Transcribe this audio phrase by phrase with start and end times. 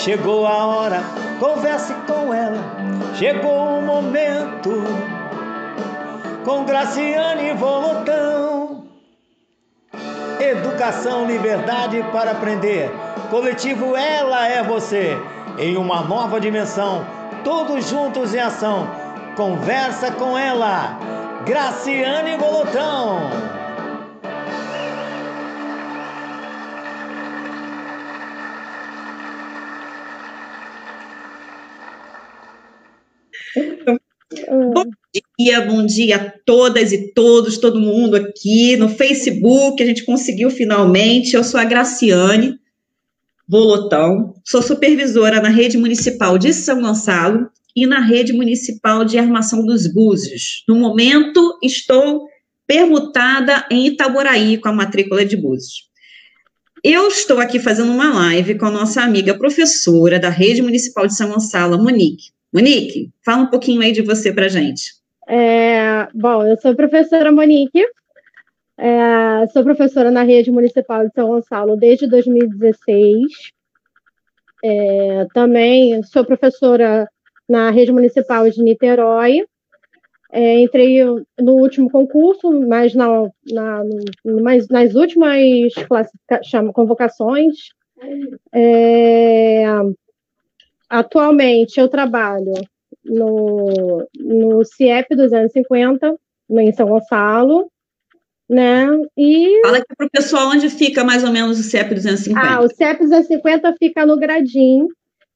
[0.00, 1.00] chegou a hora,
[1.38, 2.58] converse com ela.
[3.16, 4.82] Chegou o momento
[6.44, 8.84] com Graciane Volotão.
[10.40, 12.90] Educação, liberdade para aprender.
[13.30, 15.18] Coletivo Ela é Você.
[15.58, 17.04] Em uma nova dimensão,
[17.44, 18.88] todos juntos em ação.
[19.36, 20.98] Conversa com ela,
[21.44, 23.59] Graciane Volotão.
[35.38, 39.82] Dia, bom dia a todas e todos, todo mundo aqui no Facebook.
[39.82, 41.34] A gente conseguiu finalmente.
[41.34, 42.58] Eu sou a Graciane
[43.48, 49.66] Volotão, sou supervisora na rede municipal de São Gonçalo e na rede municipal de armação
[49.66, 50.62] dos Búzios.
[50.68, 52.28] No momento, estou
[52.64, 55.90] permutada em Itaboraí com a matrícula de Búzios.
[56.84, 61.16] Eu estou aqui fazendo uma live com a nossa amiga professora da rede municipal de
[61.16, 62.30] São Gonçalo, Monique.
[62.52, 64.99] Monique, fala um pouquinho aí de você para gente.
[65.32, 67.86] É, bom, eu sou a professora Monique,
[68.76, 73.52] é, sou professora na rede municipal de São Gonçalo desde 2016.
[74.64, 77.08] É, também sou professora
[77.48, 79.44] na rede municipal de Niterói.
[80.32, 81.04] É, entrei
[81.38, 83.06] no último concurso, mas na,
[83.52, 83.84] na,
[84.42, 85.38] mas nas últimas
[86.74, 87.54] convocações.
[88.52, 89.64] É,
[90.88, 92.52] Atualmente eu trabalho
[93.10, 96.14] no, no CIEP 250,
[96.50, 97.70] em São Gonçalo,
[98.48, 98.86] né?
[99.16, 99.60] E...
[99.62, 102.40] Fala aqui para o pessoal onde fica mais ou menos o CIEP 250.
[102.40, 104.86] Ah, o CIEP 250 fica no Gradim.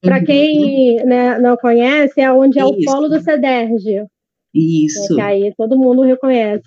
[0.00, 0.24] Para uhum.
[0.24, 2.72] quem né, não conhece, é onde é Isso.
[2.72, 4.04] o polo do CEDERJ.
[4.54, 5.12] Isso.
[5.12, 6.64] É que aí todo mundo reconhece.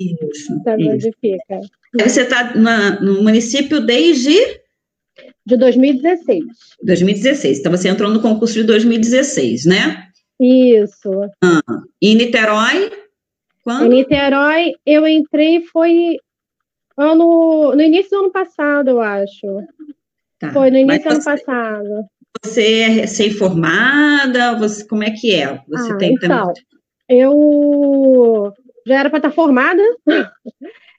[0.00, 0.60] Isso.
[0.64, 0.92] Sabe isso.
[0.92, 1.60] onde fica.
[1.98, 2.54] Você está
[3.00, 4.32] no município desde
[5.44, 6.44] de 2016.
[6.82, 7.58] 2016.
[7.58, 10.07] Então, você entrou no concurso de 2016, né?
[10.40, 11.10] Isso.
[11.42, 11.60] Ah,
[12.00, 12.90] e Niterói?
[13.64, 13.86] Quando?
[13.86, 16.16] Em Niterói, eu entrei, foi
[16.96, 19.46] ano, no início do ano passado, eu acho.
[20.38, 20.52] Tá.
[20.52, 22.04] Foi no início do ano passado.
[22.44, 24.56] Você é recém-formada?
[24.58, 25.60] Você, como é que é?
[25.68, 26.52] Você ah, tem então,
[27.08, 28.52] eu
[28.86, 29.82] já era para estar formada.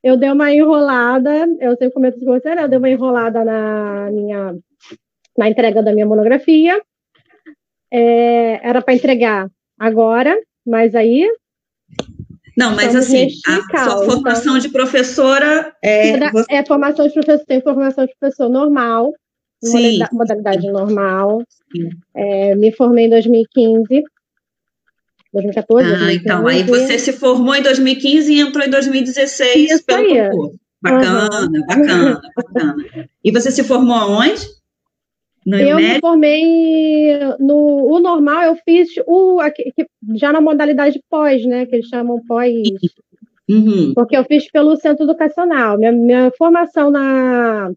[0.04, 2.64] eu dei uma enrolada, eu sempre comento com você, né?
[2.64, 4.56] Eu dei uma enrolada na minha
[5.38, 6.82] na entrega da minha monografia.
[7.92, 11.28] É, era para entregar agora, mas aí.
[12.56, 16.12] Não, mas assim, a sua formação então, de professora é.
[16.50, 19.14] É formação de professor, tem formação de professor normal,
[19.64, 20.00] Sim.
[20.12, 21.42] modalidade normal.
[22.16, 24.04] É, me formei em 2015.
[25.32, 25.88] 2014.
[25.88, 26.24] Ah, 2015.
[26.24, 30.30] então, aí você se formou em 2015 e entrou em 2016 Isso pelo aí.
[30.30, 30.60] concurso.
[30.82, 31.66] Bacana, uhum.
[31.68, 32.76] bacana, bacana.
[33.24, 34.48] E você se formou aonde?
[35.46, 39.74] No eu me formei no o normal, eu fiz o aqui,
[40.16, 41.66] já na modalidade pós, né?
[41.66, 42.54] Que eles chamam pós.
[43.50, 43.94] Uhum.
[43.96, 45.78] Porque eu fiz pelo centro educacional.
[45.78, 47.72] Minha, minha formação na,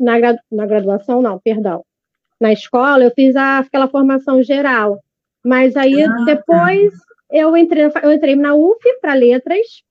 [0.00, 0.14] na,
[0.50, 1.84] na graduação, não, perdão.
[2.40, 5.00] Na escola, eu fiz a, aquela formação geral.
[5.44, 6.92] Mas aí ah, depois
[7.30, 9.82] eu entrei, eu entrei na UF para letras,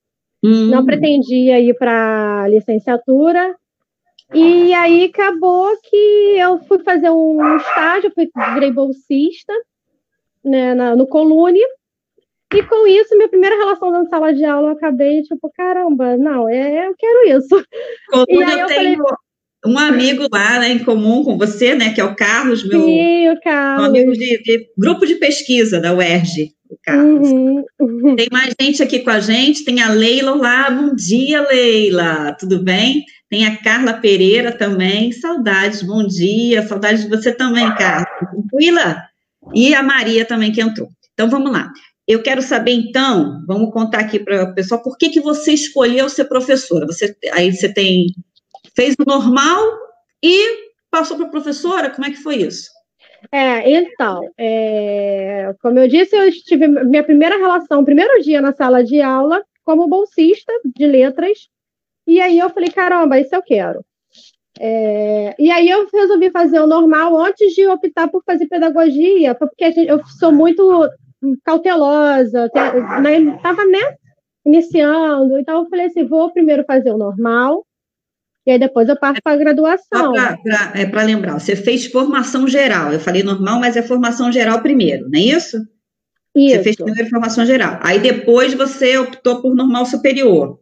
[0.43, 0.67] hum.
[0.67, 3.55] não pretendia ir para licenciatura.
[4.33, 9.53] E aí acabou que eu fui fazer um estágio, fui, virei bolsista
[10.43, 11.61] né, na, no Colune.
[12.53, 16.47] E com isso, minha primeira relação na sala de aula, eu acabei, tipo, caramba, não,
[16.47, 17.65] é, eu quero isso.
[18.09, 19.15] Colune e aí eu, eu tenho, falei,
[19.65, 23.29] um amigo lá né, em comum com você, né, que é o Carlos, meu Sim,
[23.29, 23.87] o Carlos.
[23.87, 27.29] amigo de, de, grupo de pesquisa da UERJ, o Carlos.
[27.31, 28.15] Uhum.
[28.15, 32.63] Tem mais gente aqui com a gente, tem a Leila lá, bom dia, Leila, tudo
[32.63, 33.03] bem?
[33.29, 38.05] Tem a Carla Pereira também, saudades, bom dia, saudades de você também, Carla.
[38.31, 39.03] Tranquila?
[39.53, 40.89] E a Maria também que entrou.
[41.13, 41.71] Então, vamos lá.
[42.07, 46.07] Eu quero saber, então, vamos contar aqui para o pessoal, por que, que você escolheu
[46.07, 46.85] ser professora?
[46.85, 48.07] Você, aí você tem
[48.75, 49.61] fez o normal
[50.23, 51.89] e passou para professora?
[51.89, 52.69] Como é que foi isso?
[53.31, 58.83] É, então, é, como eu disse, eu tive minha primeira relação, primeiro dia na sala
[58.83, 61.49] de aula, como bolsista de letras,
[62.05, 63.83] e aí eu falei, caramba, isso eu quero.
[64.59, 69.71] É, e aí eu resolvi fazer o normal antes de optar por fazer pedagogia, porque
[69.71, 70.87] gente, eu sou muito
[71.43, 73.95] cautelosa, estava né,
[74.45, 77.65] iniciando, então eu falei assim, vou primeiro fazer o normal,
[78.45, 80.13] e aí depois eu parto para a graduação.
[80.73, 82.93] É para lembrar, você fez formação geral.
[82.93, 85.57] Eu falei normal, mas é formação geral primeiro, não é isso?
[86.35, 86.55] Isso.
[86.57, 87.79] Você fez primeiro formação geral.
[87.81, 90.59] Aí depois você optou por normal superior.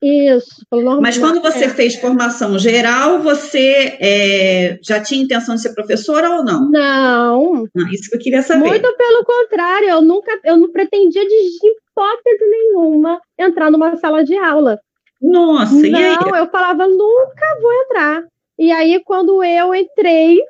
[0.00, 1.00] Isso, normal.
[1.00, 1.68] Mas quando você é.
[1.68, 6.70] fez formação geral, você é, já tinha intenção de ser professora ou não?
[6.70, 7.64] Não.
[7.76, 8.68] Ah, isso que eu queria saber.
[8.68, 14.36] Muito pelo contrário, eu nunca, eu não pretendia de hipótese nenhuma entrar numa sala de
[14.36, 14.78] aula.
[15.20, 16.16] Nossa, não, e aí?
[16.36, 18.24] eu falava, nunca vou entrar.
[18.58, 20.40] E aí, quando eu entrei,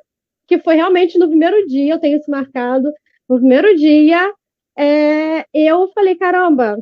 [0.47, 2.91] que foi realmente no primeiro dia, eu tenho isso marcado,
[3.27, 4.31] no primeiro dia,
[4.77, 6.77] é, eu falei, caramba,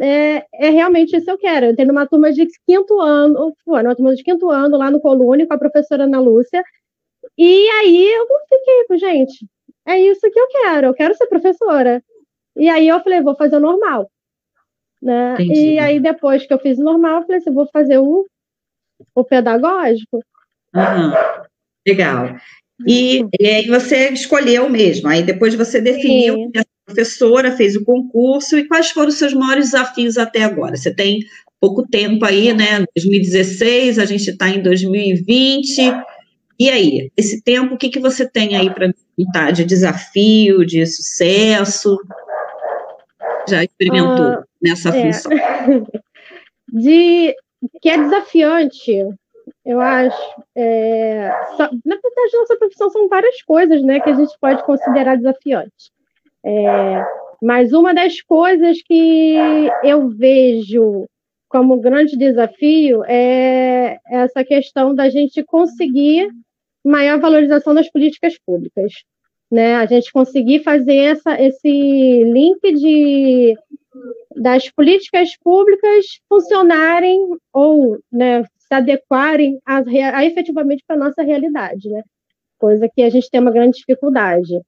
[0.00, 1.66] é, é, realmente isso que eu quero.
[1.66, 5.00] Eu entrei numa turma de quinto ano, foi numa turma de quinto ano, lá no
[5.00, 6.62] Colune, com a professora Ana Lúcia,
[7.36, 9.46] e aí eu fiquei, gente,
[9.86, 12.02] é isso que eu quero, eu quero ser professora.
[12.56, 14.10] E aí eu falei, vou fazer o normal.
[15.04, 15.36] Né?
[15.38, 18.26] E aí, depois que eu fiz o normal, eu falei assim, vou fazer o,
[19.14, 20.24] o pedagógico.
[20.74, 21.12] Uhum.
[21.86, 22.36] Legal.
[22.86, 26.50] E, e, aí você escolheu mesmo, aí depois você definiu Sim.
[26.56, 30.74] a professora, fez o concurso, e quais foram os seus maiores desafios até agora?
[30.74, 31.20] Você tem
[31.60, 32.84] pouco tempo aí, né?
[32.96, 35.92] 2016, a gente está em 2020.
[36.58, 40.86] E aí, esse tempo, o que, que você tem aí para contar de desafio, de
[40.86, 41.98] sucesso?
[43.48, 44.26] Já experimentou?
[44.26, 45.12] Ah, nessa é.
[45.12, 45.32] função?
[46.68, 47.34] De
[47.80, 48.92] que é desafiante,
[49.64, 50.42] eu acho.
[50.56, 55.16] É, só, na verdade, nossa profissão são várias coisas, né, que a gente pode considerar
[55.16, 55.90] desafiantes.
[56.44, 57.04] É,
[57.42, 59.36] mas uma das coisas que
[59.82, 61.06] eu vejo
[61.48, 66.28] como grande desafio é essa questão da gente conseguir
[66.84, 68.92] maior valorização das políticas públicas.
[69.54, 69.76] Né?
[69.76, 71.68] A gente conseguir fazer essa, esse
[72.24, 73.54] link de
[74.34, 77.20] das políticas públicas funcionarem
[77.52, 79.76] ou né, se adequarem a,
[80.12, 82.02] a efetivamente para a nossa realidade, né?
[82.58, 84.60] coisa que a gente tem uma grande dificuldade.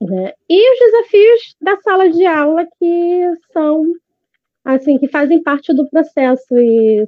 [0.00, 0.32] Né?
[0.48, 3.92] E os desafios da sala de aula que são
[4.64, 7.06] assim que fazem parte do processo e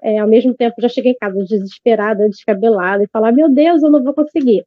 [0.00, 3.90] é, ao mesmo tempo já cheguei em casa desesperada, descabelada e falar meu Deus eu
[3.90, 4.64] não vou conseguir.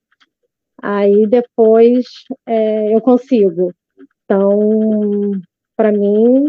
[0.82, 2.06] Aí depois
[2.48, 3.74] é, eu consigo.
[4.24, 5.40] Então
[5.78, 6.46] para mim.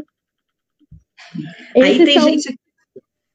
[1.76, 2.28] Aí tem são...
[2.28, 2.54] gente.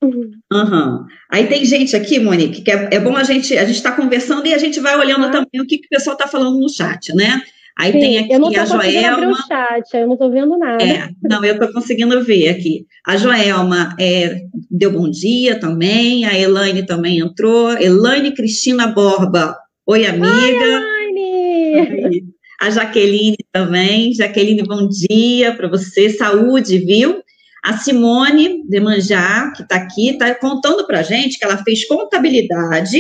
[0.51, 1.06] Uhum.
[1.31, 3.57] Aí tem gente aqui, Monique, que é, é bom a gente.
[3.57, 5.30] A gente está conversando e a gente vai olhando ah.
[5.30, 7.42] também o que, que o pessoal está falando no chat, né?
[7.80, 9.31] Aí Sim, tem aqui eu não a Joelma.
[9.31, 10.84] o chat, eu não estou vendo nada.
[10.84, 12.86] É, não, eu estou conseguindo ver aqui.
[13.07, 17.72] A Joelma é, deu bom dia também, a Elaine também entrou.
[17.72, 19.57] Elaine Cristina Borba.
[19.85, 20.81] Oi, amiga.
[21.12, 22.24] Oi!
[22.62, 24.13] A Jaqueline também.
[24.13, 26.09] Jaqueline, bom dia para você.
[26.09, 27.21] Saúde, viu?
[27.62, 32.97] A Simone Demanjá, que está aqui, está contando para a gente que ela fez contabilidade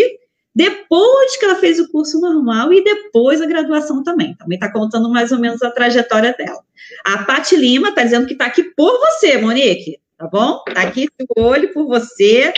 [0.53, 4.35] depois que ela fez o curso normal e depois a graduação também.
[4.35, 6.59] Também está contando mais ou menos a trajetória dela.
[7.05, 10.61] A Pati Lima está dizendo que está aqui por você, Monique, tá bom?
[10.67, 12.53] Está aqui de olho por você.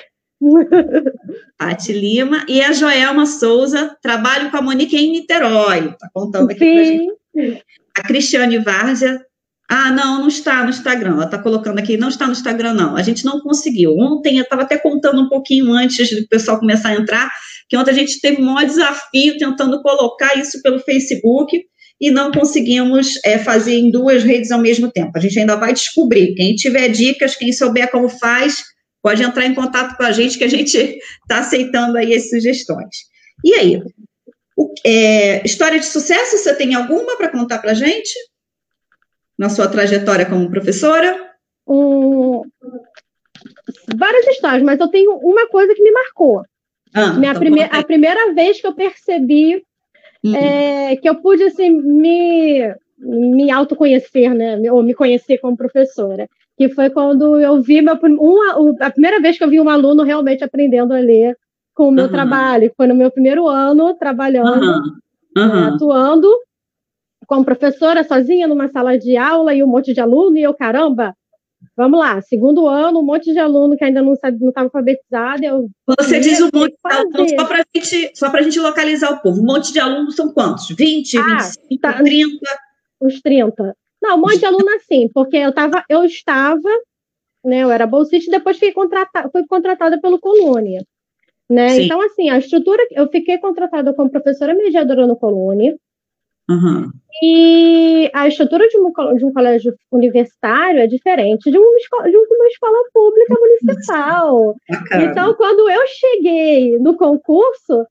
[1.58, 6.60] Pati Lima e a Joelma Souza, trabalho com a Monique em Niterói, está contando aqui
[6.60, 7.64] para gente.
[7.98, 9.22] A Cristiane Várzea,
[9.70, 12.96] ah, não, não está no Instagram, ela está colocando aqui, não está no Instagram, não,
[12.96, 13.96] a gente não conseguiu.
[13.98, 17.32] Ontem, eu estava até contando um pouquinho antes do pessoal começar a entrar,
[17.68, 21.60] que ontem a gente teve um maior desafio tentando colocar isso pelo Facebook,
[22.00, 25.12] e não conseguimos é, fazer em duas redes ao mesmo tempo.
[25.16, 26.36] A gente ainda vai descobrir.
[26.36, 28.64] Quem tiver dicas, quem souber como faz,
[29.06, 33.06] pode entrar em contato com a gente, que a gente está aceitando aí as sugestões.
[33.44, 33.80] E aí,
[34.58, 38.15] o, é, história de sucesso, você tem alguma para contar para a gente?
[39.38, 41.15] Na sua trajetória como professora?
[41.68, 42.41] Um,
[43.96, 46.44] várias histórias, mas eu tenho uma coisa que me marcou.
[46.91, 49.63] Ah, Minha então prime a primeira vez que eu percebi
[50.24, 50.36] uhum.
[50.36, 54.60] é, que eu pude assim, me, me autoconhecer, né?
[54.72, 56.27] Ou me conhecer como professora
[56.58, 60.04] que foi quando eu vi meu, um, a primeira vez que eu vi um aluno
[60.04, 61.38] realmente aprendendo a ler
[61.74, 62.12] com o meu uhum.
[62.12, 64.66] trabalho, foi no meu primeiro ano trabalhando,
[65.36, 65.44] uhum.
[65.44, 65.64] Uhum.
[65.76, 66.30] atuando
[67.28, 71.14] como professora sozinha numa sala de aula e um monte de aluno, e eu, caramba,
[71.76, 75.44] vamos lá, segundo ano, um monte de aluno que ainda não sabe, não estava alfabetizado.
[75.44, 75.70] Eu
[76.00, 79.42] Você diz um monte de alunos, só para gente, só a gente localizar o povo.
[79.42, 80.70] Um monte de alunos são quantos?
[80.70, 82.38] 20, ah, 25, tá, 30?
[83.02, 83.76] Uns 30.
[84.06, 86.70] Não, um monte de aluno assim, porque eu, tava, eu estava,
[87.44, 90.86] né, eu era bolsista e depois fui contratada, fui contratada pelo Colônia.
[91.50, 91.82] Né?
[91.82, 95.76] Então, assim, a estrutura, eu fiquei contratada como professora mediadora no Colônia,
[96.50, 96.92] Uhum.
[97.24, 102.16] E a estrutura de um, de um, colégio universitário é diferente de uma escola, de
[102.16, 104.56] uma escola pública municipal.
[105.02, 107.86] Então, quando eu cheguei no concurso,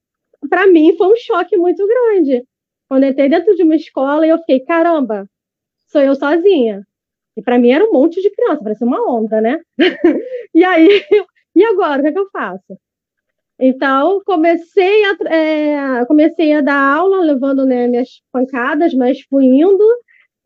[0.49, 2.43] para mim foi um choque muito grande.
[2.87, 5.27] Quando eu entrei dentro de uma escola, eu fiquei, caramba,
[5.95, 6.85] sou eu sozinha.
[7.37, 9.59] E para mim era um monte de criança, parecia uma onda, né?
[10.53, 11.05] e aí,
[11.55, 12.77] e agora, o que, é que eu faço?
[13.57, 19.83] Então, comecei a, é, comecei a dar aula, levando né, minhas pancadas, mas fui indo.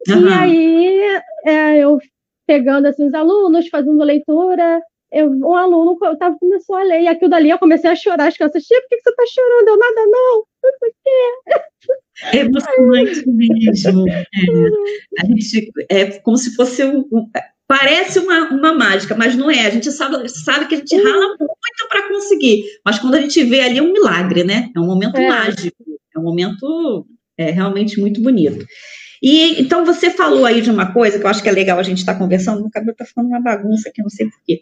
[0.07, 0.27] Uhum.
[0.27, 1.97] E aí, é, eu
[2.45, 7.29] pegando assim, os alunos, fazendo leitura, eu, um aluno tava, começou a ler, e aquilo
[7.29, 8.27] dali eu comecei a chorar.
[8.27, 9.67] As crianças, tia, por que, você está chorando?
[9.67, 11.61] Eu, nada não, não sei o quê.
[12.31, 14.09] É emocionante mesmo.
[14.09, 15.21] É.
[15.21, 17.05] A gente, é como se fosse um,
[17.69, 19.67] Parece uma, uma mágica, mas não é.
[19.67, 22.63] A gente sabe, sabe que a gente rala muito para conseguir.
[22.83, 24.71] Mas quando a gente vê ali é um milagre, né?
[24.75, 25.29] É um momento é.
[25.29, 25.77] mágico,
[26.15, 27.05] é um momento
[27.37, 28.65] é, realmente muito bonito.
[29.21, 31.83] E então você falou aí de uma coisa que eu acho que é legal a
[31.83, 32.61] gente estar tá conversando.
[32.61, 34.61] Meu cabelo está ficando uma bagunça aqui, não sei porquê.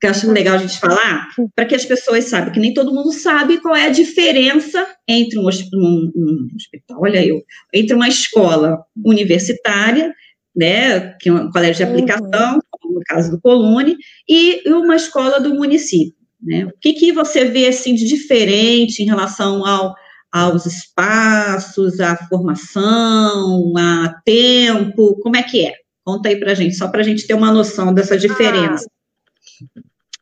[0.00, 2.92] Que eu acho legal a gente falar, para que as pessoas saibam, que nem todo
[2.92, 8.08] mundo sabe qual é a diferença entre um, um, um hospital, olha eu, entre uma
[8.08, 10.12] escola universitária
[10.56, 11.90] né, que é um colégio de uhum.
[11.90, 16.16] aplicação, no caso do Colune, e uma escola do município.
[16.42, 16.64] Né?
[16.64, 19.94] O que, que você vê assim, de diferente em relação ao,
[20.32, 25.18] aos espaços, à formação, a tempo?
[25.20, 25.74] Como é que é?
[26.02, 28.86] Conta aí para gente, só para a gente ter uma noção dessa diferença.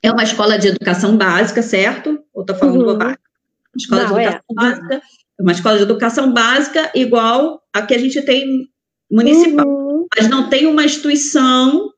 [0.03, 2.23] É uma escola de educação básica, certo?
[2.33, 2.87] Ou estou falando uhum.
[2.87, 3.19] bobagem?
[3.77, 4.25] Escola Não, de é.
[4.25, 4.55] educação é.
[4.55, 5.03] básica,
[5.41, 8.69] uma escola de educação básica igual a que a gente tem
[9.11, 9.67] municipal.
[9.67, 9.85] Uhum
[10.17, 11.91] mas não tem uma instituição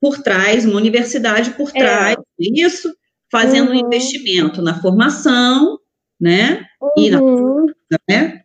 [0.00, 1.78] por trás, uma universidade por é.
[1.78, 2.22] trás é.
[2.38, 2.92] disso,
[3.30, 3.76] fazendo uhum.
[3.76, 5.78] um investimento na formação,
[6.20, 6.64] né?
[6.80, 6.90] Uhum.
[6.96, 7.66] E na, uhum.
[8.08, 8.42] né?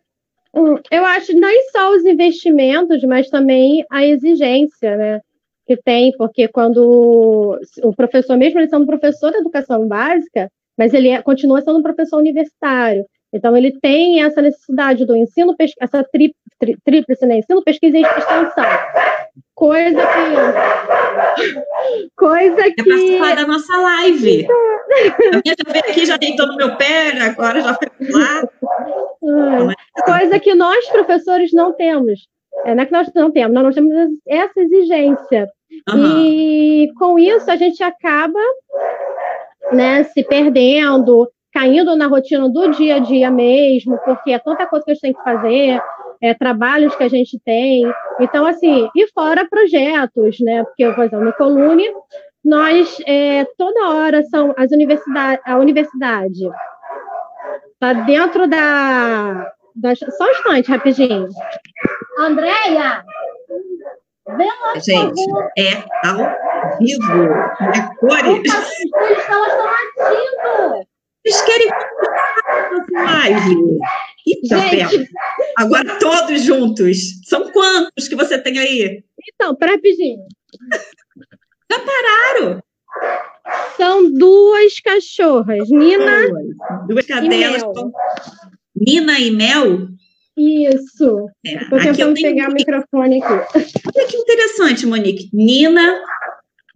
[0.54, 0.78] Uhum.
[0.90, 5.20] Eu acho não só os investimentos, mas também a exigência, né?
[5.68, 11.10] Que tem, porque quando o professor, mesmo ele sendo professor de educação básica, mas ele
[11.10, 13.04] é, continua sendo um professor universitário.
[13.30, 17.38] Então, ele tem essa necessidade do ensino, essa tri, tri, tríplice, né?
[17.38, 18.64] ensino, pesquisa e extensão.
[19.54, 20.34] Coisa que.
[22.16, 22.80] Coisa que.
[22.80, 24.46] É participar da nossa live.
[24.46, 28.48] A minha já veio aqui, já deitou no meu pé, agora já foi lá.
[30.06, 32.26] Coisa que nós, professores, não temos.
[32.64, 33.92] É, não é que nós não temos, nós temos
[34.26, 35.48] essa exigência.
[35.88, 36.18] Uhum.
[36.18, 38.40] E com isso a gente acaba
[39.72, 44.84] né, se perdendo, caindo na rotina do dia a dia mesmo, porque é tanta coisa
[44.84, 45.82] que a gente tem que fazer,
[46.20, 47.82] é, trabalhos que a gente tem.
[48.20, 50.64] Então, assim, e fora projetos, né?
[50.64, 51.86] Porque, por exemplo, no Colune,
[52.44, 56.48] nós, é, toda hora, são as universidades, a universidade
[57.74, 59.94] está dentro da, da.
[59.94, 61.28] Só um instante, rapidinho.
[62.18, 63.04] Andréia!
[64.36, 65.22] Vem lá, Gente,
[65.56, 67.22] é ao vivo,
[67.74, 68.52] é cores.
[68.52, 68.72] Elas
[69.18, 70.86] estão latindo!
[71.26, 71.68] Vocês querem
[72.92, 73.78] live?
[74.26, 75.10] Eita, Gente.
[75.56, 76.98] Agora todos juntos.
[77.26, 79.02] São quantos que você tem aí?
[79.34, 80.20] Então, para rapidinho.
[81.70, 82.62] Já pararam?
[83.76, 86.28] São duas cachorras, Nina.
[86.28, 87.62] Duas, duas cadelas.
[87.62, 89.88] E Nina e Mel?
[90.38, 91.28] Isso.
[91.44, 93.32] É, Estou tentando pegar o microfone aqui.
[93.32, 95.28] Olha que interessante, Monique.
[95.32, 96.00] Nina,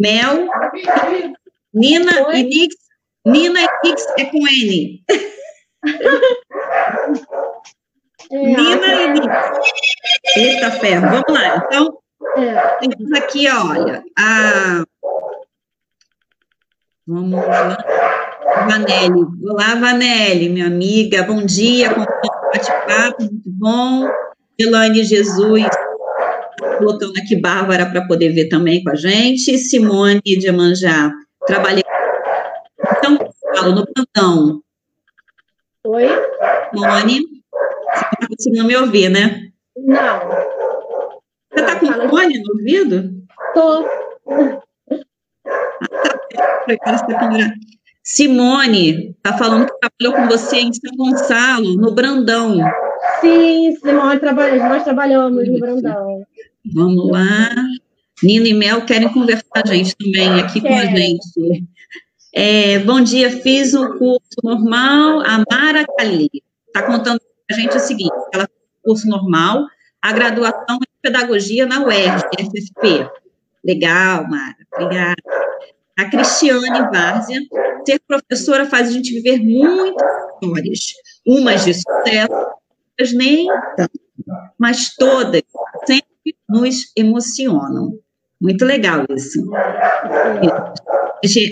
[0.01, 0.49] Mel,
[1.73, 2.41] Nina Oi?
[2.41, 2.75] e Nix
[3.25, 5.05] Nina X é com N.
[8.31, 9.27] É, Nina e Nix.
[10.37, 11.09] Eita ferro.
[11.09, 11.57] Vamos lá.
[11.67, 11.99] Então,
[12.37, 12.79] é.
[12.79, 14.85] temos aqui, olha, a.
[17.07, 18.32] Vamos lá.
[18.45, 19.25] Vanelli.
[19.45, 21.23] Olá, Vanelli, minha amiga.
[21.23, 21.91] Bom dia.
[21.91, 24.09] Bate-papo, muito bom.
[24.59, 25.69] Elaine Jesus
[26.79, 29.57] colocando aqui Bárbara para poder ver também com a gente.
[29.59, 31.13] Simone de Amanjá,
[31.47, 31.83] trabalhei
[32.99, 33.19] então,
[33.55, 34.63] falo no plantão.
[35.85, 36.07] Oi?
[36.73, 39.51] Mone, você está conseguindo me ouvir, né?
[39.77, 40.29] Não.
[41.51, 43.11] Você está com fone no ouvido?
[43.55, 43.85] Tô.
[48.03, 52.59] Simone está falando que trabalhou com você em São Gonçalo, no Brandão.
[53.21, 56.27] Sim, Simone, trabalha, nós trabalhamos no Brandão.
[56.75, 57.49] Vamos lá.
[58.23, 61.65] Nina e Mel querem conversar, gente, também aqui com a gente.
[62.35, 66.31] É, bom dia, fiz o curso normal, a Mara Cali
[66.67, 69.67] está contando para a gente o seguinte, ela fez o curso normal,
[70.01, 73.11] a graduação em pedagogia na UERJ, FFP.
[73.65, 75.42] Legal, Mara, obrigada.
[75.99, 77.41] A Cristiane Várzea,
[77.87, 80.03] ser professora faz a gente viver muitas
[80.43, 80.93] histórias,
[81.27, 83.47] umas de sucesso, outras nem
[83.77, 84.01] tanto,
[84.59, 85.43] mas todas
[85.87, 87.99] sempre nos emocionam.
[88.41, 89.41] Muito legal isso.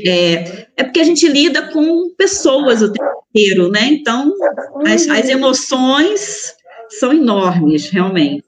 [0.05, 3.85] É, é porque a gente lida com pessoas o tempo inteiro, né?
[3.85, 4.33] Então,
[4.85, 6.55] as, as emoções
[6.89, 8.45] são enormes, realmente.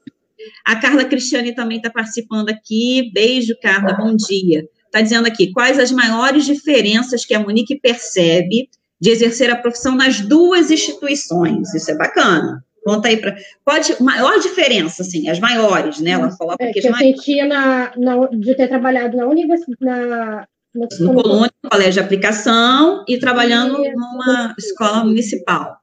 [0.65, 3.11] A Carla Cristiane também está participando aqui.
[3.13, 4.67] Beijo, Carla, bom dia.
[4.93, 8.69] Está dizendo aqui, quais as maiores diferenças que a Monique percebe
[9.01, 11.73] de exercer a profissão nas duas instituições?
[11.73, 12.63] Isso é bacana.
[12.85, 13.35] Conta aí para.
[13.65, 16.11] Pode, maior diferença, assim, as maiores, né?
[16.11, 17.17] Ela falou é, que eu maiores.
[17.17, 21.99] sentia na, na, de ter trabalhado na universidade, na, no, no Colônia, no colégio de
[21.99, 25.75] aplicação e trabalhando numa escola municipal.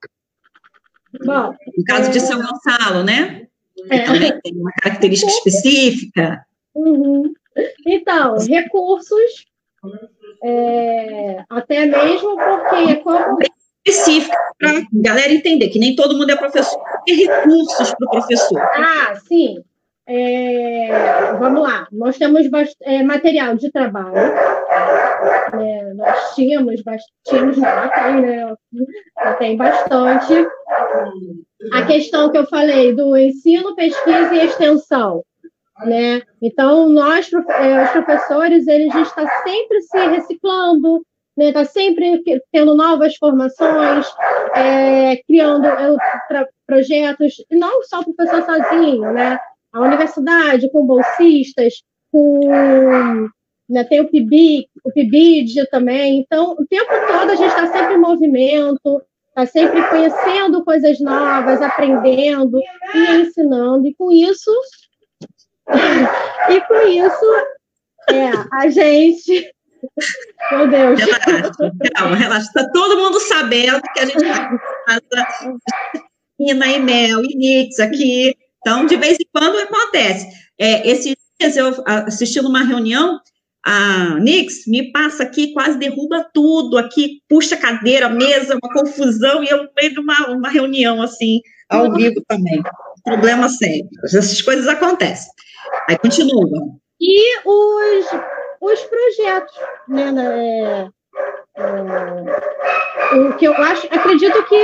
[1.24, 2.12] Bom, no caso é...
[2.12, 3.48] de São Gonçalo, né?
[3.90, 4.04] É.
[4.04, 6.44] também tem uma característica específica.
[6.76, 7.32] Uhum.
[7.86, 9.46] Então, recursos,
[10.42, 13.38] é, até mesmo porque como
[13.86, 18.10] específica para a galera entender que nem todo mundo é professor, tem recursos para o
[18.10, 18.60] professor.
[18.60, 19.62] Ah, sim.
[20.12, 22.44] É, vamos lá, nós temos
[22.82, 26.82] é, material de trabalho, é, nós tínhamos,
[27.24, 28.54] tínhamos não, tem, né?
[29.38, 30.34] tem bastante.
[31.72, 35.22] A questão que eu falei do ensino, pesquisa e extensão,
[35.84, 36.22] né?
[36.42, 41.02] Então, nós, é, os professores, eles estão sempre se reciclando,
[41.38, 41.64] está né?
[41.66, 42.22] sempre
[42.52, 44.06] tendo novas formações,
[44.54, 45.96] é, criando é,
[46.66, 49.38] projetos, não só o professor sozinho, né?
[49.72, 51.74] A universidade com bolsistas,
[52.10, 53.30] com
[53.70, 56.18] né, tem o PIB, o PIBID também.
[56.18, 61.62] Então, o tempo todo a gente está sempre em movimento, está sempre conhecendo coisas novas,
[61.62, 62.58] aprendendo
[62.94, 63.86] e ensinando.
[63.86, 64.50] E com isso,
[66.50, 67.26] e com isso,
[68.08, 69.52] é, a gente
[70.52, 71.00] meu Deus.
[71.00, 71.52] Relaxa,
[71.94, 72.46] calma, relaxa.
[72.46, 75.02] Está todo mundo sabendo que a gente casa
[76.38, 78.34] Ina e Mel e Nix aqui.
[78.58, 80.26] Então, de vez em quando acontece.
[80.58, 83.18] É, esses dias eu assisti numa reunião,
[83.64, 88.72] a Nix me passa aqui, quase derruba tudo aqui, puxa a cadeira, a mesa, uma
[88.72, 92.62] confusão, e eu no meio de uma, uma reunião assim, ao vivo também.
[93.04, 93.88] Problema sério.
[94.04, 95.30] Essas coisas acontecem.
[95.88, 96.48] Aí continua.
[97.00, 98.06] E os
[98.60, 99.54] os projetos,
[99.88, 100.12] né?
[100.18, 100.88] É,
[101.56, 104.54] é, o que eu acho, acredito que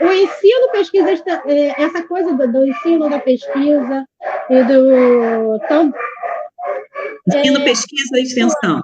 [0.00, 1.10] o ensino, pesquisa,
[1.46, 4.06] é, essa coisa do, do ensino da pesquisa
[4.50, 5.92] e do tão,
[7.28, 8.82] ensino, é, pesquisa e extensão.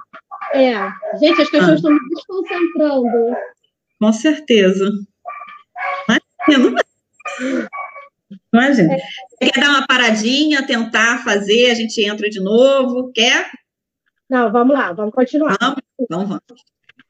[0.53, 0.73] É,
[1.19, 1.75] gente, as pessoas ah.
[1.75, 3.35] estão me desconcentrando.
[3.99, 4.89] Com certeza.
[6.47, 6.79] Imagina.
[8.53, 8.93] Imagina.
[8.93, 9.49] É.
[9.49, 13.49] Quer dar uma paradinha, tentar fazer, a gente entra de novo, quer?
[14.29, 15.57] Não, vamos lá, vamos continuar.
[15.59, 16.63] Vamos, então vamos.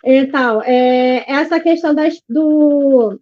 [0.04, 3.20] Então, é, essa questão das, do,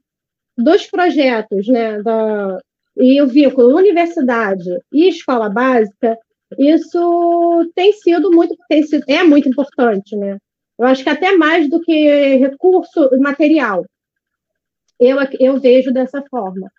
[0.57, 2.57] dos projetos, né, da,
[2.97, 6.17] e o vínculo universidade e escola básica,
[6.57, 10.37] isso tem sido muito, tem sido, é muito importante, né?
[10.77, 13.85] Eu acho que até mais do que recurso material.
[14.99, 16.71] Eu, eu vejo dessa forma.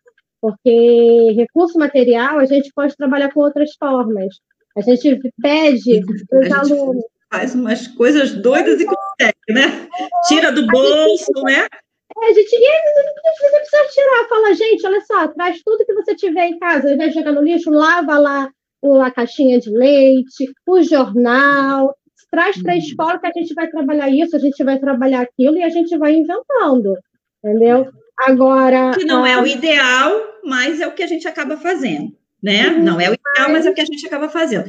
[0.43, 4.35] Porque recurso material a gente pode trabalhar com outras formas.
[4.77, 7.05] A gente pede para os alunos.
[7.33, 9.89] Faz umas coisas doidas e consegue, né?
[10.27, 11.67] Tira do bolso, né?
[12.21, 14.29] É, a gente não precisa tirar.
[14.29, 16.89] Fala, gente, olha só, traz tudo que você tiver em casa.
[16.89, 18.51] Ao invés de jogar no lixo, lava lá
[19.03, 21.97] a caixinha de leite, o jornal.
[22.31, 22.79] Traz para a hum.
[22.79, 25.97] escola que a gente vai trabalhar isso, a gente vai trabalhar aquilo e a gente
[25.97, 26.97] vai inventando.
[27.43, 27.87] Entendeu?
[28.27, 28.93] Agora.
[28.93, 30.13] Que não é o ideal,
[30.45, 32.69] mas é o que a gente acaba fazendo né?
[32.69, 32.83] Uhum.
[32.83, 34.65] Não é o ideal, mas é o que a gente acaba fazendo.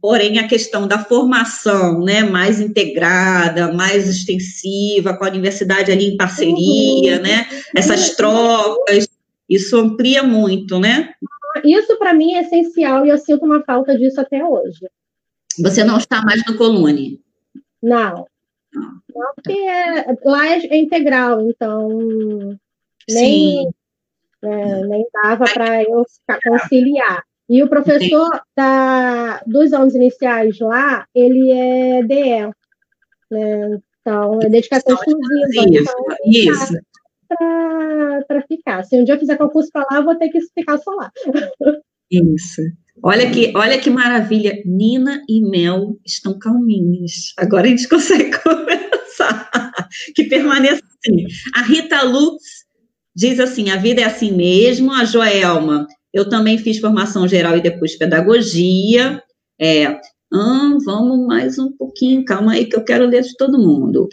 [0.00, 6.16] Porém, a questão da formação, né, mais integrada, mais extensiva, com a universidade ali em
[6.16, 7.22] parceria, uhum.
[7.22, 7.46] né?
[7.74, 8.16] Essas uhum.
[8.16, 9.08] trocas,
[9.48, 11.14] isso amplia muito, né?
[11.64, 14.80] Isso para mim é essencial e eu sinto uma falta disso até hoje.
[15.60, 17.20] Você não está mais no Colune?
[17.82, 18.26] Não.
[18.74, 22.58] Não, porque é, lá é, é integral, então
[23.08, 23.68] nem
[24.42, 26.04] é, nem dava para eu
[26.44, 27.24] conciliar.
[27.48, 32.50] E o professor da, dos anos iniciais lá, ele é DE,
[33.30, 33.78] né?
[34.00, 35.48] Então, é dedicação exclusiva.
[35.48, 36.74] Isso, então, isso.
[38.28, 38.84] Para ficar.
[38.84, 41.10] Se um dia eu fizer concurso para lá, eu vou ter que ficar só lá.
[42.10, 42.62] Isso.
[43.02, 44.62] Olha que, olha que maravilha.
[44.64, 47.32] Nina e Mel estão calminhos.
[47.36, 49.50] Agora a gente consegue conversar.
[50.14, 51.24] Que permaneça assim.
[51.54, 52.65] A Rita Lutz
[53.16, 54.92] diz assim: a vida é assim mesmo.
[54.92, 59.22] A Joelma, eu também fiz formação geral e depois pedagogia.
[59.58, 59.98] É,
[60.30, 64.06] hum, vamos mais um pouquinho, calma aí que eu quero ler de todo mundo.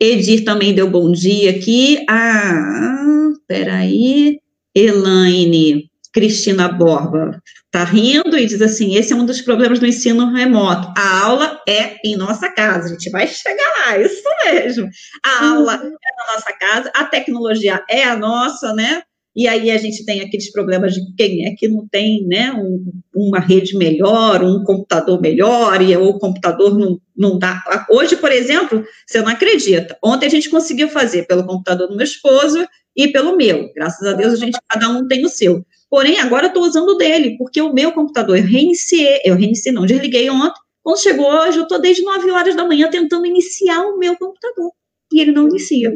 [0.00, 2.04] Edir também deu bom dia aqui.
[2.10, 4.40] Ah, peraí.
[4.74, 10.32] Elaine, Cristina Borba está rindo e diz assim: esse é um dos problemas do ensino
[10.32, 10.92] remoto.
[10.96, 14.88] A aula é em nossa casa, a gente vai chegar lá, isso mesmo.
[15.24, 19.02] A aula é na nossa casa, a tecnologia é a nossa, né?
[19.34, 22.92] e aí a gente tem aqueles problemas de quem é que não tem né, um,
[23.14, 27.62] uma rede melhor, um computador melhor, e o computador não, não dá.
[27.90, 29.96] Hoje, por exemplo, você não acredita.
[30.04, 33.72] Ontem a gente conseguiu fazer pelo computador do meu esposo e pelo meu.
[33.74, 35.64] Graças a Deus, a gente, cada um tem o seu.
[35.92, 39.84] Porém, agora eu estou usando dele, porque o meu computador, eu reiniciei, eu reiniciei, não,
[39.84, 40.58] desliguei ontem.
[40.82, 44.70] Quando chegou hoje, eu estou desde 9 horas da manhã tentando iniciar o meu computador.
[45.12, 45.92] E ele não inicia.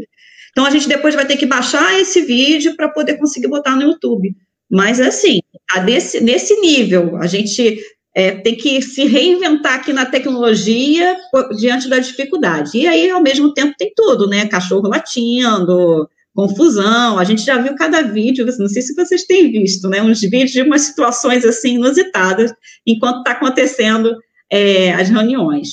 [0.50, 3.84] Então a gente depois vai ter que baixar esse vídeo para poder conseguir botar no
[3.84, 4.34] YouTube.
[4.70, 5.40] Mas assim,
[5.86, 7.80] desse, nesse nível, a gente
[8.14, 11.16] é, tem que se reinventar aqui na tecnologia
[11.58, 12.76] diante da dificuldade.
[12.76, 14.46] E aí, ao mesmo tempo, tem tudo, né?
[14.46, 16.06] Cachorro latindo,
[16.36, 17.18] confusão.
[17.18, 20.02] A gente já viu cada vídeo, não sei se vocês têm visto, né?
[20.02, 22.52] Uns vídeos de umas situações assim inusitadas
[22.86, 24.14] enquanto está acontecendo
[24.52, 25.68] é, as reuniões.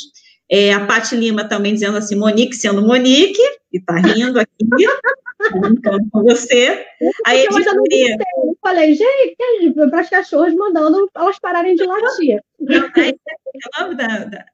[0.49, 4.51] É, a Paty Lima também dizendo assim, Monique sendo Monique, e tá rindo aqui,
[5.59, 6.85] brincando com você.
[7.25, 12.39] Aí eu não eu falei, gente, para as cachorras mandando elas pararem de latir.
[12.69, 14.45] É o nome da, da,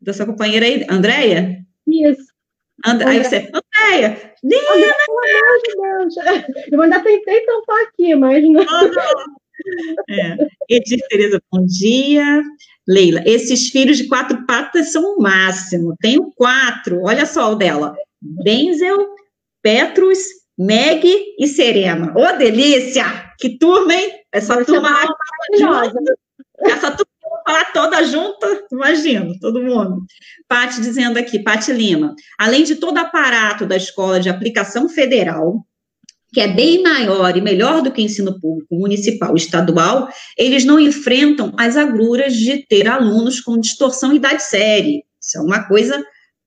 [0.00, 1.58] da sua companheira aí, Andréia?
[1.86, 2.31] Isso.
[2.84, 6.14] And, aí você, Andréia, pelo amor de Deus.
[6.72, 8.64] Eu ainda tentei tampar aqui, mas não.
[10.10, 10.36] É.
[10.68, 12.42] Edith Tereza, bom dia.
[12.88, 15.94] Leila, esses filhos de quatro patas são o máximo.
[16.00, 17.94] Tenho quatro, olha só o dela.
[18.20, 19.14] Denzel,
[19.62, 20.18] Petrus,
[20.58, 21.04] Meg
[21.38, 22.12] e Serena.
[22.16, 23.04] Ô, oh, delícia!
[23.38, 24.12] Que turma, hein?
[24.32, 25.98] Essa turma maravilhosa.
[26.60, 27.11] Essa turma
[27.44, 30.04] falar toda junta, imagino, todo mundo.
[30.48, 35.64] Pati dizendo aqui, Pati Lima, além de todo aparato da escola de aplicação federal,
[36.32, 40.80] que é bem maior e melhor do que ensino público municipal e estadual, eles não
[40.80, 45.04] enfrentam as agruras de ter alunos com distorção idade série.
[45.20, 46.02] Isso é uma coisa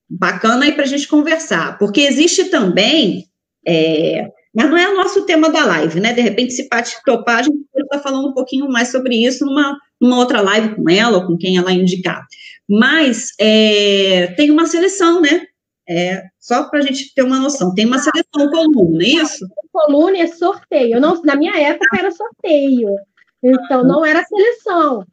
[0.10, 3.25] bacana aí para a gente conversar, porque existe também,
[3.67, 6.13] é, mas não é o nosso tema da live, né?
[6.13, 9.45] De repente, se Paty topar, a gente pode estar falando um pouquinho mais sobre isso
[9.45, 12.25] numa, numa outra live com ela ou com quem ela indicar.
[12.67, 15.45] Mas é, tem uma seleção, né?
[15.87, 19.45] É, só para a gente ter uma noção, tem uma seleção coluna, é isso?
[19.71, 20.99] Coluna é sorteio.
[20.99, 22.95] Não, na minha época era sorteio.
[23.43, 25.05] Então, não era seleção.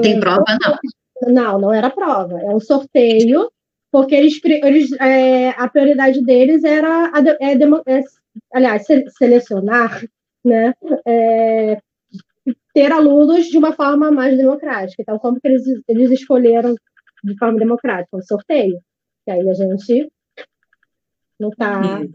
[0.00, 1.32] Tem prova, não?
[1.32, 2.40] Não, não era prova.
[2.40, 3.50] É um sorteio,
[3.92, 8.02] porque eles, eles é, a prioridade deles era, a, é,
[8.52, 10.04] aliás, selecionar,
[10.44, 10.74] né?
[11.06, 11.80] É,
[12.72, 15.02] ter alunos de uma forma mais democrática.
[15.02, 16.74] Então, como que eles, eles escolheram
[17.24, 18.16] de forma democrática?
[18.16, 18.80] Um sorteio.
[19.26, 20.10] E aí a gente
[21.38, 21.80] não está.
[21.80, 22.08] Né?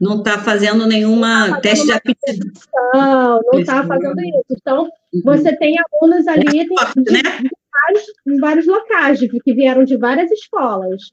[0.00, 2.50] Não está fazendo nenhuma tá teste de aptidão.
[2.92, 4.44] Não, não está fazendo isso.
[4.50, 5.22] Então, uhum.
[5.22, 7.22] você tem alunos ali é forte, né?
[7.40, 11.10] de, vários, de vários locais, que vieram de várias escolas.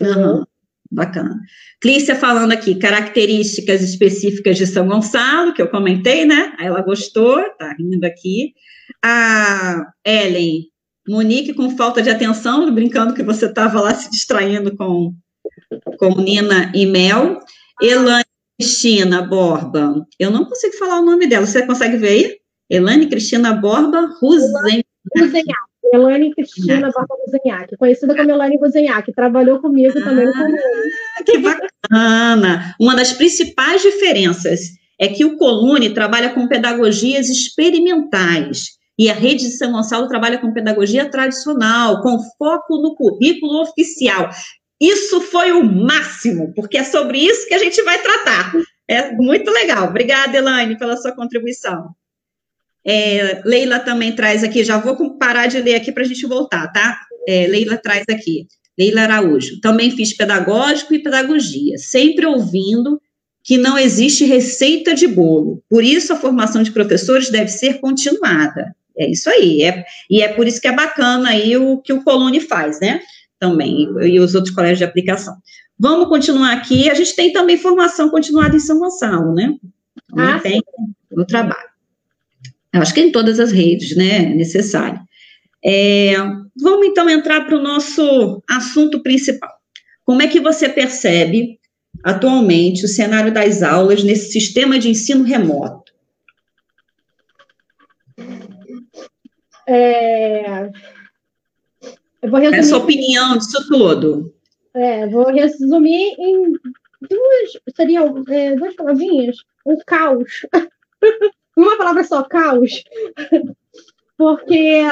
[0.00, 0.44] Uhum.
[0.90, 1.40] Bacana.
[1.80, 6.52] Clícia falando aqui, características específicas de São Gonçalo, que eu comentei, né?
[6.58, 8.52] Ela gostou, tá rindo aqui.
[9.04, 10.64] A Ellen,
[11.08, 15.14] Monique com falta de atenção, brincando que você estava lá se distraindo com,
[15.98, 17.38] com Nina e Mel.
[17.80, 18.24] Elane
[18.58, 22.36] Cristina Borba, eu não consigo falar o nome dela, você consegue ver aí?
[22.68, 24.84] Elane Cristina Borba Ruzenhac.
[25.92, 30.32] Elane Cristina Borba Ruzenhac, conhecida como Elane Ruzenhac, trabalhou comigo ah, também no
[31.24, 32.74] Que bacana!
[32.80, 34.60] Uma das principais diferenças
[34.98, 40.38] é que o Colune trabalha com pedagogias experimentais e a rede de São Gonçalo trabalha
[40.38, 44.28] com pedagogia tradicional, com foco no currículo oficial.
[44.78, 48.52] Isso foi o máximo, porque é sobre isso que a gente vai tratar.
[48.86, 49.88] É muito legal.
[49.88, 51.94] Obrigada, Elaine, pela sua contribuição.
[52.84, 56.68] É, Leila também traz aqui, já vou parar de ler aqui para a gente voltar,
[56.72, 56.98] tá?
[57.28, 58.46] É, Leila traz aqui.
[58.78, 59.60] Leila Araújo.
[59.60, 63.00] Também fiz pedagógico e pedagogia, sempre ouvindo
[63.42, 65.62] que não existe receita de bolo.
[65.68, 68.74] Por isso, a formação de professores deve ser continuada.
[68.96, 69.62] É isso aí.
[69.62, 73.00] É, e é por isso que é bacana aí o que o Colune faz, né?
[73.38, 75.36] Também, e, e os outros colégios de aplicação.
[75.78, 76.90] Vamos continuar aqui.
[76.90, 79.56] A gente tem também formação continuada em São Gonçalo, né?
[80.16, 80.62] Ah, tem
[81.10, 81.69] no trabalho.
[82.72, 84.24] Eu acho que em todas as redes, né?
[84.24, 85.00] É necessário.
[85.64, 86.14] É,
[86.56, 89.50] vamos então entrar para o nosso assunto principal.
[90.04, 91.58] Como é que você percebe
[92.02, 95.92] atualmente o cenário das aulas nesse sistema de ensino remoto?
[99.66, 100.70] É...
[102.22, 102.58] Eu vou resumir...
[102.58, 104.34] É sua opinião disso tudo.
[104.74, 106.52] É, vou resumir em
[107.00, 110.46] duas, seriam é, duas palavrinhas, um caos.
[111.60, 112.82] Uma palavra só, caos.
[114.16, 114.82] Porque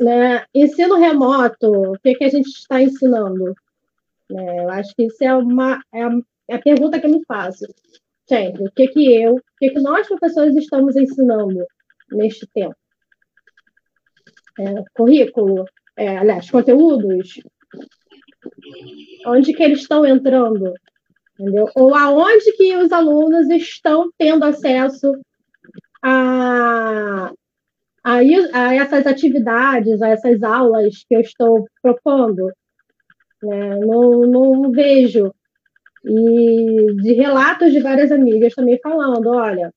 [0.00, 3.54] né, ensino remoto, o que, que a gente está ensinando?
[4.30, 7.64] É, eu acho que isso é uma, é, a pergunta que eu me faço
[8.28, 11.64] sempre, o que que eu, o que que nós professores estamos ensinando
[12.10, 12.74] neste tempo?
[14.58, 15.64] É, currículo,
[15.96, 17.40] é, aliás, conteúdos,
[19.26, 20.74] onde que eles estão entrando,
[21.38, 21.68] entendeu?
[21.74, 25.12] Ou aonde que os alunos estão tendo acesso
[26.02, 27.32] a,
[28.02, 28.18] a,
[28.52, 32.46] a essas atividades, a essas aulas que eu estou propondo.
[33.42, 33.76] Né?
[33.80, 35.32] Não, não vejo.
[36.04, 39.72] E de relatos de várias amigas também falando, olha,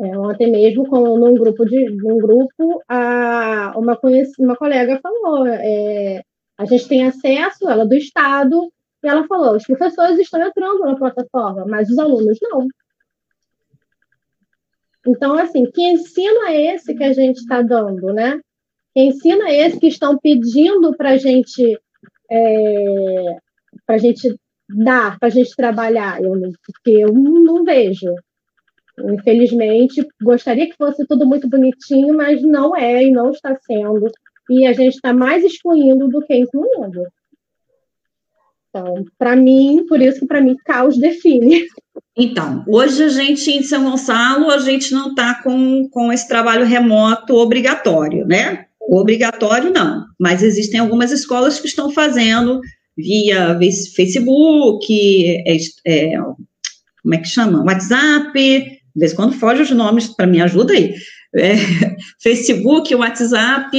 [0.00, 3.98] é, ontem mesmo, com, num grupo, de, num grupo a, uma,
[4.38, 6.22] uma colega falou, é,
[6.58, 10.80] a gente tem acesso, ela é do Estado, e ela falou, os professores estão entrando
[10.80, 12.68] na plataforma, mas os alunos não.
[15.06, 18.40] Então, assim, que ensino é esse que a gente está dando, né?
[18.94, 21.76] Que ensino é esse que estão pedindo para gente,
[22.30, 23.36] é,
[23.88, 24.36] a gente
[24.68, 26.22] dar, para a gente trabalhar?
[26.22, 26.34] Eu,
[26.64, 28.14] porque eu não vejo.
[28.98, 34.08] Infelizmente, gostaria que fosse tudo muito bonitinho, mas não é e não está sendo.
[34.50, 37.02] E a gente está mais excluindo do que incluindo.
[38.74, 41.66] Então, para mim, por isso que para mim caos define.
[42.16, 46.64] Então, hoje a gente em São Gonçalo, a gente não está com, com esse trabalho
[46.64, 48.64] remoto obrigatório, né?
[48.80, 52.60] Obrigatório não, mas existem algumas escolas que estão fazendo
[52.96, 53.58] via
[53.94, 54.86] Facebook,
[55.46, 55.56] é,
[55.86, 56.16] é,
[57.02, 57.64] como é que chama?
[57.64, 60.94] WhatsApp, de vez em quando foge os nomes, para me ajuda aí.
[61.36, 61.54] É,
[62.22, 63.70] Facebook, WhatsApp,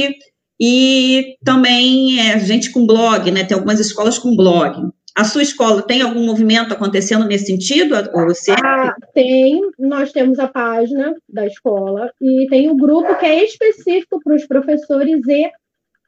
[0.60, 3.44] e também é, gente com blog, né?
[3.44, 4.90] Tem algumas escolas com blog.
[5.16, 7.94] A sua escola tem algum movimento acontecendo nesse sentido?
[8.26, 8.52] Você...
[8.52, 13.44] Ah, tem, nós temos a página da escola e tem o um grupo que é
[13.44, 15.50] específico para os professores e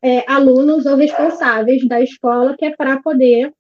[0.03, 3.53] é, alunos ou responsáveis da escola, que é para poder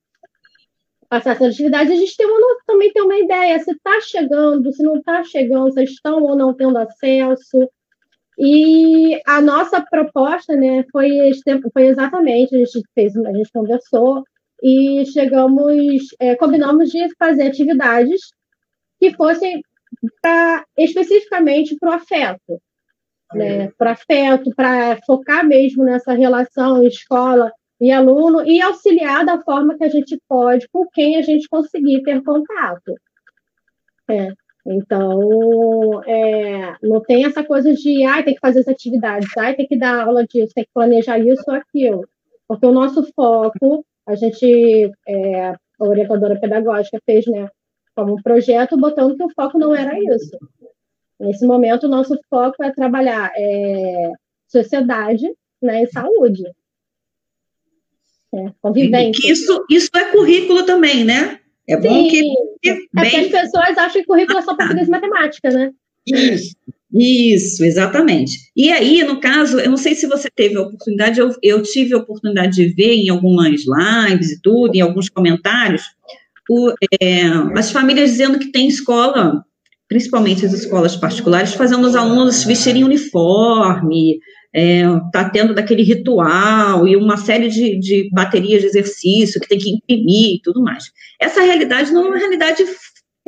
[1.09, 1.93] passar essas atividades.
[1.93, 5.73] A gente tem uma, também tem uma ideia se está chegando, se não está chegando,
[5.73, 7.69] se estão ou não tendo acesso.
[8.39, 11.11] E a nossa proposta, né, foi,
[11.73, 14.23] foi exatamente, a gente fez, a gente conversou,
[14.63, 18.21] e chegamos, é, combinamos de fazer atividades
[18.99, 19.61] que fossem
[20.21, 22.61] pra, especificamente para o afeto,
[23.35, 23.71] né?
[23.77, 29.85] Para afeto, para focar mesmo nessa relação escola e aluno e auxiliar da forma que
[29.85, 32.95] a gente pode com quem a gente conseguir ter contato.
[34.09, 34.33] É.
[34.67, 39.67] Então, é, não tem essa coisa de, ai, tem que fazer as atividades, ai, tem
[39.67, 42.09] que dar aula disso, tem que planejar isso ou aquilo.
[42.49, 47.49] Porque o nosso foco a gente, é, a orientadora pedagógica fez, né,
[47.95, 50.39] como um projeto, botando que o foco não era isso.
[51.19, 54.13] Nesse momento, o nosso foco é trabalhar é,
[54.47, 55.27] sociedade
[55.61, 56.45] né, e saúde.
[58.33, 59.33] É, convivência.
[59.33, 61.41] Isso, isso é currículo também, né?
[61.67, 62.09] É bom Sim.
[62.09, 62.23] que.
[62.71, 65.71] É porque as pessoas acham que currículo é só português e matemática, né?
[66.07, 66.55] Isso.
[66.93, 68.39] Isso, exatamente.
[68.57, 71.95] E aí, no caso, eu não sei se você teve a oportunidade, eu, eu tive
[71.95, 75.83] a oportunidade de ver em algumas lives e tudo, em alguns comentários,
[76.49, 77.25] o, é,
[77.57, 79.45] as famílias dizendo que tem escola,
[79.89, 84.19] principalmente as escolas particulares, fazendo os alunos vestirem uniforme,
[84.57, 89.59] é, tá tendo daquele ritual e uma série de, de baterias de exercício que tem
[89.59, 90.85] que imprimir e tudo mais.
[91.21, 92.65] Essa realidade não é uma realidade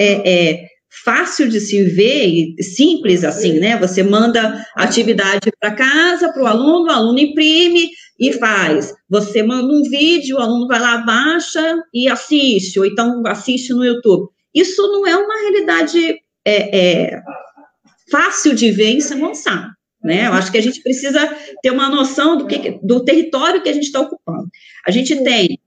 [0.01, 0.69] é, é
[1.05, 3.79] fácil de se ver e simples assim, né?
[3.79, 8.95] Você manda atividade para casa para o aluno, o aluno imprime e faz.
[9.11, 13.85] Você manda um vídeo, o aluno vai lá, baixa e assiste, ou então assiste no
[13.85, 14.31] YouTube.
[14.55, 17.21] Isso não é uma realidade é, é,
[18.11, 19.78] fácil de ver em São Gonçalo.
[20.09, 20.27] Né?
[20.27, 23.73] Eu acho que a gente precisa ter uma noção do, que, do território que a
[23.75, 24.49] gente está ocupando.
[24.87, 25.59] A gente tem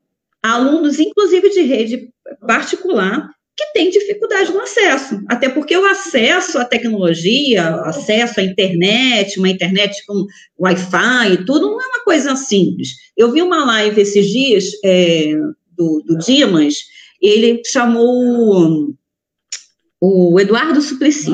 [0.42, 2.10] alunos, inclusive de rede
[2.48, 9.38] particular, que tem dificuldade no acesso, até porque o acesso à tecnologia, acesso à internet,
[9.38, 10.26] uma internet com
[10.60, 12.96] Wi-Fi e tudo, não é uma coisa simples.
[13.16, 15.36] Eu vi uma live esses dias é,
[15.78, 16.78] do, do Dimas,
[17.22, 18.92] ele chamou
[20.02, 21.30] o Eduardo Suplicy.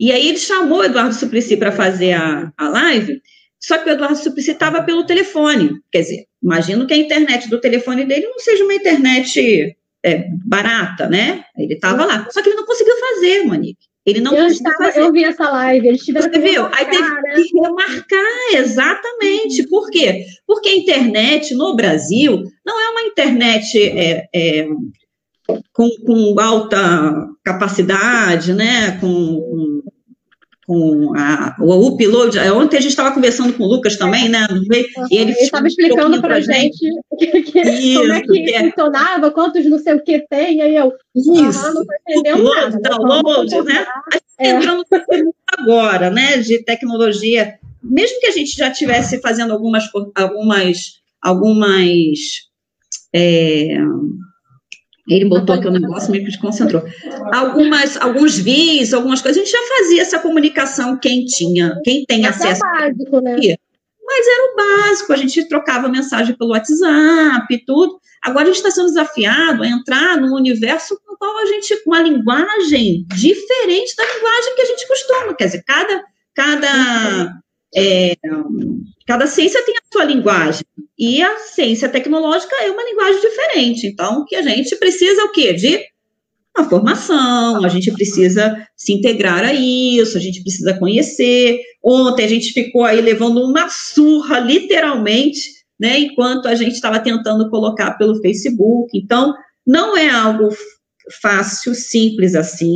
[0.00, 3.20] E aí ele chamou o Eduardo Suplicy para fazer a, a live,
[3.60, 5.72] só que o Eduardo Suplicy estava pelo telefone.
[5.92, 11.06] Quer dizer, imagino que a internet do telefone dele não seja uma internet é, barata,
[11.06, 11.44] né?
[11.56, 12.26] Ele estava lá.
[12.30, 13.90] Só que ele não conseguiu fazer, Monique.
[14.06, 15.00] Ele não eu conseguiu estava, fazer.
[15.06, 16.66] Eu vi essa live, eles tiveram Você viu?
[16.72, 17.34] Aí teve né?
[17.34, 19.68] que remarcar, exatamente.
[19.68, 20.24] Por quê?
[20.46, 24.66] Porque a internet no Brasil não é uma internet é, é,
[25.72, 28.98] com, com, alta capacidade, né?
[29.00, 29.69] Com, com,
[30.70, 32.38] com a, o upload.
[32.38, 34.46] Ontem a gente estava conversando com o Lucas também, né?
[35.10, 36.78] E ele estava explicando para a gente,
[37.20, 38.70] gente que, isso, como é que é.
[38.70, 42.88] funcionava, quantos não sei o que tem, aí eu isso, ah, não entendendo upload, nada.
[42.88, 43.86] Download, né?
[44.38, 44.50] É.
[44.50, 44.84] Entrando
[45.58, 46.36] agora, né?
[46.36, 52.18] De tecnologia, mesmo que a gente já estivesse fazendo algumas, algumas, algumas
[53.12, 53.76] é,
[55.14, 56.82] ele botou aqui o negócio, meio que desconcentrou.
[57.32, 62.22] Algumas, alguns vídeos, algumas coisas, a gente já fazia essa comunicação quem tinha, quem tem
[62.22, 62.62] Mas acesso.
[62.64, 63.36] É básico, né?
[64.02, 68.00] Mas era o básico, a gente trocava mensagem pelo WhatsApp e tudo.
[68.22, 71.90] Agora a gente está sendo desafiado a entrar num universo com qual a gente, com
[71.90, 75.34] uma linguagem diferente da linguagem que a gente costuma.
[75.34, 76.02] Quer dizer, cada,
[76.34, 77.40] cada
[77.74, 78.16] é,
[79.06, 80.64] cada ciência tem a sua linguagem.
[80.98, 83.86] E a ciência tecnológica é uma linguagem diferente.
[83.86, 85.52] Então, que a gente precisa o quê?
[85.54, 85.80] De
[86.56, 91.60] uma formação, a gente precisa se integrar a isso, a gente precisa conhecer.
[91.82, 95.40] Ontem a gente ficou aí levando uma surra, literalmente,
[95.78, 98.90] né, enquanto a gente estava tentando colocar pelo Facebook.
[98.98, 99.34] Então,
[99.66, 100.48] não é algo
[101.22, 102.74] fácil, simples assim.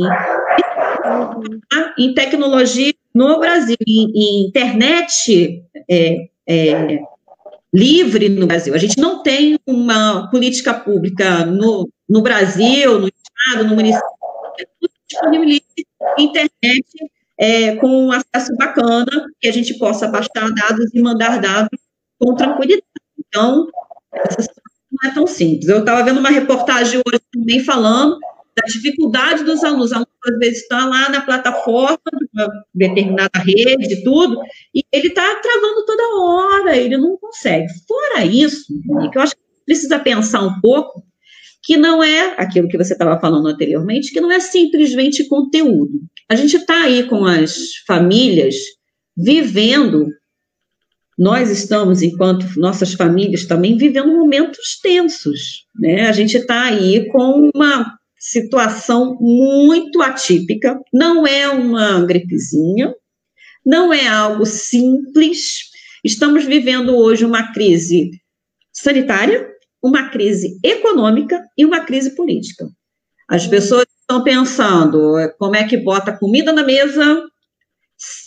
[1.97, 6.99] Em tecnologia no Brasil, em, em internet é, é,
[7.73, 13.69] livre no Brasil, a gente não tem uma política pública no, no Brasil, no Estado,
[13.69, 14.05] no município,
[14.81, 15.63] que disponibilize
[16.19, 16.85] internet
[17.37, 19.07] é, com acesso bacana,
[19.39, 21.79] que a gente possa baixar dados e mandar dados
[22.19, 22.83] com tranquilidade.
[23.17, 23.67] Então,
[24.13, 24.51] essa
[24.91, 25.69] não é tão simples.
[25.69, 28.19] Eu estava vendo uma reportagem hoje também falando
[28.55, 29.91] da dificuldade dos alunos.
[29.91, 34.39] Alunos, às vezes, estão lá na plataforma de uma determinada rede, tudo,
[34.73, 37.67] e ele está travando toda hora, ele não consegue.
[37.87, 38.73] Fora isso,
[39.11, 41.03] que eu acho que precisa pensar um pouco
[41.65, 45.99] que não é aquilo que você estava falando anteriormente, que não é simplesmente conteúdo.
[46.29, 48.55] A gente está aí com as famílias
[49.17, 50.07] vivendo,
[51.17, 55.65] nós estamos, enquanto nossas famílias também, vivendo momentos tensos.
[55.75, 56.07] Né?
[56.07, 62.91] A gente está aí com uma situação muito atípica, não é uma gripezinha,
[63.63, 65.69] não é algo simples.
[66.03, 68.09] Estamos vivendo hoje uma crise
[68.73, 69.47] sanitária,
[69.81, 72.67] uma crise econômica e uma crise política.
[73.29, 77.23] As pessoas estão pensando como é que bota comida na mesa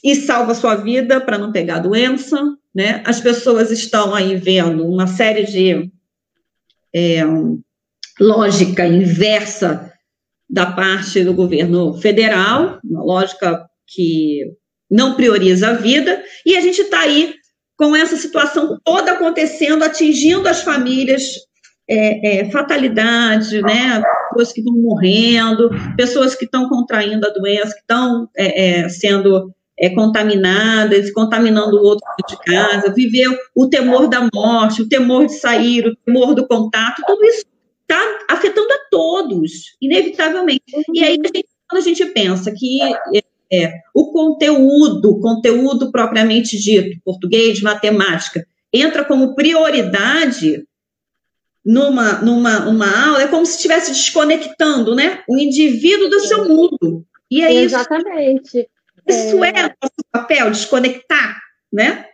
[0.04, 2.40] e salva sua vida para não pegar doença,
[2.72, 3.02] né?
[3.04, 5.90] As pessoas estão aí vendo uma série de
[6.94, 7.22] é,
[8.20, 9.88] lógica inversa
[10.48, 14.40] da parte do governo federal, uma lógica que
[14.90, 17.34] não prioriza a vida, e a gente está aí
[17.76, 21.22] com essa situação toda acontecendo, atingindo as famílias,
[21.88, 24.02] é, é, fatalidade, né?
[24.30, 29.52] Pessoas que vão morrendo, pessoas que estão contraindo a doença, que estão é, é sendo
[29.78, 35.34] é, contaminadas, contaminando o outro de casa, viver o temor da morte, o temor de
[35.34, 37.44] sair, o temor do contato, tudo isso
[37.88, 40.62] está afetando a todos, inevitavelmente.
[40.92, 46.59] E aí, a gente, quando a gente pensa que é, é, o conteúdo, conteúdo propriamente
[46.59, 50.66] dito, português, matemática, entra como prioridade
[51.64, 57.05] numa, numa uma aula, é como se estivesse desconectando né, o indivíduo do seu mundo.
[57.31, 58.59] E é Exatamente.
[58.59, 58.66] isso.
[59.07, 61.40] Isso é, é nosso papel, desconectar,
[61.72, 62.07] né?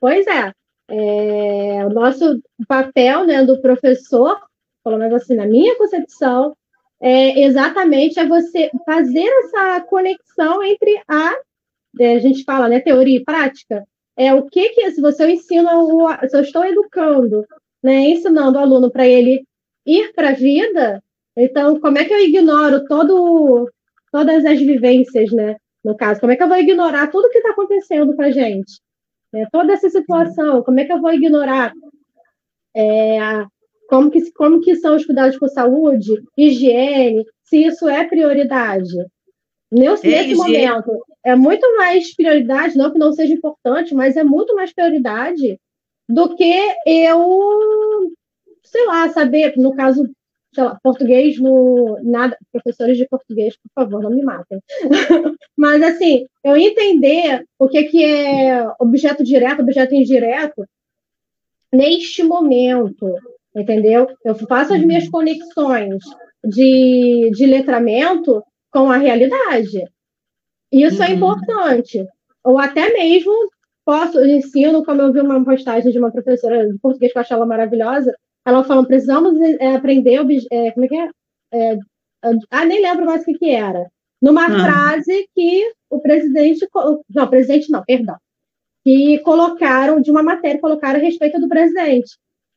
[0.00, 0.52] Pois é.
[0.88, 1.86] é.
[1.86, 4.40] O nosso papel né, do professor
[4.84, 6.56] pelo menos assim, na minha concepção,
[7.00, 11.34] é exatamente é você fazer essa conexão entre a,
[11.98, 13.86] é, a gente fala, né, teoria e prática.
[14.16, 15.70] É o que que, se você ensina,
[16.28, 17.46] se eu estou educando,
[17.82, 19.44] né, ensinando o aluno para ele
[19.86, 21.02] ir para a vida,
[21.36, 23.70] então como é que eu ignoro todo,
[24.12, 27.50] todas as vivências, né, no caso, como é que eu vou ignorar tudo que está
[27.50, 28.80] acontecendo para a gente?
[29.32, 31.72] É, toda essa situação, como é que eu vou ignorar
[32.76, 33.18] é,
[33.90, 38.94] como que, como que são os cuidados com saúde, higiene, se isso é prioridade.
[39.70, 44.22] Nesse, é, nesse momento, é muito mais prioridade, não que não seja importante, mas é
[44.22, 45.58] muito mais prioridade
[46.08, 46.54] do que
[46.86, 48.12] eu,
[48.62, 50.08] sei lá, saber, no caso,
[50.54, 54.60] sei lá, português no nada, professores de português, por favor, não me matem.
[55.56, 60.64] Mas assim, eu entender o que que é objeto direto, objeto indireto
[61.72, 63.14] neste momento,
[63.54, 64.06] entendeu?
[64.24, 66.02] Eu faço as minhas conexões
[66.44, 69.84] de, de letramento com a realidade.
[70.72, 71.12] Isso é uhum.
[71.12, 72.06] é importante.
[72.44, 73.32] Ou até mesmo
[73.84, 77.36] posso, ensino, como eu vi uma postagem de uma professora de português que eu achei
[77.36, 78.14] ela maravilhosa,
[78.46, 80.20] ela falou, precisamos é, aprender,
[80.50, 81.10] é, como é que é?
[81.52, 81.78] é?
[82.50, 83.90] Ah, nem lembro mais o que, que era.
[84.20, 84.64] numa ah.
[84.64, 86.66] frase que o presidente,
[87.10, 88.16] não, presidente não, perdão,
[88.84, 92.16] que colocaram, de uma matéria, colocaram a respeito do presidente.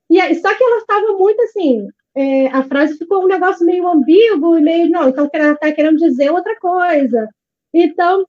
[0.09, 3.87] E aí, só que ela estava muito assim, é, a frase ficou um negócio meio
[3.87, 7.27] ambíguo e meio, não, então ela está querendo dizer outra coisa.
[7.73, 8.25] Então,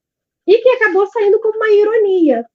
[0.47, 2.47] e que acabou saindo como uma ironia,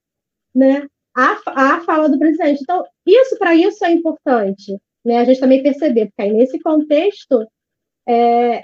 [0.56, 0.88] né?
[1.16, 1.38] A,
[1.76, 2.62] a fala do presidente.
[2.64, 5.20] Então, isso para isso é importante, né?
[5.20, 7.48] A gente também perceber, porque aí nesse contexto
[8.08, 8.64] é,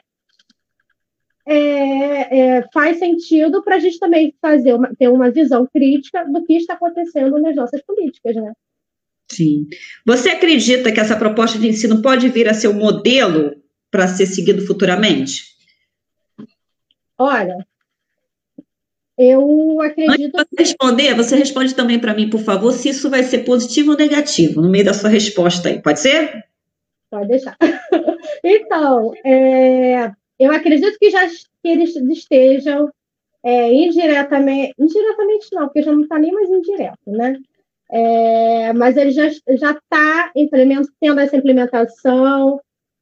[1.47, 6.43] é, é, faz sentido para a gente também fazer uma, ter uma visão crítica do
[6.43, 8.51] que está acontecendo nas nossas políticas, né?
[9.31, 9.67] Sim.
[10.05, 13.55] Você acredita que essa proposta de ensino pode vir a ser o um modelo
[13.89, 15.55] para ser seguido futuramente?
[17.17, 17.65] Olha,
[19.17, 20.37] eu acredito.
[20.37, 23.39] Antes de você responder, você responde também para mim, por favor, se isso vai ser
[23.39, 25.81] positivo ou negativo no meio da sua resposta aí.
[25.81, 26.43] Pode ser?
[27.09, 27.57] Pode deixar.
[28.43, 32.91] então, é, eu acredito que já que eles estejam
[33.41, 37.37] é, indiretamente, indiretamente não, porque já não está nem mais indireto, né?
[37.91, 40.31] É, mas ele já está
[40.99, 42.59] tendo essa implementação,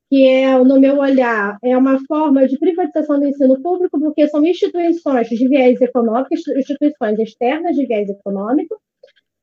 [0.10, 4.46] que é, no meu olhar, é uma forma de privatização do ensino público, porque são
[4.46, 8.80] instituições de viés econômico, instituições externas de viés econômico,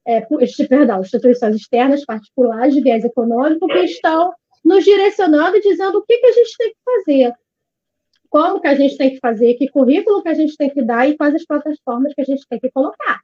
[0.06, 0.20] é,
[0.68, 4.32] perdão, instituições externas particulares de viés econômico, que estão
[4.64, 7.32] nos direcionando e dizendo o que, que a gente tem que fazer,
[8.28, 11.08] como que a gente tem que fazer, que currículo que a gente tem que dar
[11.08, 13.20] e quais as plataformas que a gente tem que colocar.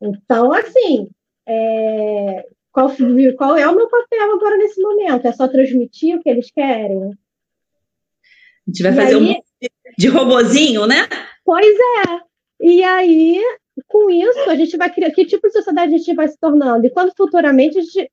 [0.00, 1.08] Então, assim,
[1.46, 2.90] é, qual,
[3.36, 5.26] qual é o meu papel agora nesse momento?
[5.26, 7.10] É só transmitir o que eles querem?
[7.10, 11.08] A gente vai e fazer aí, um de robozinho, né?
[11.44, 12.20] Pois é.
[12.60, 13.42] E aí,
[13.86, 15.10] com isso, a gente vai criar.
[15.10, 16.86] Que tipo de sociedade a gente vai se tornando?
[16.86, 18.10] E quando futuramente a gente.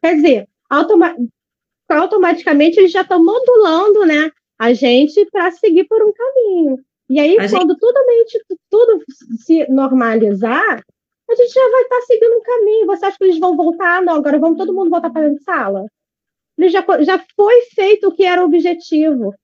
[0.00, 1.16] Quer dizer, automa,
[1.88, 6.78] automaticamente eles já estão modulando né, a gente para seguir por um caminho.
[7.08, 7.80] E aí, a quando gente...
[7.80, 9.04] tudo, tudo
[9.38, 10.82] se normalizar,
[11.28, 12.86] a gente já vai estar tá seguindo um caminho.
[12.86, 14.02] Você acha que eles vão voltar?
[14.02, 15.86] Não, agora vamos todo mundo voltar para dentro de sala.
[16.58, 19.34] Ele já, já foi feito o que era o objetivo.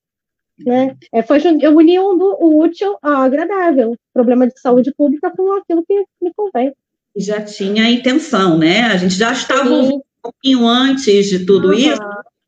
[0.58, 0.96] Né?
[1.12, 3.96] É, foi unir um do, o útil ao agradável.
[4.12, 6.72] Problema de saúde pública com aquilo que me convém.
[7.16, 8.82] Já tinha a intenção, né?
[8.82, 11.74] A gente já estava um pouquinho antes de tudo uhum.
[11.74, 12.00] isso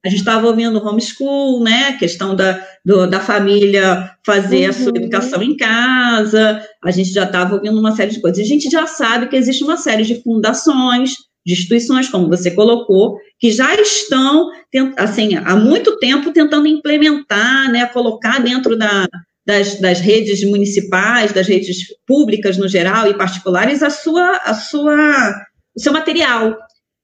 [0.05, 1.89] a gente estava ouvindo homeschool, né?
[1.89, 4.71] A questão da, do, da família fazer uhum.
[4.71, 4.97] a sua uhum.
[4.97, 8.45] educação em casa, a gente já estava ouvindo uma série de coisas.
[8.45, 11.15] A gente já sabe que existe uma série de fundações,
[11.47, 14.51] de instituições, como você colocou, que já estão,
[14.99, 19.09] assim, há muito tempo tentando implementar, né, colocar dentro da,
[19.47, 25.35] das, das redes municipais, das redes públicas no geral e particulares, a sua, a sua,
[25.75, 26.59] o seu material.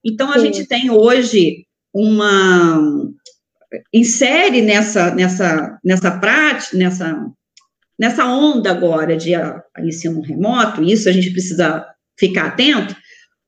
[0.05, 0.46] Então, a Sim.
[0.46, 2.80] gente tem hoje uma
[3.93, 7.26] insere nessa nessa nessa prática, nessa
[7.99, 11.86] nessa onda agora de a, a ensino remoto, isso a gente precisa
[12.18, 12.97] ficar atento,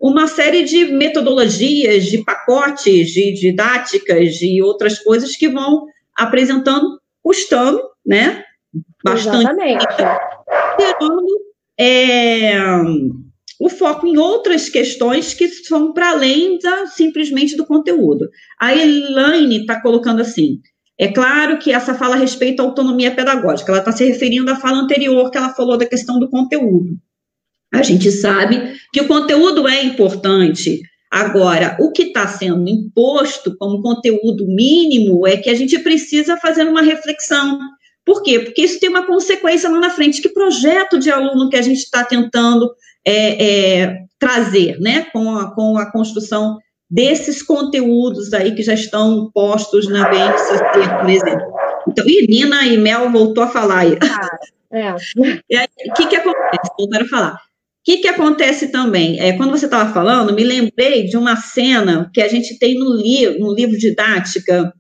[0.01, 5.86] uma série de metodologias, de pacotes, de didáticas, de outras coisas que vão
[6.16, 8.45] apresentando, custando, né?
[9.05, 9.47] Bastante.
[9.47, 9.86] Exatamente.
[11.78, 12.59] É,
[13.62, 18.28] o foco em outras questões que são para além da, simplesmente do conteúdo.
[18.60, 20.58] A Elaine está colocando assim:
[20.98, 24.78] é claro que essa fala respeita à autonomia pedagógica, ela está se referindo à fala
[24.78, 26.96] anterior que ela falou da questão do conteúdo.
[27.72, 30.80] A gente sabe que o conteúdo é importante.
[31.08, 36.64] Agora, o que está sendo imposto como conteúdo mínimo é que a gente precisa fazer
[36.64, 37.60] uma reflexão.
[38.04, 38.40] Por quê?
[38.40, 40.20] Porque isso tem uma consequência lá na frente.
[40.20, 42.68] Que projeto de aluno que a gente está tentando
[43.07, 49.30] é, é, trazer, né, com a, com a construção desses conteúdos aí que já estão
[49.32, 51.53] postos na BNCC, por exemplo.
[51.88, 53.98] Então, e Nina e Mel voltou a falar aí.
[54.03, 54.38] Ah,
[54.72, 54.94] é.
[55.90, 56.70] O que, que acontece?
[56.78, 57.34] Voltaram a falar.
[57.34, 57.38] O
[57.84, 59.18] que, que acontece também?
[59.18, 62.94] É, quando você estava falando, me lembrei de uma cena que a gente tem no
[62.94, 64.72] livro, no livro didática,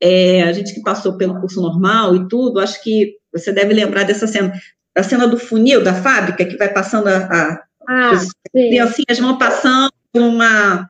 [0.00, 4.02] é, a gente que passou pelo curso normal e tudo, acho que você deve lembrar
[4.02, 4.52] dessa cena
[4.96, 9.36] a cena do funil da fábrica, que vai passando a, a ah, as criancinhas vão
[9.36, 10.88] passando uma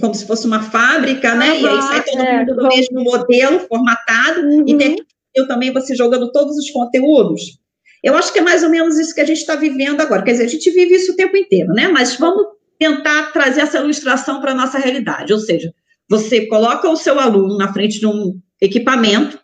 [0.00, 1.60] como se fosse uma fábrica, né?
[1.60, 4.64] e aí sai todo é, mundo do mesmo modelo formatado uhum.
[4.66, 4.96] e tem
[5.34, 7.58] eu também você jogando todos os conteúdos.
[8.02, 10.22] Eu acho que é mais ou menos isso que a gente está vivendo agora.
[10.22, 11.88] Quer dizer, a gente vive isso o tempo inteiro, né?
[11.88, 12.46] Mas vamos
[12.78, 15.32] tentar trazer essa ilustração para a nossa realidade.
[15.32, 15.74] Ou seja,
[16.08, 19.40] você coloca o seu aluno na frente de um equipamento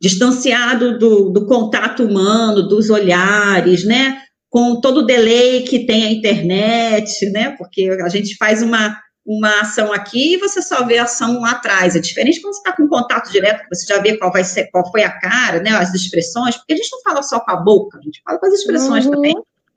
[0.00, 4.22] distanciado do, do contato humano, dos olhares, né?
[4.48, 7.54] Com todo o delay que tem a internet, né?
[7.58, 11.50] Porque a gente faz uma, uma ação aqui e você só vê a ação lá
[11.52, 11.96] atrás.
[11.96, 14.90] É diferente quando você está com contato direto, você já vê qual vai ser, qual
[14.90, 15.70] foi a cara, né?
[15.70, 18.46] As expressões, porque a gente não fala só com a boca, a gente fala com
[18.46, 19.12] as expressões uhum.
[19.12, 19.34] também.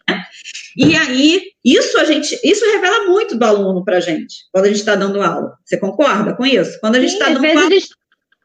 [0.09, 0.23] Né?
[0.77, 4.67] E aí, isso a gente, isso revela muito do aluno para a gente, quando a
[4.69, 5.53] gente está dando aula.
[5.65, 6.79] Você concorda com isso?
[6.79, 7.69] Quando a gente está dando aula.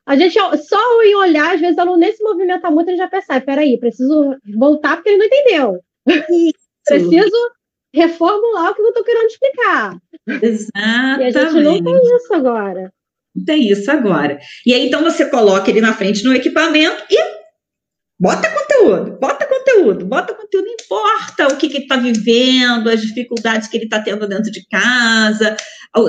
[0.06, 3.44] A gente, só em olhar, às vezes o aluno nesse movimento muito, ele já percebe,
[3.44, 5.80] peraí, preciso voltar porque ele não entendeu.
[6.86, 7.36] preciso
[7.92, 9.96] reformular o que eu estou querendo explicar.
[10.28, 11.34] Exatamente.
[11.34, 12.92] E a gente não tem isso agora.
[13.34, 14.38] Não tem isso agora.
[14.64, 17.16] E aí, então, você coloca ele na frente no equipamento e
[18.18, 23.02] bota conteúdo, bota conteúdo, bota conteúdo, não importa o que, que ele está vivendo, as
[23.02, 25.56] dificuldades que ele está tendo dentro de casa,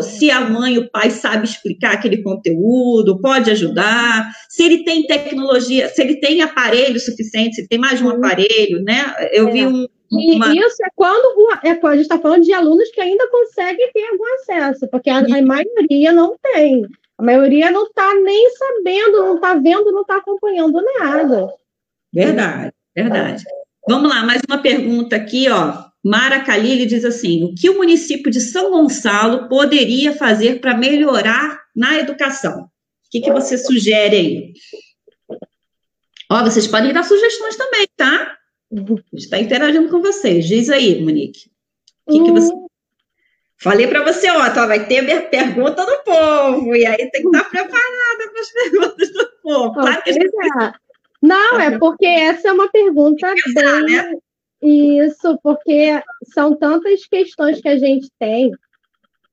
[0.02, 5.90] se a mãe, o pai sabe explicar aquele conteúdo, pode ajudar, se ele tem tecnologia,
[5.90, 9.14] se ele tem aparelho suficiente, se tem mais de um aparelho, né?
[9.32, 9.52] Eu é.
[9.52, 10.54] vi um, uma...
[10.54, 13.90] E isso é quando, é quando a gente está falando de alunos que ainda conseguem
[13.92, 16.86] ter algum acesso, porque a, a maioria não tem.
[17.18, 21.50] A maioria não está nem sabendo, não está vendo, não está acompanhando nada.
[22.18, 23.44] Verdade, verdade.
[23.88, 25.86] Vamos lá, mais uma pergunta aqui, ó.
[26.04, 31.62] Mara Kalili diz assim: o que o município de São Gonçalo poderia fazer para melhorar
[31.76, 32.62] na educação?
[32.64, 32.70] O
[33.12, 34.54] que, que você sugere aí?
[36.32, 38.36] Ó, vocês podem dar sugestões também, tá?
[39.14, 40.48] Está interagindo com vocês.
[40.48, 41.52] Diz aí, Monique.
[42.08, 42.52] O que, que você.
[42.52, 42.66] Hum.
[43.60, 47.44] Falei para você, ó, tá, vai ter pergunta do povo, e aí tem que estar
[47.50, 49.74] preparada para as perguntas do povo.
[49.74, 50.32] Claro que gente...
[51.22, 53.84] Não, é porque essa é uma pergunta bem.
[53.84, 54.14] Né?
[54.62, 56.02] Isso, porque
[56.34, 58.52] são tantas questões que a gente tem.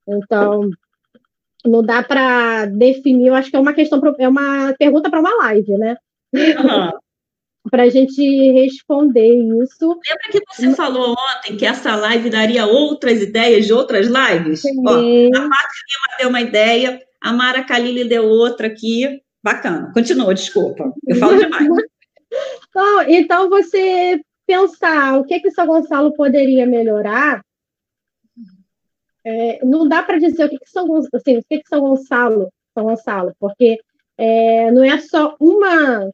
[0.07, 0.69] Então,
[1.65, 5.35] não dá para definir, eu acho que é uma questão, é uma pergunta para uma
[5.35, 5.97] live, né?
[6.33, 6.99] Uhum
[7.69, 8.21] para a gente
[8.51, 9.27] responder
[9.63, 9.87] isso.
[9.87, 14.63] Lembra que você falou ontem que essa live daria outras ideias de outras lives?
[14.85, 19.21] Ó, a Márcia deu uma ideia, a Mara Kalili deu outra aqui.
[19.45, 19.91] Bacana.
[19.93, 20.91] Continua, desculpa.
[21.05, 21.67] Eu falo demais.
[22.69, 27.43] então, então, você pensar o que que São Gonçalo poderia melhorar,
[29.23, 32.51] é, não dá para dizer o que que São, assim, o que que São Gonçalo,
[32.73, 33.77] São Gonçalo, porque
[34.17, 36.11] é, não é só uma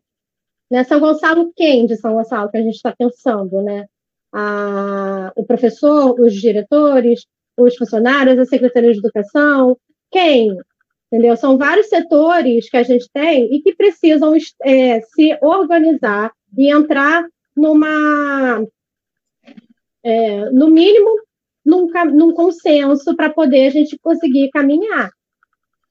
[0.69, 0.83] né?
[0.83, 3.85] São Gonçalo quem de São Gonçalo que a gente está pensando, né?
[4.33, 7.25] A, o professor, os diretores,
[7.57, 9.77] os funcionários, a Secretaria de Educação,
[10.11, 10.57] quem?
[11.11, 11.35] Entendeu?
[11.35, 14.33] São vários setores que a gente tem e que precisam
[14.63, 18.65] é, se organizar e entrar numa,
[20.01, 21.09] é, no mínimo,
[21.65, 25.11] num, num consenso para poder a gente conseguir caminhar.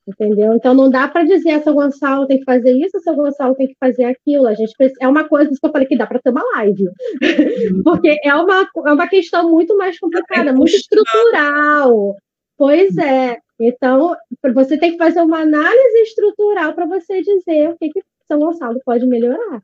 [0.09, 0.55] Entendeu?
[0.55, 3.69] Então não dá para dizer a São Gonçalo tem que fazer isso, São Gonçalo tem
[3.69, 4.47] que fazer aquilo.
[4.47, 6.89] A gente é uma coisa que eu falei que dá para ter uma live,
[7.85, 12.17] porque é uma, é uma questão muito mais complicada, muito estrutural.
[12.61, 13.39] Pois é.
[13.59, 14.15] Então
[14.53, 18.79] você tem que fazer uma análise estrutural para você dizer o que, que São Gonçalo
[18.85, 19.63] pode melhorar.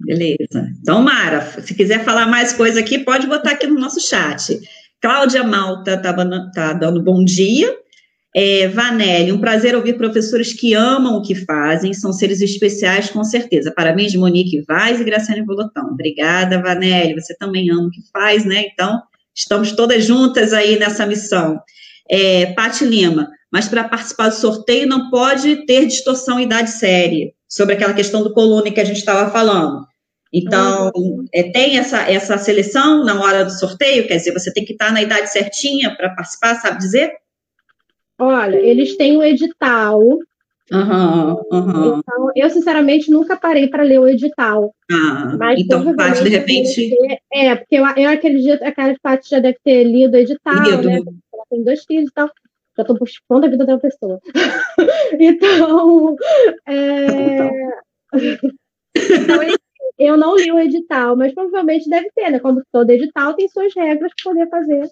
[0.00, 0.72] Beleza.
[0.80, 4.58] Então, Mara, se quiser falar mais coisa aqui, pode botar aqui no nosso chat.
[5.00, 6.12] Cláudia Malta está
[6.52, 7.78] tá dando bom dia.
[8.34, 13.22] É, Vanelli, um prazer ouvir professores que amam o que fazem, são seres especiais, com
[13.22, 13.72] certeza.
[13.72, 15.90] Parabéns, Monique Vaz e Graciane Volotão.
[15.92, 18.66] Obrigada, Vanelli, você também ama o que faz, né?
[18.72, 19.00] Então,
[19.32, 21.60] estamos todas juntas aí nessa missão.
[22.10, 27.74] É, Pati Lima, mas para participar do sorteio não pode ter distorção idade série, sobre
[27.74, 29.86] aquela questão do coluna que a gente estava falando.
[30.32, 31.24] Então, uhum.
[31.34, 34.92] é, tem essa, essa seleção na hora do sorteio, quer dizer, você tem que estar
[34.92, 37.12] na idade certinha para participar, sabe dizer?
[38.16, 40.00] Olha, eles têm o um edital.
[40.72, 41.98] Uhum, uhum.
[41.98, 44.72] Então, eu, sinceramente, nunca parei para ler o edital.
[44.88, 46.94] Ah, mas então, Paty, de repente.
[47.32, 50.18] é, porque eu, eu acredito que a cara de Paty já deve ter lido o
[50.18, 50.88] edital, lido.
[50.88, 51.00] né?
[51.50, 52.30] Tem dois filhos e tal.
[52.76, 54.20] Já estou buscando a vida da pessoa.
[55.18, 56.16] então,
[56.66, 57.50] é...
[58.94, 59.40] então,
[59.98, 62.38] eu não li o edital, mas provavelmente deve ter, né?
[62.38, 64.88] Como todo edital tem suas regras para poder fazer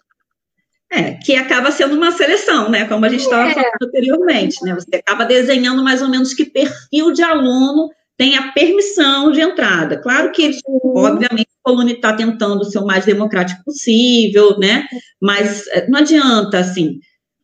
[0.91, 2.87] é, que acaba sendo uma seleção, né?
[2.87, 3.55] Como a gente estava é.
[3.55, 4.75] falando anteriormente, né?
[4.75, 9.97] Você acaba desenhando mais ou menos que perfil de aluno tem a permissão de entrada.
[10.03, 10.93] Claro que, uhum.
[10.97, 14.87] obviamente, o aluno está tentando ser o mais democrático possível, né?
[15.23, 16.99] Mas eh, não adianta, assim,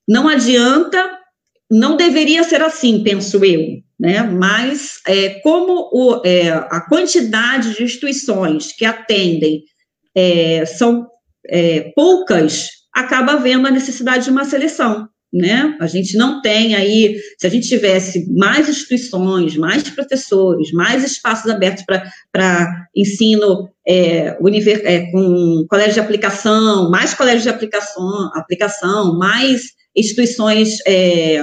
[0.07, 1.17] não adianta,
[1.71, 4.25] não deveria ser assim, penso eu, né?
[4.25, 9.63] Mas é, como o, é, a quantidade de instituições que atendem
[10.15, 11.09] é, são
[11.95, 15.09] poucas acaba havendo a necessidade de uma seleção.
[15.35, 15.77] Né?
[15.81, 21.51] A gente não tem aí, se a gente tivesse mais instituições, mais professores, mais espaços
[21.51, 21.83] abertos
[22.31, 24.37] para ensino é,
[24.85, 31.43] é, com colégio de aplicação, mais colégio de aplicação, aplicação mais instituições, é,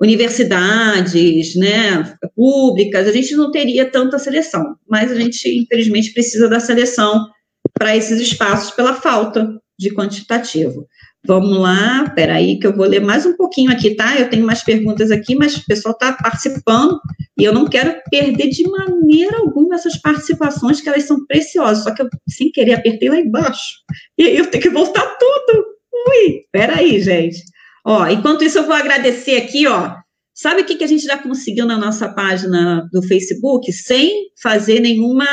[0.00, 6.58] universidades, né, públicas, a gente não teria tanta seleção, mas a gente, infelizmente, precisa da
[6.58, 7.26] seleção
[7.74, 10.86] para esses espaços pela falta de quantitativo.
[11.26, 14.18] Vamos lá, peraí, que eu vou ler mais um pouquinho aqui, tá?
[14.18, 16.98] Eu tenho mais perguntas aqui, mas o pessoal está participando
[17.38, 21.84] e eu não quero perder de maneira alguma essas participações, que elas são preciosas.
[21.84, 23.74] Só que eu, sem querer, apertei lá embaixo.
[24.16, 25.64] E aí eu tenho que voltar tudo.
[26.08, 27.42] Ui, peraí, gente.
[27.84, 29.94] Ó, enquanto isso, eu vou agradecer aqui, ó.
[30.34, 34.80] Sabe o que, que a gente já conseguiu na nossa página do Facebook sem fazer
[34.80, 35.26] nenhuma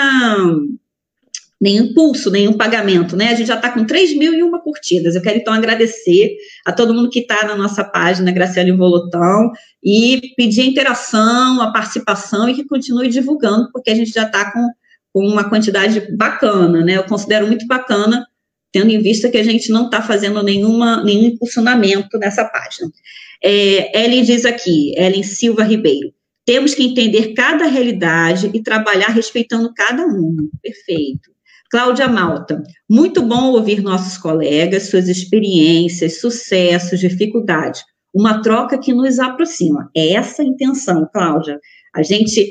[1.59, 3.29] nenhum impulso, nenhum pagamento, né?
[3.29, 5.15] A gente já está com 3 mil e uma curtidas.
[5.15, 6.35] Eu quero então agradecer
[6.65, 9.51] a todo mundo que está na nossa página, Graciela Volotão,
[9.83, 14.51] e pedir a interação, a participação e que continue divulgando, porque a gente já está
[14.51, 14.67] com,
[15.11, 16.97] com uma quantidade bacana, né?
[16.97, 18.25] Eu considero muito bacana,
[18.71, 22.91] tendo em vista que a gente não está fazendo nenhuma, nenhum impulsionamento nessa página.
[23.43, 26.13] É, Ellen diz aqui, Ellen Silva Ribeiro,
[26.45, 30.49] temos que entender cada realidade e trabalhar respeitando cada um.
[30.61, 31.36] Perfeito.
[31.69, 37.83] Cláudia Malta, muito bom ouvir nossos colegas, suas experiências, sucessos, dificuldades.
[38.13, 39.89] Uma troca que nos aproxima.
[39.95, 41.59] É essa a intenção, Cláudia.
[41.93, 42.47] A gente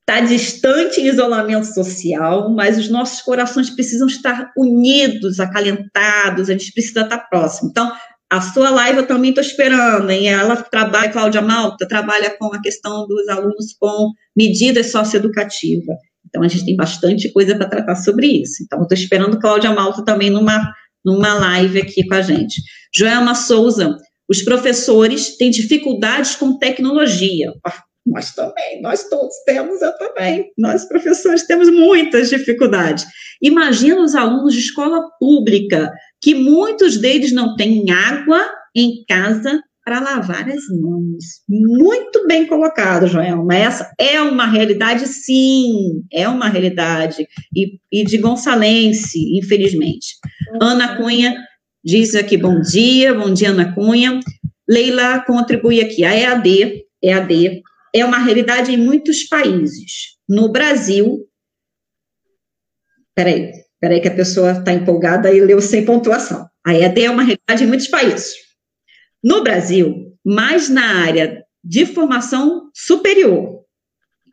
[0.00, 6.72] está distante em isolamento social, mas os nossos corações precisam estar unidos, acalentados, a gente
[6.72, 7.70] precisa estar próximo.
[7.70, 7.92] Então,
[8.30, 10.28] a sua live eu também estou esperando, hein?
[10.28, 15.96] Ela trabalha, Cláudia Malta, trabalha com a questão dos alunos com medidas socioeducativas.
[16.26, 18.62] Então, a gente tem bastante coisa para tratar sobre isso.
[18.62, 20.72] Então, estou esperando Cláudia Malta também numa,
[21.04, 22.60] numa live aqui com a gente.
[22.94, 23.96] Joelma Souza,
[24.28, 27.52] os professores têm dificuldades com tecnologia.
[27.64, 30.52] Ah, nós também, nós todos temos, eu também.
[30.56, 33.04] Nós, professores, temos muitas dificuldades.
[33.42, 40.00] Imagina os alunos de escola pública, que muitos deles não têm água em casa para
[40.00, 41.42] lavar as mãos.
[41.48, 43.54] Muito bem colocado, Joelma.
[43.54, 47.24] Essa é uma realidade, sim, é uma realidade.
[47.54, 50.16] E, e de Gonçalense, infelizmente.
[50.60, 51.36] Ana Cunha
[51.84, 54.18] diz aqui, bom dia, bom dia, Ana Cunha.
[54.68, 57.62] Leila contribui aqui, a EAD, EAD
[57.94, 60.16] é uma realidade em muitos países.
[60.28, 61.20] No Brasil,
[63.14, 66.44] peraí, peraí que a pessoa está empolgada e leu sem pontuação.
[66.66, 68.45] A EAD é uma realidade em muitos países.
[69.22, 73.60] No Brasil, mais na área de formação superior.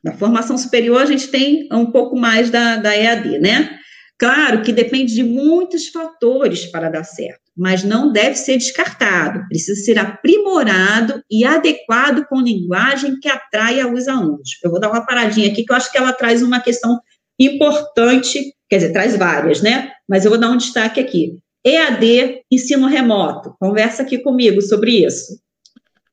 [0.04, 3.80] Na formação superior, a gente tem um pouco mais da, da EAD, né?
[4.20, 9.82] Claro que depende de muitos fatores para dar certo, mas não deve ser descartado, precisa
[9.82, 14.50] ser aprimorado e adequado com linguagem que atraia os alunos.
[14.64, 17.00] Eu vou dar uma paradinha aqui, que eu acho que ela traz uma questão
[17.40, 19.92] importante, quer dizer, traz várias, né?
[20.08, 21.38] Mas eu vou dar um destaque aqui.
[21.66, 23.56] EAD, ensino remoto.
[23.60, 25.42] Conversa aqui comigo sobre isso.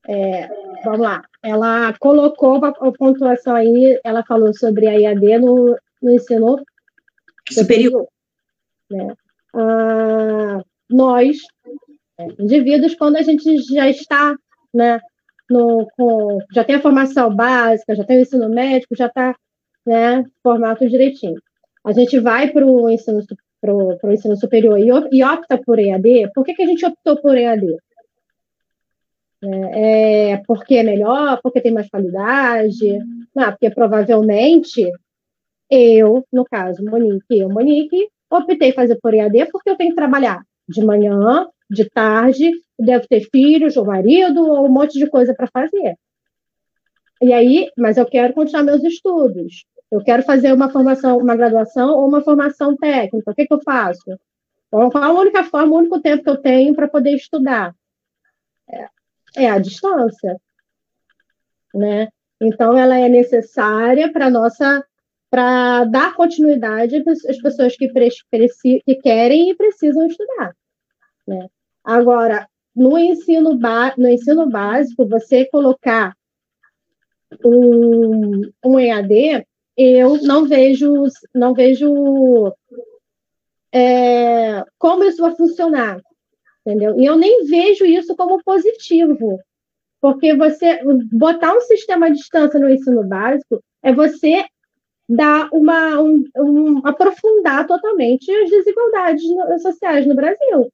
[0.08, 0.48] É,
[0.84, 1.22] vamos lá.
[1.42, 6.62] Ela colocou a pontuação aí, ela falou sobre a EAD no, no ensino
[7.48, 8.06] superior.
[8.06, 8.08] superior
[8.90, 9.14] né?
[9.54, 11.38] ah, nós,
[12.18, 14.36] é, indivíduos, quando a gente já está
[14.72, 15.00] né,
[15.48, 19.34] no, com, já tem a formação básica, já tem o ensino médico, já está
[19.86, 21.40] né, formato direitinho.
[21.84, 23.24] A gente vai para o ensino
[23.60, 27.16] para o ensino superior e, e, opta por EAD, por que, que a gente optou
[27.20, 27.76] por EAD?
[29.42, 32.98] É, é, porque é melhor, porque tem mais qualidade?
[33.34, 34.90] Não, porque provavelmente
[35.70, 40.42] eu, no caso, Monique, eu, Monique, optei fazer por EAD porque eu tenho que trabalhar
[40.68, 45.48] de manhã, de tarde, devo ter filhos, ou marido, ou um monte de coisa para
[45.48, 45.96] fazer.
[47.22, 49.64] E aí, mas eu quero continuar meus estudos.
[49.90, 53.30] Eu quero fazer uma formação, uma graduação ou uma formação técnica.
[53.30, 54.18] O que, que eu faço?
[54.70, 57.74] Qual a única forma, o único tempo que eu tenho para poder estudar?
[58.68, 58.88] É,
[59.44, 60.40] é a distância.
[61.74, 62.08] Né?
[62.40, 64.84] Então, ela é necessária para nossa
[65.28, 70.56] para dar continuidade às pessoas que, que querem e precisam estudar.
[71.26, 71.48] Né?
[71.84, 73.56] Agora, no ensino,
[73.96, 76.16] no ensino básico, você colocar
[77.44, 79.46] um, um EAD
[79.80, 81.04] eu não vejo,
[81.34, 82.52] não vejo
[83.72, 86.00] é, como isso vai funcionar,
[86.66, 86.98] entendeu?
[86.98, 89.40] E eu nem vejo isso como positivo,
[90.00, 90.80] porque você
[91.12, 94.44] botar um sistema à distância no ensino básico é você
[95.08, 99.22] dar uma um, um, aprofundar totalmente as desigualdades
[99.62, 100.70] sociais no Brasil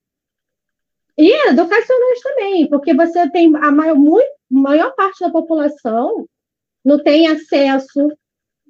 [1.17, 6.27] e educacionais também, porque você tem a maior, muito, maior parte da população
[6.85, 8.09] não tem acesso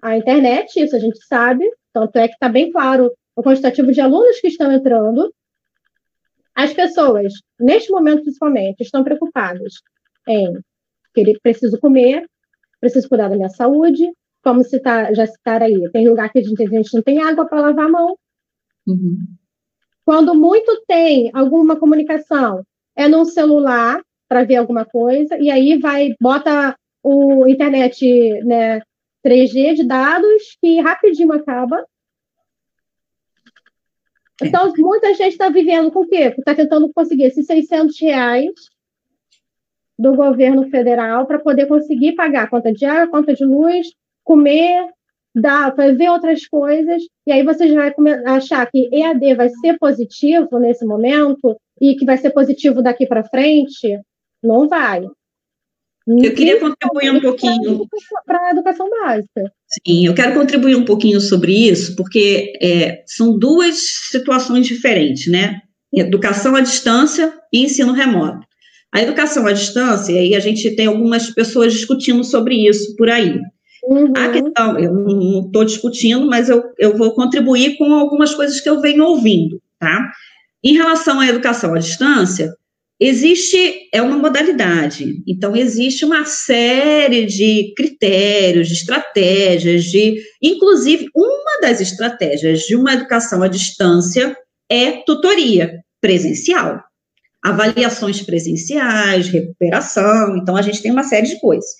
[0.07, 4.01] a internet, isso a gente sabe, tanto é que está bem claro o quantitativo de
[4.01, 5.35] alunos que estão entrando,
[6.55, 9.75] as pessoas, neste momento principalmente, estão preocupadas
[10.29, 10.61] em
[11.13, 12.25] querer, preciso comer,
[12.81, 14.09] preciso cuidar da minha saúde,
[14.45, 17.45] como citar, já citar aí, tem lugar que a gente, a gente não tem água
[17.45, 18.17] para lavar a mão.
[18.87, 19.19] Uhum.
[20.05, 22.63] Quando muito tem alguma comunicação,
[22.95, 28.07] é num celular para ver alguma coisa, e aí vai, bota o internet
[28.45, 28.81] né,
[29.27, 31.85] 3G de dados que rapidinho acaba.
[34.41, 36.35] Então, muita gente está vivendo com o quê?
[36.39, 38.53] Está tentando conseguir esses 600 reais
[39.99, 43.89] do governo federal para poder conseguir pagar a conta de água, conta de luz,
[44.23, 44.91] comer,
[45.35, 47.95] dar, fazer outras coisas, e aí você já vai
[48.27, 53.25] achar que EAD vai ser positivo nesse momento e que vai ser positivo daqui para
[53.25, 54.01] frente.
[54.43, 55.07] Não vai.
[56.07, 57.87] Eu queria contribuir um pouquinho.
[58.25, 59.53] Para a educação básica.
[59.67, 63.77] Sim, eu quero contribuir um pouquinho sobre isso, porque é, são duas
[64.11, 65.61] situações diferentes, né?
[65.93, 68.47] Educação à distância e ensino remoto.
[68.95, 73.11] A educação à distância, e aí a gente tem algumas pessoas discutindo sobre isso por
[73.11, 73.41] aí.
[73.85, 74.13] Uhum.
[74.17, 78.69] A questão, eu não estou discutindo, mas eu, eu vou contribuir com algumas coisas que
[78.69, 80.13] eu venho ouvindo, tá?
[80.63, 82.53] Em relação à educação à distância,
[82.99, 91.61] existe, é uma modalidade, então existe uma série de critérios, de estratégias, de, inclusive, uma
[91.61, 94.37] das estratégias de uma educação à distância
[94.71, 96.81] é tutoria presencial
[97.47, 101.71] avaliações presenciais, recuperação, então a gente tem uma série de coisas.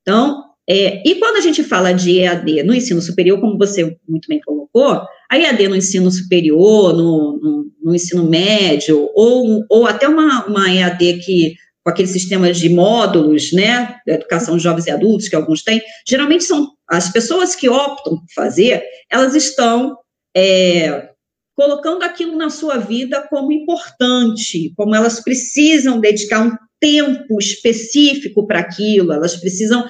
[0.00, 4.26] Então, é, e quando a gente fala de EAD no ensino superior, como você muito
[4.26, 5.02] bem colocou,
[5.32, 10.70] a EAD no ensino superior, no, no, no ensino médio, ou, ou até uma, uma
[10.70, 15.62] EAD que com aquele sistema de módulos, né, educação de jovens e adultos que alguns
[15.62, 19.96] têm, geralmente são as pessoas que optam por fazer, elas estão
[20.36, 21.08] é,
[21.56, 28.60] colocando aquilo na sua vida como importante, como elas precisam dedicar um tempo específico para
[28.60, 29.82] aquilo, elas precisam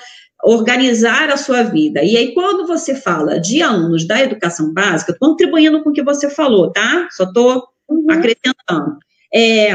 [0.43, 2.03] organizar a sua vida.
[2.03, 6.28] E aí, quando você fala de alunos da educação básica, contribuindo com o que você
[6.28, 7.09] falou, tá?
[7.12, 8.07] Só estou uhum.
[8.11, 8.99] acrescentando.
[9.32, 9.70] É,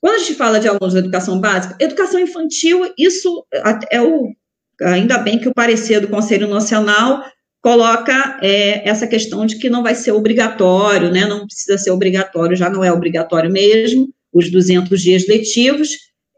[0.00, 3.46] quando a gente fala de alunos da educação básica, educação infantil, isso
[3.90, 4.32] é o.
[4.80, 7.24] Ainda bem que o parecer do Conselho Nacional
[7.60, 11.26] coloca é, essa questão de que não vai ser obrigatório, né?
[11.26, 15.90] Não precisa ser obrigatório, já não é obrigatório mesmo, os 200 dias letivos,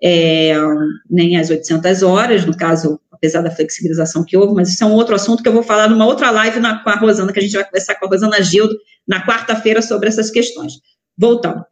[0.02, 0.54] é,
[1.10, 4.94] nem as 800 horas, no caso, apesar da flexibilização que houve, mas isso é um
[4.94, 7.42] outro assunto que eu vou falar numa outra live na, com a Rosana, que a
[7.42, 8.74] gente vai conversar com a Rosana Gildo
[9.06, 10.72] na quarta-feira sobre essas questões.
[11.16, 11.62] Voltando.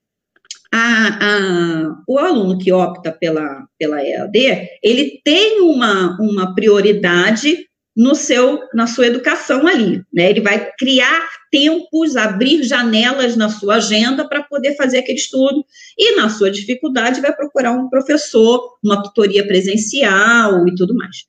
[0.70, 8.14] A, a, o aluno que opta pela, pela EAD, ele tem uma, uma prioridade no
[8.14, 10.28] seu, na sua educação ali, né?
[10.30, 15.64] Ele vai criar tempos, abrir janelas na sua agenda para poder fazer aquele estudo
[15.99, 21.24] e na sua dificuldade vai procurar um professor, uma tutoria presencial e tudo mais.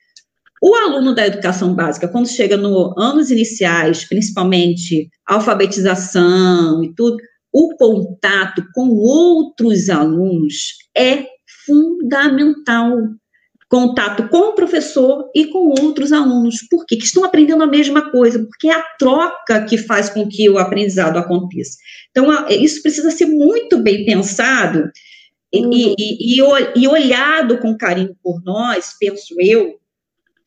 [0.62, 7.18] O aluno da educação básica, quando chega nos anos iniciais, principalmente alfabetização e tudo,
[7.52, 11.26] o contato com outros alunos é
[11.66, 12.96] fundamental
[13.70, 16.56] contato com o professor e com outros alunos.
[16.70, 16.98] Por quê?
[16.98, 20.58] Que estão aprendendo a mesma coisa, porque é a troca que faz com que o
[20.58, 21.78] aprendizado aconteça.
[22.10, 24.90] Então, isso precisa ser muito bem pensado
[25.54, 25.72] uhum.
[25.72, 26.42] e, e,
[26.76, 29.79] e, olhado com carinho por nós, penso eu,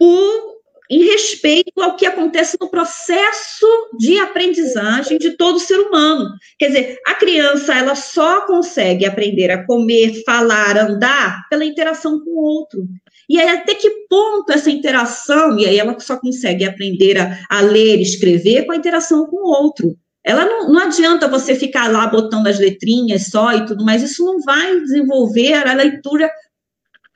[0.03, 0.57] por,
[0.91, 6.29] em respeito ao que acontece no processo de aprendizagem de todo ser humano.
[6.59, 12.31] Quer dizer, a criança ela só consegue aprender a comer, falar, andar pela interação com
[12.31, 12.85] o outro.
[13.31, 17.61] E aí, até que ponto essa interação, e aí ela só consegue aprender a, a
[17.61, 19.97] ler, escrever com a interação com o outro.
[20.25, 24.25] Ela não, não adianta você ficar lá botando as letrinhas só e tudo mais, isso
[24.25, 26.29] não vai desenvolver a leitura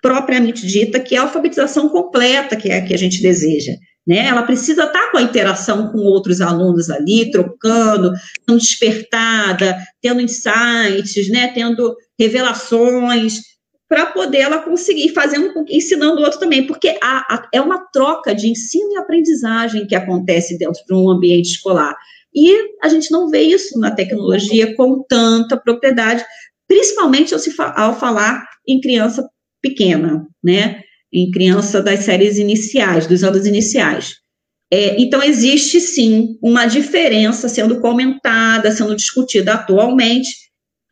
[0.06, 3.72] propriamente dita, que é a alfabetização completa, que é a que a gente deseja.
[4.06, 4.28] Né?
[4.28, 8.12] Ela precisa estar com a interação com outros alunos ali, trocando,
[8.48, 11.48] sendo despertada, tendo insights, né?
[11.48, 13.40] tendo revelações,
[13.88, 16.96] para poder ela conseguir fazendo, ensinando o outro também, porque
[17.52, 21.96] é uma troca de ensino e aprendizagem que acontece dentro de um ambiente escolar.
[22.32, 26.24] E a gente não vê isso na tecnologia com tanta propriedade,
[26.68, 29.28] principalmente ao, se, ao falar em criança
[29.68, 30.80] pequena, né?
[31.12, 34.14] Em criança das séries iniciais, dos anos iniciais.
[34.72, 40.28] É, então, existe sim uma diferença sendo comentada, sendo discutida atualmente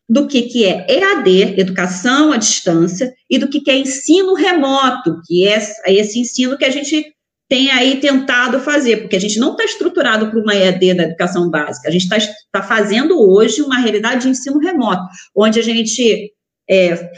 [0.09, 5.21] do que, que é EAD, educação à distância, e do que, que é ensino remoto,
[5.27, 7.13] que é esse ensino que a gente
[7.49, 11.51] tem aí tentado fazer, porque a gente não está estruturado para uma EAD da educação
[11.51, 12.17] básica, a gente está
[12.53, 15.03] tá fazendo hoje uma realidade de ensino remoto,
[15.37, 16.33] onde a gente
[16.69, 17.11] é,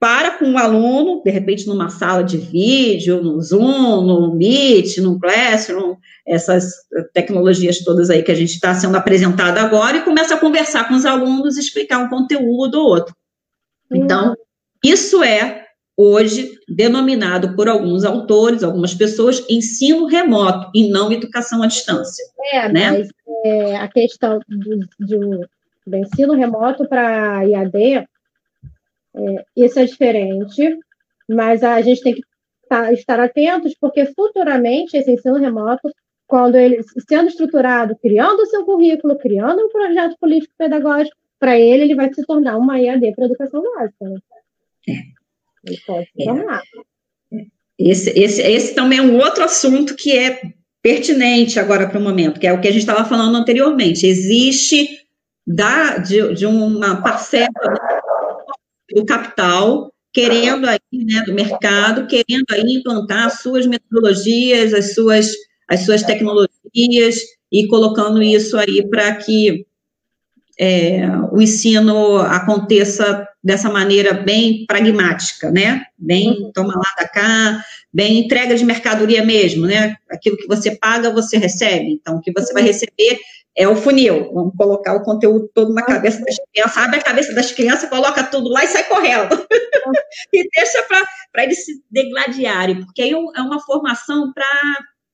[0.00, 5.20] para com o aluno, de repente numa sala de vídeo, no Zoom, no Meet, no
[5.20, 5.94] Classroom,
[6.26, 6.72] essas
[7.12, 10.94] tecnologias todas aí que a gente está sendo apresentada agora, e começa a conversar com
[10.94, 13.14] os alunos, explicar um conteúdo ou outro.
[13.92, 14.34] Então,
[14.82, 21.66] isso é hoje denominado por alguns autores, algumas pessoas, ensino remoto e não educação à
[21.66, 22.24] distância.
[22.54, 22.90] É, né?
[22.90, 23.08] mas
[23.44, 25.48] é, a questão do, do,
[25.86, 28.08] do ensino remoto para IAD
[29.14, 30.78] é, isso é diferente,
[31.28, 32.22] mas a gente tem que
[32.68, 35.90] tá, estar atentos, porque futuramente esse ensino remoto,
[36.26, 41.94] quando ele sendo estruturado, criando o seu currículo, criando um projeto político-pedagógico, para ele, ele
[41.94, 44.04] vai se tornar uma EAD para educação básica.
[44.04, 44.18] Né?
[44.88, 44.92] É.
[45.64, 46.24] Ele pode se é.
[46.26, 46.62] tornar.
[47.78, 50.52] Esse, esse, esse também é um outro assunto que é
[50.82, 54.06] pertinente agora para o momento, que é o que a gente estava falando anteriormente.
[54.06, 55.00] Existe
[55.46, 57.48] da, de, de uma parcela
[58.94, 65.30] do capital, querendo aí, né, do mercado, querendo aí implantar as suas metodologias, as suas,
[65.68, 67.16] as suas tecnologias
[67.52, 69.66] e colocando isso aí para que
[70.58, 75.84] é, o ensino aconteça dessa maneira bem pragmática, né?
[75.96, 76.52] Bem uhum.
[76.52, 79.96] toma lá da cá, bem entrega de mercadoria mesmo, né?
[80.10, 81.92] Aquilo que você paga, você recebe.
[81.92, 82.68] Então, o que você vai uhum.
[82.68, 83.18] receber
[83.56, 84.32] é o funil.
[84.32, 88.24] Vamos colocar o conteúdo todo na cabeça das crianças, abre a cabeça das crianças, coloca
[88.24, 89.34] tudo lá e sai correndo.
[90.32, 90.82] e deixa
[91.32, 94.46] para eles se degladiarem, porque aí é uma formação para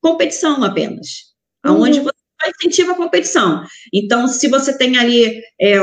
[0.00, 1.34] competição apenas,
[1.64, 1.82] uhum.
[1.82, 2.16] onde você
[2.48, 3.64] incentiva a competição.
[3.92, 5.78] Então, se você tem ali, é,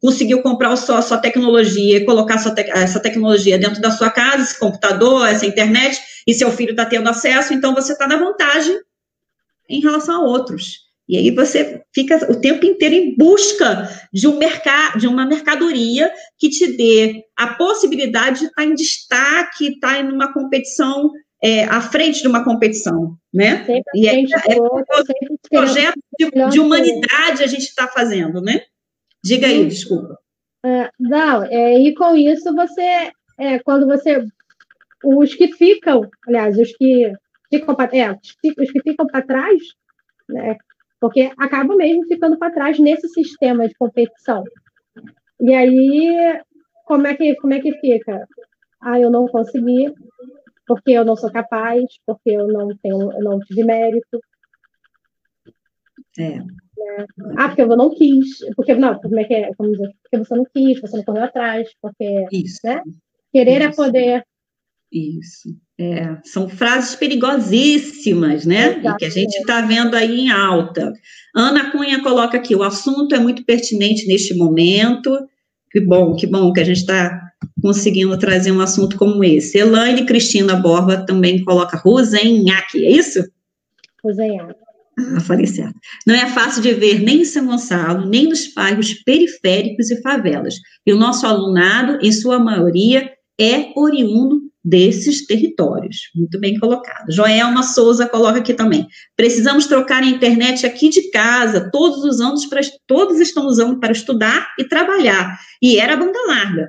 [0.00, 4.44] conseguiu comprar a sua tecnologia e colocar sua te essa tecnologia dentro da sua casa,
[4.44, 8.80] esse computador, essa internet, e seu filho está tendo acesso, então você está na vantagem
[9.68, 10.89] em relação a outros.
[11.10, 16.08] E aí você fica o tempo inteiro em busca de um mercado, de uma mercadoria
[16.38, 21.10] que te dê a possibilidade de estar em destaque, estar em uma competição
[21.42, 23.64] é, à frente de uma competição, né?
[23.64, 24.84] Sempre e é, é um
[25.50, 28.62] projeto de, de, humanidade a gente está fazendo, né?
[29.20, 30.16] Diga aí, desculpa.
[30.96, 34.24] Não, é, e com isso você, é, quando você,
[35.02, 37.12] os que ficam, aliás, os que
[37.52, 39.60] ficam para é, os que ficam para trás,
[40.28, 40.56] né,
[41.00, 44.44] porque acaba mesmo ficando para trás nesse sistema de competição.
[45.40, 46.40] E aí,
[46.84, 48.26] como é que, como é que fica?
[48.80, 49.92] Ah, eu não consegui,
[50.66, 54.20] porque eu não sou capaz, porque eu não tenho, eu não tive mérito.
[56.18, 56.38] É.
[57.38, 59.54] Ah, porque eu não quis, porque não, como é que é?
[59.54, 62.60] Como dizer, porque você não quis, você não correu atrás, porque Isso.
[62.64, 62.82] Né?
[63.32, 63.82] querer é Isso.
[63.82, 64.26] é poder.
[64.92, 65.48] Isso.
[65.78, 68.82] É, são frases perigosíssimas, né?
[68.84, 70.92] E que a gente está vendo aí em alta.
[71.34, 75.16] Ana Cunha coloca aqui: o assunto é muito pertinente neste momento.
[75.70, 77.30] Que bom, que bom que a gente está
[77.62, 79.58] conseguindo trazer um assunto como esse.
[79.58, 83.24] Elaine Cristina Borba também coloca Rosenhaque, é isso?
[84.02, 84.58] Rosenhaque.
[84.98, 85.78] Ah, falei certo.
[86.06, 90.56] Não é fácil de ver nem em São Gonçalo, nem nos bairros periféricos e favelas.
[90.84, 93.10] E o nosso alunado, em sua maioria,
[93.40, 96.10] é oriundo desses territórios.
[96.14, 97.10] Muito bem colocado.
[97.10, 98.86] Joelma Souza coloca aqui também.
[99.16, 103.92] Precisamos trocar a internet aqui de casa, todos os anos, para, todos estão usando para
[103.92, 105.38] estudar e trabalhar.
[105.62, 106.68] E era banda larga.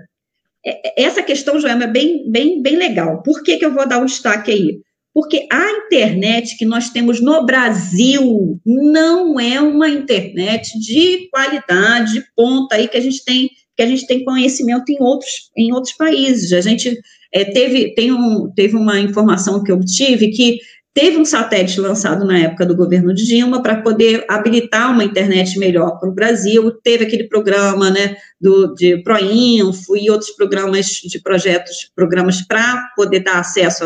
[0.66, 3.22] É, é, essa questão, Joelma, é bem, bem, bem legal.
[3.24, 4.80] Por que, que eu vou dar um destaque aí?
[5.14, 12.24] Porque a internet que nós temos no Brasil não é uma internet de qualidade, de
[12.34, 15.94] ponta aí que a gente tem que a gente tem conhecimento em outros, em outros
[15.94, 16.52] países.
[16.52, 17.00] A gente
[17.34, 20.60] é, teve, tem um, teve uma informação que eu obtive que
[20.94, 25.58] teve um satélite lançado na época do governo de Dilma para poder habilitar uma internet
[25.58, 26.72] melhor para o Brasil.
[26.84, 33.22] Teve aquele programa né, do, de Proinfo e outros programas de projetos, programas para poder
[33.22, 33.84] dar acesso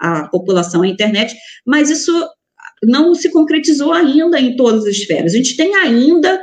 [0.00, 1.34] à população à internet,
[1.64, 2.12] mas isso
[2.82, 5.34] não se concretizou ainda em todas as esferas.
[5.34, 6.40] A gente tem ainda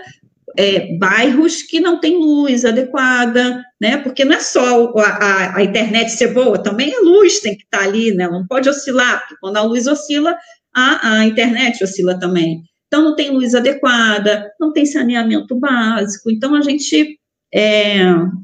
[0.57, 3.97] é, bairros que não têm luz adequada, né?
[3.97, 7.63] Porque não é só a, a, a, internet ser boa, também a luz tem que
[7.63, 8.27] estar ali, né?
[8.27, 10.35] Não pode oscilar, porque quando a luz oscila,
[10.73, 12.61] a, a internet oscila também.
[12.87, 16.31] Então, não tem luz adequada, não tem saneamento básico.
[16.31, 17.19] Então, a gente
[17.53, 18.01] é,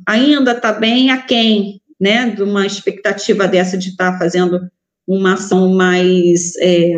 [0.08, 2.30] ainda está bem aquém, né?
[2.30, 4.60] De uma expectativa dessa de estar tá fazendo
[5.08, 6.56] uma ação mais.
[6.58, 6.96] É,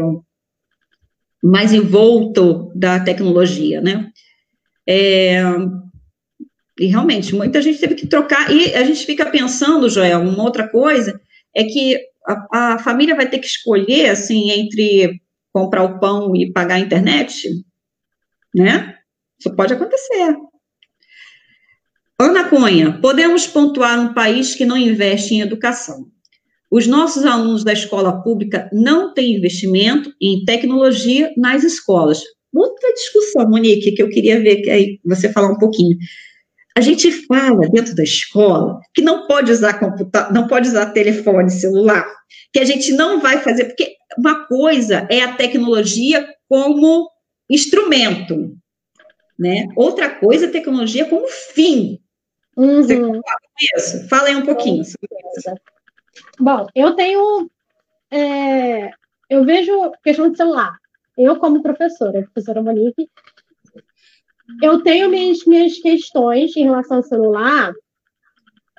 [1.43, 4.09] mais envolto da tecnologia, né?
[4.87, 5.41] É,
[6.79, 8.51] e realmente, muita gente teve que trocar.
[8.51, 11.19] E a gente fica pensando, Joel, uma outra coisa,
[11.55, 15.21] é que a, a família vai ter que escolher, assim, entre
[15.51, 17.47] comprar o pão e pagar a internet,
[18.55, 18.97] né?
[19.39, 20.35] Isso pode acontecer.
[22.19, 26.07] Ana Cunha, podemos pontuar um país que não investe em educação.
[26.71, 32.23] Os nossos alunos da escola pública não têm investimento em tecnologia nas escolas.
[32.53, 35.97] Outra discussão, Monique, que eu queria ver que aí você falar um pouquinho.
[36.75, 41.49] A gente fala dentro da escola que não pode usar computador, não pode usar telefone
[41.49, 42.05] celular,
[42.51, 47.09] que a gente não vai fazer, porque uma coisa é a tecnologia como
[47.49, 48.55] instrumento,
[49.37, 49.67] né?
[49.75, 51.99] Outra coisa é a tecnologia como fim.
[52.55, 52.83] Uhum.
[52.83, 53.21] Você com
[53.77, 54.07] isso?
[54.07, 54.83] Fala aí um pouquinho
[56.39, 57.49] Bom, eu tenho.
[58.11, 58.91] É,
[59.29, 60.77] eu vejo questão de celular.
[61.17, 63.09] Eu, como professora, professora Monique,
[64.61, 67.73] eu tenho minhas, minhas questões em relação ao celular.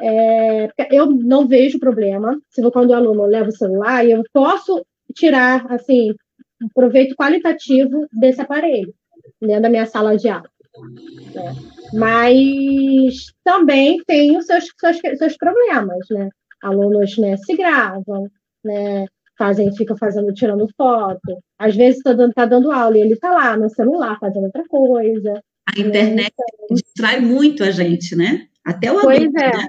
[0.01, 5.71] É, eu não vejo problema se quando o aluno leva o celular, eu posso tirar
[5.73, 6.15] assim
[6.61, 8.93] um proveito qualitativo desse aparelho
[9.41, 10.51] dentro da minha sala de aula.
[11.35, 11.55] Né?
[11.93, 16.29] Mas também tem os seus, seus, seus problemas, né?
[16.63, 18.29] Alunos né, se gravam,
[18.65, 19.07] né?
[19.37, 21.39] Fazem, ficam fazendo, tirando foto.
[21.59, 24.65] Às vezes está dando, tá dando aula e ele está lá no celular fazendo outra
[24.69, 25.43] coisa.
[25.67, 26.67] A internet né?
[26.71, 28.47] distrai muito a gente, né?
[28.65, 29.57] Até o Pois adulto, é.
[29.57, 29.69] Né?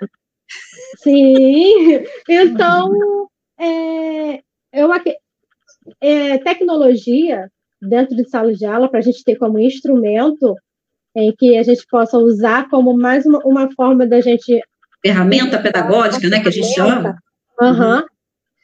[0.97, 2.03] Sim.
[2.29, 2.91] Então,
[3.59, 4.41] é,
[4.73, 4.89] eu,
[6.01, 7.49] é, tecnologia
[7.81, 10.55] dentro de sala de aula para a gente ter como instrumento
[11.15, 14.61] em que a gente possa usar como mais uma, uma forma da gente
[15.05, 17.17] ferramenta pedagógica, né, que a gente chama.
[17.61, 18.03] Uhum.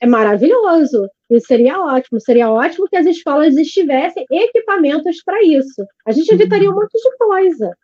[0.01, 1.07] É maravilhoso.
[1.29, 2.19] Isso seria ótimo.
[2.19, 5.85] Seria ótimo que as escolas estivessem equipamentos para isso.
[6.05, 7.77] A gente evitaria um monte de coisa,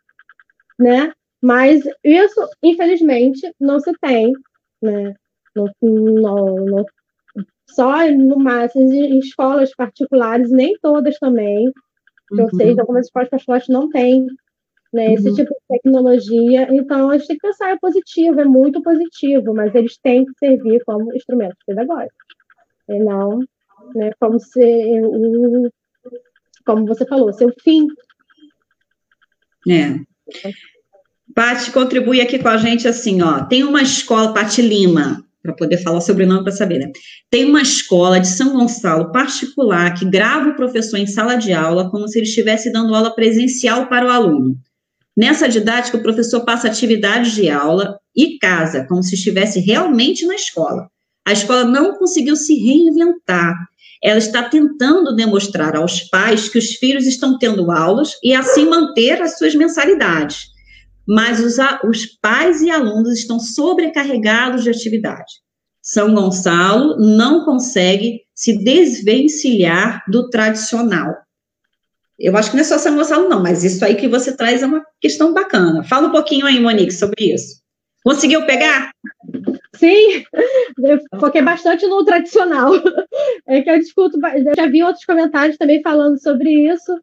[0.78, 1.12] né?
[1.40, 4.32] Mas isso, infelizmente, não se tem,
[4.82, 5.14] né?
[5.54, 6.84] Não, não, não,
[7.70, 11.72] só no máximo em escolas particulares, nem todas também.
[12.32, 12.40] Uhum.
[12.40, 14.26] Eu sei, algumas escolas particulares não têm
[14.92, 15.34] né, esse uhum.
[15.34, 16.68] tipo de tecnologia.
[16.70, 20.32] Então, a gente tem que pensar, é positivo, é muito positivo, mas eles têm que
[20.38, 22.26] servir como instrumentos pedagógicos.
[22.88, 23.40] E não
[23.94, 25.70] né, como ser o,
[26.64, 27.86] como você falou, seu fim.
[29.68, 30.00] É.
[31.34, 33.44] Paty contribui aqui com a gente assim, ó.
[33.44, 36.90] Tem uma escola, Paty Lima, para poder falar sobre o nome para saber, né?
[37.30, 41.90] Tem uma escola de São Gonçalo particular que grava o professor em sala de aula
[41.90, 44.56] como se ele estivesse dando aula presencial para o aluno.
[45.18, 50.36] Nessa didática, o professor passa atividades de aula e casa, como se estivesse realmente na
[50.36, 50.88] escola.
[51.26, 53.52] A escola não conseguiu se reinventar.
[54.00, 59.20] Ela está tentando demonstrar aos pais que os filhos estão tendo aulas e assim manter
[59.20, 60.50] as suas mensalidades.
[61.04, 65.32] Mas os, os pais e alunos estão sobrecarregados de atividade.
[65.82, 71.12] São Gonçalo não consegue se desvencilhar do tradicional.
[72.18, 74.62] Eu acho que não é só São Gonçalo, não, mas isso aí que você traz
[74.62, 75.84] é uma questão bacana.
[75.84, 77.62] Fala um pouquinho aí, Monique, sobre isso.
[78.04, 78.90] Conseguiu pegar?
[79.76, 80.24] Sim,
[80.82, 82.72] eu foquei bastante no tradicional.
[83.46, 87.00] É que eu discuto, eu já vi outros comentários também falando sobre isso.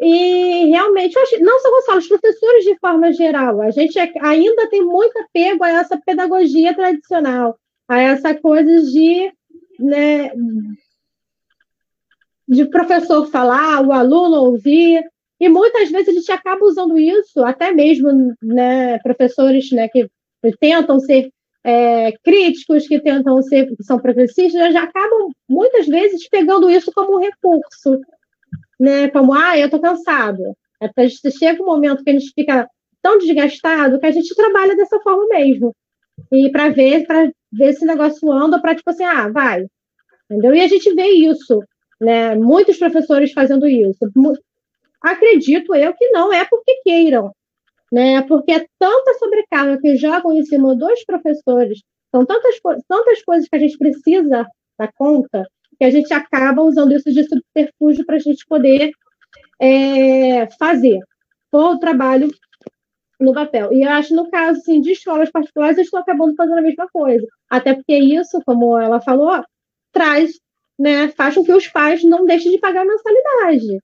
[0.00, 4.84] E realmente, não só Gonçalo, os professores de forma geral, a gente é, ainda tem
[4.84, 7.56] muito apego a essa pedagogia tradicional,
[7.88, 9.32] a essa coisa de
[9.78, 10.32] né,
[12.52, 15.02] de professor falar, o aluno ouvir,
[15.40, 20.08] e muitas vezes a gente acaba usando isso, até mesmo né, professores né, que
[20.60, 21.30] tentam ser
[21.64, 27.16] é, críticos, que tentam ser, que são progressistas, já acabam muitas vezes pegando isso como
[27.16, 28.00] um recurso,
[28.78, 29.08] né?
[29.08, 30.42] Como, ah, eu estou cansado.
[30.80, 32.68] Até chega um momento que a gente fica
[33.00, 35.74] tão desgastado que a gente trabalha dessa forma mesmo.
[36.30, 39.66] E para ver, para ver se negócio anda, para tipo assim, ah, vai.
[40.30, 40.54] Entendeu?
[40.54, 41.62] E a gente vê isso
[42.02, 42.34] né?
[42.34, 43.98] Muitos professores fazendo isso.
[45.00, 47.32] Acredito eu que não é porque queiram,
[47.92, 48.22] né?
[48.22, 51.80] Porque é tanta sobrecarga que jogam em cima dos professores,
[52.10, 52.56] são tantas,
[52.88, 54.46] tantas coisas que a gente precisa
[54.78, 55.46] dar conta,
[55.78, 58.92] que a gente acaba usando isso de subterfúgio para a gente poder
[59.60, 60.98] é, fazer
[61.50, 62.28] todo o trabalho
[63.18, 63.72] no papel.
[63.72, 66.88] E eu acho, no caso assim, de escolas particulares, eu estou acabando fazendo a mesma
[66.92, 67.26] coisa.
[67.48, 69.42] Até porque isso, como ela falou,
[69.92, 70.32] traz
[70.82, 73.78] né, faz com que os pais não deixem de pagar a mensalidade.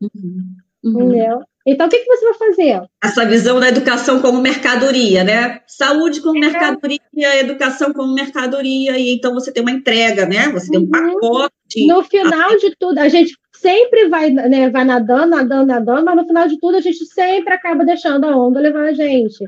[0.00, 0.56] Uhum.
[0.82, 1.02] Uhum.
[1.02, 1.40] Entendeu?
[1.64, 2.82] Então, o que, que você vai fazer?
[3.04, 5.60] Essa visão da educação como mercadoria, né?
[5.66, 6.40] Saúde como é.
[6.40, 7.00] mercadoria,
[7.38, 10.50] educação como mercadoria, e então você tem uma entrega, né?
[10.52, 10.90] Você tem um uhum.
[10.90, 11.86] pacote.
[11.86, 16.26] No final de tudo, a gente sempre vai, né, vai nadando, nadando, nadando, mas no
[16.26, 19.44] final de tudo a gente sempre acaba deixando a onda levar a gente.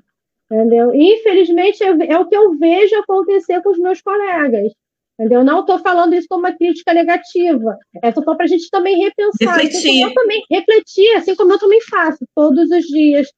[0.50, 0.94] Entendeu?
[0.94, 4.70] Infelizmente, é, é o que eu vejo acontecer com os meus colegas.
[5.18, 5.44] Entendeu?
[5.44, 7.76] Não estou falando isso como uma crítica negativa.
[8.02, 9.56] É só para a gente também repensar.
[9.56, 9.78] Refletir.
[9.78, 13.28] Assim eu também, refletir, assim como eu também faço, todos os dias.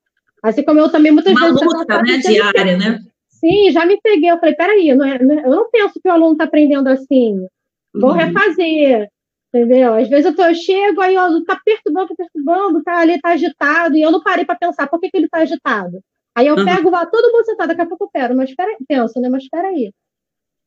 [0.43, 1.61] Assim como eu também muitas uma vezes.
[1.61, 3.01] Uma luta, né, diária, né?
[3.29, 4.31] Sim, já me peguei.
[4.31, 6.89] Eu falei, peraí, não é, não é, eu não penso que o aluno está aprendendo
[6.89, 7.47] assim.
[7.93, 8.17] Vou uhum.
[8.17, 9.09] refazer.
[9.55, 9.95] Entendeu?
[9.95, 13.31] Às vezes eu, tô, eu chego, aí ó, tá perturbando, tá perturbando, tá ali, tá
[13.31, 16.01] agitado, e eu não parei para pensar por que, que ele tá agitado.
[16.35, 16.65] Aí eu uhum.
[16.65, 19.29] pego, lá, todo mundo sentado, daqui a pouco eu pego, mas espera, penso, né?
[19.29, 19.93] Mas espera aí.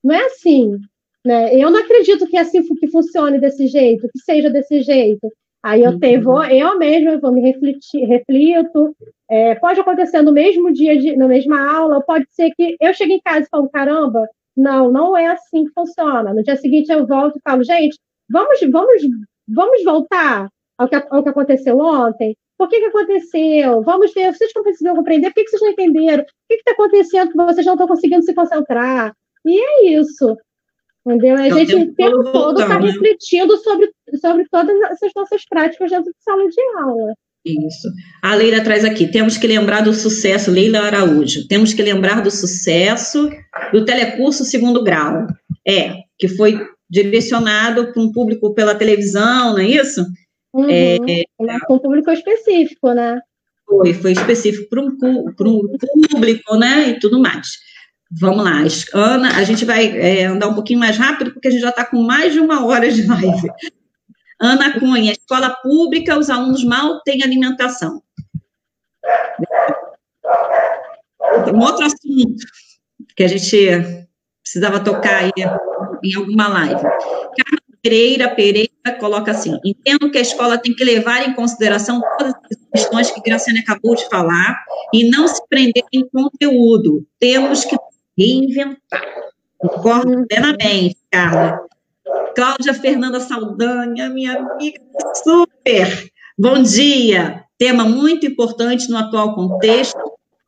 [0.01, 0.79] Não é assim,
[1.27, 1.53] né?
[1.53, 5.29] Eu não acredito que é assim que funcione desse jeito, que seja desse jeito.
[5.61, 8.95] Aí eu tenho, vou, eu mesma vou me refletir, reflito.
[9.29, 13.15] É, pode acontecer no mesmo dia, de, na mesma aula, pode ser que eu chegue
[13.15, 14.25] em casa e falo, caramba,
[14.55, 16.33] não, não é assim que funciona.
[16.33, 17.99] No dia seguinte eu volto e falo, gente,
[18.29, 19.01] vamos, vamos,
[19.49, 20.47] vamos voltar
[20.77, 22.37] ao que, ao que aconteceu ontem?
[22.57, 23.81] Por que, que aconteceu?
[23.81, 26.23] Vamos ver, vocês não conseguiram compreender, por que, que vocês não entenderam?
[26.23, 29.13] O que está acontecendo que vocês não estão conseguindo se concentrar?
[29.45, 30.37] E é isso.
[31.07, 31.35] Entendeu?
[31.35, 32.87] A gente o tempo todo está né?
[32.87, 33.89] refletindo sobre,
[34.19, 37.13] sobre todas essas nossas práticas dentro de sala de aula.
[37.45, 37.87] Isso.
[38.21, 42.29] A Leila traz aqui, temos que lembrar do sucesso, Leila Araújo, temos que lembrar do
[42.29, 43.29] sucesso
[43.71, 45.27] do telecurso segundo grau.
[45.65, 50.05] É, que foi direcionado para um público pela televisão, não é isso?
[50.53, 50.97] Uhum, é,
[51.37, 53.19] para um público específico, né?
[53.65, 55.61] Foi, foi específico para um, para um
[56.09, 56.89] público, né?
[56.89, 57.47] E tudo mais.
[58.09, 61.61] Vamos lá, Ana, a gente vai é, andar um pouquinho mais rápido, porque a gente
[61.61, 63.49] já está com mais de uma hora de live.
[64.39, 68.01] Ana Cunha, escola pública, os alunos mal têm alimentação.
[71.53, 72.45] Um outro assunto
[73.15, 74.07] que a gente
[74.41, 75.31] precisava tocar aí
[76.03, 76.81] em alguma live.
[76.81, 82.33] Carla Pereira Pereira coloca assim: entendo que a escola tem que levar em consideração todas
[82.33, 87.05] as questões que Graciane acabou de falar e não se prender em conteúdo.
[87.19, 87.75] Temos que
[88.17, 89.01] reinventar.
[89.57, 91.59] Concordo plenamente, Carla.
[92.35, 94.79] Cláudia Fernanda Saldanha, minha amiga,
[95.23, 96.11] super.
[96.37, 97.43] Bom dia.
[97.57, 99.99] Tema muito importante no atual contexto.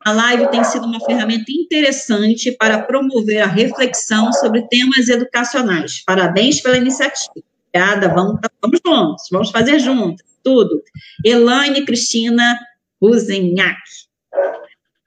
[0.05, 6.03] A live tem sido uma ferramenta interessante para promover a reflexão sobre temas educacionais.
[6.05, 7.33] Parabéns pela iniciativa.
[7.67, 10.81] Obrigada, vamos, vamos juntos, vamos fazer juntos, tudo.
[11.25, 12.57] Elaine Cristina
[13.01, 13.77] Ruzenhack.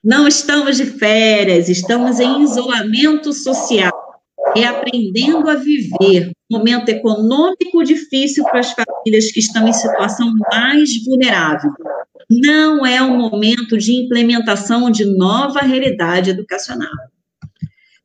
[0.04, 3.92] Não estamos de férias, estamos em isolamento social,
[4.52, 6.32] reaprendendo a viver.
[6.50, 11.70] Momento econômico difícil para as famílias que estão em situação mais vulnerável.
[12.28, 16.90] Não é o momento de implementação de nova realidade educacional.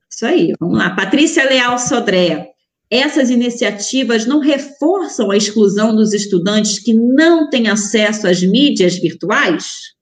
[0.07, 0.91] Isso aí, vamos lá.
[0.91, 2.51] Patrícia Leal Sodré.
[2.91, 9.96] Essas iniciativas não reforçam a exclusão dos estudantes que não têm acesso às mídias virtuais?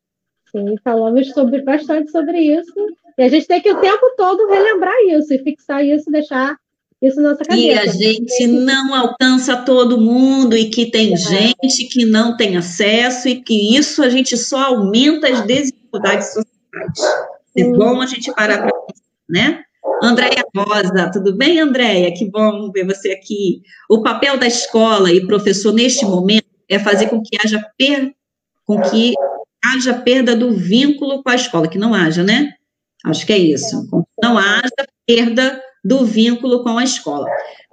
[0.55, 2.73] Sim, falamos sobre, bastante sobre isso.
[3.17, 6.55] E a gente tem que o tempo todo relembrar isso e fixar isso, deixar
[7.01, 7.67] isso na nossa cabeça.
[7.67, 11.17] E a gente não alcança todo mundo e que tem é.
[11.17, 17.25] gente que não tem acesso e que isso a gente só aumenta as desigualdades sociais.
[17.57, 19.61] É bom a gente parar para pensar, né?
[20.01, 22.13] Andréia Rosa, tudo bem, Andréia?
[22.13, 23.61] Que bom ver você aqui.
[23.89, 28.13] O papel da escola e professor neste momento é fazer com que haja per...
[28.65, 29.13] com que
[29.73, 32.53] haja perda do vínculo com a escola, que não haja, né?
[33.05, 33.87] Acho que é isso.
[34.21, 37.27] Não haja perda do vínculo com a escola.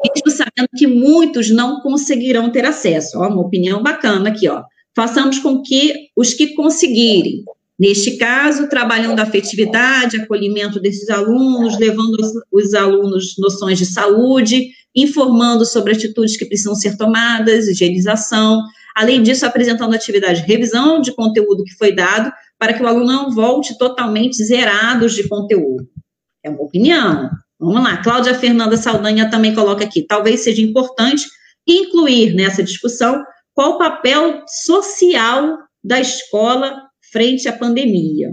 [0.05, 3.19] Mesmo sabendo que muitos não conseguirão ter acesso.
[3.19, 4.63] Ó, uma opinião bacana aqui, ó.
[4.95, 7.45] Façamos com que os que conseguirem,
[7.79, 14.69] neste caso, trabalhando a afetividade, acolhimento desses alunos, levando os, os alunos noções de saúde,
[14.95, 18.63] informando sobre atitudes que precisam ser tomadas, higienização,
[18.95, 23.07] Além disso, apresentando atividade de revisão de conteúdo que foi dado, para que o aluno
[23.07, 25.89] não volte totalmente zerados de conteúdo.
[26.45, 27.31] É uma opinião.
[27.59, 27.97] Vamos lá.
[28.03, 30.03] Cláudia Fernanda Saldanha também coloca aqui.
[30.07, 31.27] Talvez seja importante
[31.67, 33.23] incluir nessa discussão
[33.55, 36.77] qual o papel social da escola
[37.13, 38.31] frente à pandemia.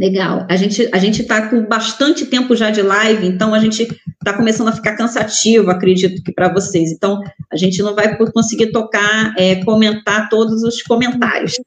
[0.00, 0.46] Legal.
[0.48, 4.34] A gente a gente está com bastante tempo já de live, então a gente está
[4.34, 6.90] começando a ficar cansativo, acredito que para vocês.
[6.90, 7.20] Então
[7.52, 11.60] a gente não vai conseguir tocar, é, comentar todos os comentários.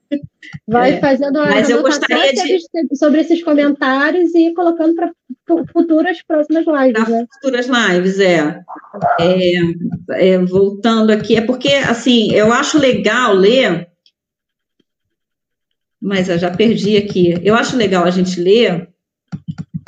[0.67, 5.11] Vai é, fazendo a mas eu gostaria de sobre esses comentários e colocando para
[5.71, 7.07] futuras próximas lives.
[7.07, 7.27] Né?
[7.35, 8.61] Futuras lives, é.
[9.19, 9.53] é.
[10.11, 10.37] é.
[10.39, 13.92] Voltando aqui, é porque assim eu acho legal ler
[16.03, 17.33] mas eu já perdi aqui.
[17.41, 18.89] Eu acho legal a gente ler,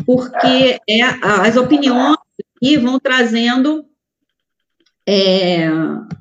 [0.05, 2.15] porque é, as opiniões
[2.55, 3.85] aqui vão trazendo
[5.05, 5.67] é,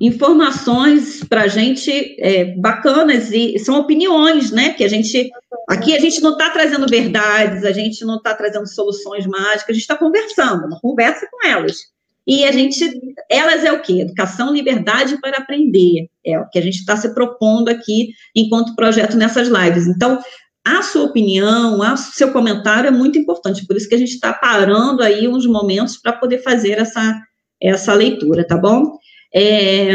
[0.01, 4.73] informações para a gente é, bacanas e são opiniões, né?
[4.73, 5.31] Que a gente
[5.69, 9.73] aqui a gente não está trazendo verdades, a gente não está trazendo soluções mágicas, a
[9.73, 11.94] gente está conversando, uma conversa com elas.
[12.27, 12.83] E a gente,
[13.29, 14.01] elas é o quê?
[14.01, 16.09] Educação, liberdade para aprender.
[16.25, 19.87] É o que a gente está se propondo aqui enquanto projeto nessas lives.
[19.87, 20.19] Então,
[20.65, 24.33] a sua opinião, o seu comentário é muito importante, por isso que a gente está
[24.33, 27.21] parando aí uns momentos para poder fazer essa,
[27.61, 28.97] essa leitura, tá bom?
[29.31, 29.91] É,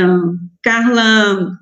[0.62, 1.58] Carla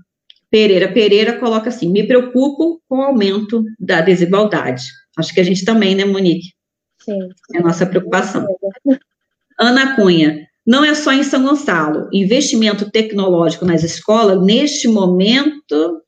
[0.50, 4.84] Pereira Pereira coloca assim: me preocupo com o aumento da desigualdade.
[5.16, 6.52] Acho que a gente também, né, Monique?
[7.00, 7.18] Sim.
[7.54, 8.46] É a nossa preocupação.
[9.58, 12.10] Ana Cunha, não é só em São Gonçalo.
[12.12, 16.02] Investimento tecnológico nas escolas, neste momento,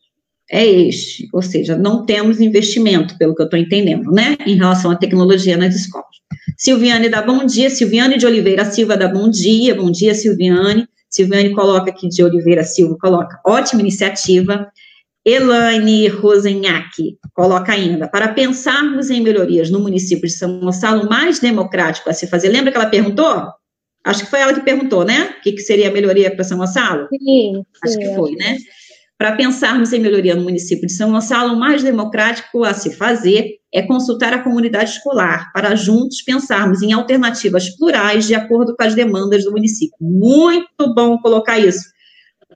[0.50, 1.26] é este.
[1.32, 4.36] Ou seja, não temos investimento, pelo que eu estou entendendo, né?
[4.46, 6.10] Em relação à tecnologia nas escolas.
[6.58, 7.70] Silviane dá bom dia.
[7.70, 9.74] Silviane de Oliveira Silva dá bom dia.
[9.74, 10.86] Bom dia, Silviane.
[11.08, 14.68] Silviane coloca aqui de Oliveira Silva, coloca ótima iniciativa.
[15.24, 22.10] Elaine Rosenhack coloca ainda, para pensarmos em melhorias no município de São Gonçalo mais democrático
[22.10, 22.50] a se fazer.
[22.50, 23.59] Lembra que ela perguntou?
[24.04, 25.34] Acho que foi ela que perguntou, né?
[25.38, 27.08] O que, que seria a melhoria para São Gonçalo?
[27.10, 27.64] Sim.
[27.82, 28.56] Acho que foi, né?
[29.18, 33.58] Para pensarmos em melhoria no município de São Gonçalo, o mais democrático a se fazer
[33.72, 38.94] é consultar a comunidade escolar, para juntos pensarmos em alternativas plurais de acordo com as
[38.94, 39.96] demandas do município.
[40.00, 41.84] Muito bom colocar isso.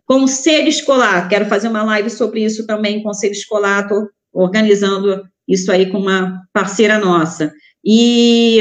[0.06, 5.90] Conselho escolar, quero fazer uma live sobre isso também, conselho escolar, estou organizando isso aí
[5.90, 7.52] com uma parceira nossa.
[7.84, 8.60] E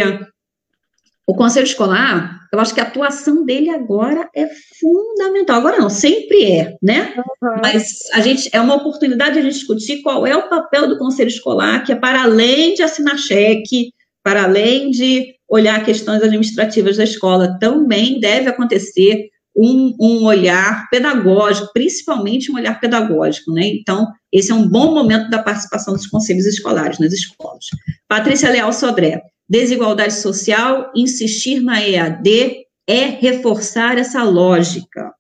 [1.26, 4.48] o conselho escolar, eu acho que a atuação dele agora é
[4.80, 5.58] fundamental.
[5.58, 7.12] Agora não, sempre é, né?
[7.18, 7.56] Uhum.
[7.64, 11.00] Mas a gente é uma oportunidade de a gente discutir qual é o papel do
[11.00, 13.92] conselho escolar, que é para além de assinar cheque,
[14.24, 21.72] para além de olhar questões administrativas da escola, também deve acontecer um, um, olhar pedagógico,
[21.74, 23.66] principalmente um olhar pedagógico, né?
[23.66, 27.66] Então, esse é um bom momento da participação dos conselhos escolares nas escolas.
[28.08, 29.22] Patrícia Leal Sodré,
[29.54, 35.14] desigualdade social, insistir na EAD é reforçar essa lógica.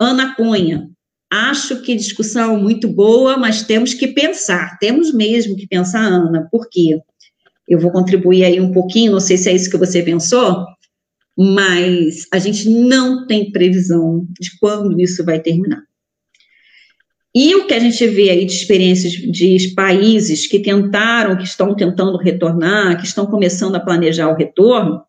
[0.00, 0.88] Ana Cunha,
[1.28, 6.68] acho que discussão muito boa, mas temos que pensar, temos mesmo que pensar, Ana, por
[6.70, 7.00] quê?
[7.68, 10.64] Eu vou contribuir aí um pouquinho, não sei se é isso que você pensou,
[11.36, 15.82] mas a gente não tem previsão de quando isso vai terminar.
[17.34, 21.74] E o que a gente vê aí de experiências de países que tentaram, que estão
[21.76, 25.02] tentando retornar, que estão começando a planejar o retorno,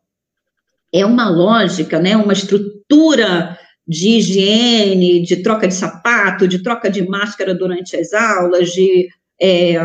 [0.93, 3.57] é uma lógica, né, uma estrutura
[3.88, 9.10] de higiene, de troca de sapato, de troca de máscara durante as aulas, de
[9.41, 9.77] é,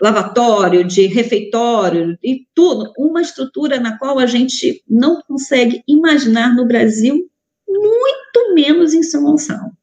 [0.00, 6.68] lavatório, de refeitório e tudo, uma estrutura na qual a gente não consegue imaginar no
[6.68, 7.28] Brasil,
[7.66, 9.77] muito menos em São Gonçalo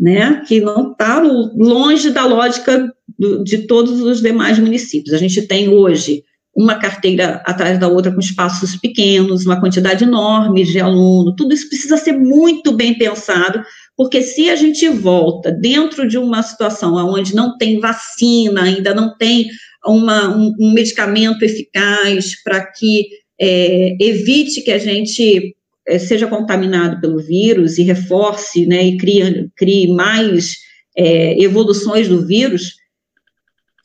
[0.00, 5.14] né, que não está longe da lógica do, de todos os demais municípios.
[5.14, 6.24] A gente tem hoje
[6.56, 11.68] uma carteira atrás da outra com espaços pequenos, uma quantidade enorme de aluno, tudo isso
[11.68, 13.62] precisa ser muito bem pensado,
[13.96, 19.16] porque se a gente volta dentro de uma situação onde não tem vacina, ainda não
[19.16, 19.48] tem
[19.86, 23.08] uma, um, um medicamento eficaz para que
[23.40, 25.54] é, evite que a gente
[25.98, 30.56] seja contaminado pelo vírus e reforce, né, e crie, crie mais
[30.96, 32.74] é, evoluções do vírus,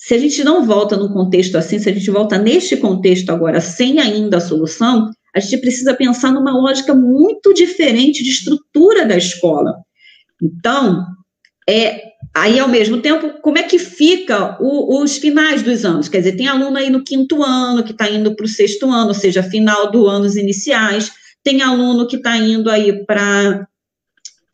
[0.05, 3.59] se a gente não volta num contexto assim, se a gente volta neste contexto agora
[3.59, 9.17] sem ainda a solução, a gente precisa pensar numa lógica muito diferente de estrutura da
[9.17, 9.73] escola.
[10.39, 11.03] Então,
[11.67, 12.03] é,
[12.35, 16.07] aí ao mesmo tempo, como é que fica o, os finais dos anos?
[16.07, 19.07] Quer dizer, tem aluno aí no quinto ano que está indo para o sexto ano,
[19.07, 21.11] ou seja, final do anos iniciais
[21.45, 23.67] tem aluno que está indo aí para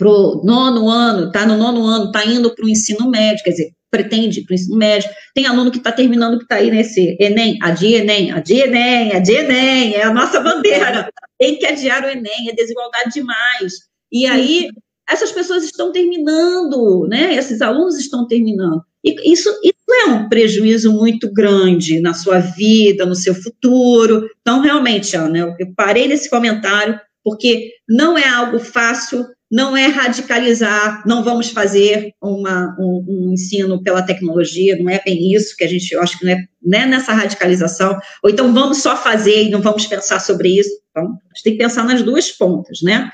[0.03, 3.71] o nono ano, está no nono ano, está indo para o ensino médio, quer dizer,
[3.89, 5.09] pretende para o ensino médio.
[5.33, 9.39] Tem aluno que está terminando, que está aí nesse Enem, adia Enem, adia Enem, adia
[9.39, 11.09] Enem, é a nossa bandeira.
[11.39, 13.73] Tem que adiar o Enem, é desigualdade demais.
[14.11, 14.67] E aí,
[15.09, 17.35] essas pessoas estão terminando, né?
[17.35, 18.81] Esses alunos estão terminando.
[19.01, 24.29] E isso, isso é um prejuízo muito grande na sua vida, no seu futuro.
[24.41, 31.03] Então, realmente, Ana, eu parei nesse comentário porque não é algo fácil, não é radicalizar,
[31.05, 35.67] não vamos fazer uma, um, um, ensino pela tecnologia, não é bem isso que a
[35.67, 39.43] gente, eu acho que não é, não é nessa radicalização, ou então vamos só fazer
[39.43, 40.69] e não vamos pensar sobre isso.
[40.89, 43.11] Então, a gente tem que pensar nas duas pontas, né?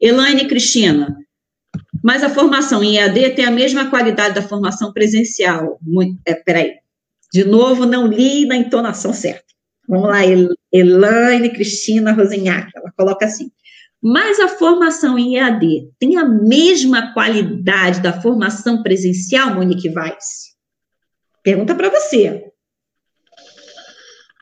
[0.00, 1.14] Elaine e Cristina,
[2.02, 5.78] mas a formação em EAD tem a mesma qualidade da formação presencial.
[5.82, 6.74] Muito, é, peraí,
[7.32, 9.44] de novo, não li na entonação certa.
[9.88, 10.20] Vamos lá,
[10.72, 13.50] Elaine Cristina Rosenhac, ela coloca assim.
[14.02, 20.56] Mas a formação em EAD tem a mesma qualidade da formação presencial, Monique Weiss?
[21.42, 22.50] Pergunta para você.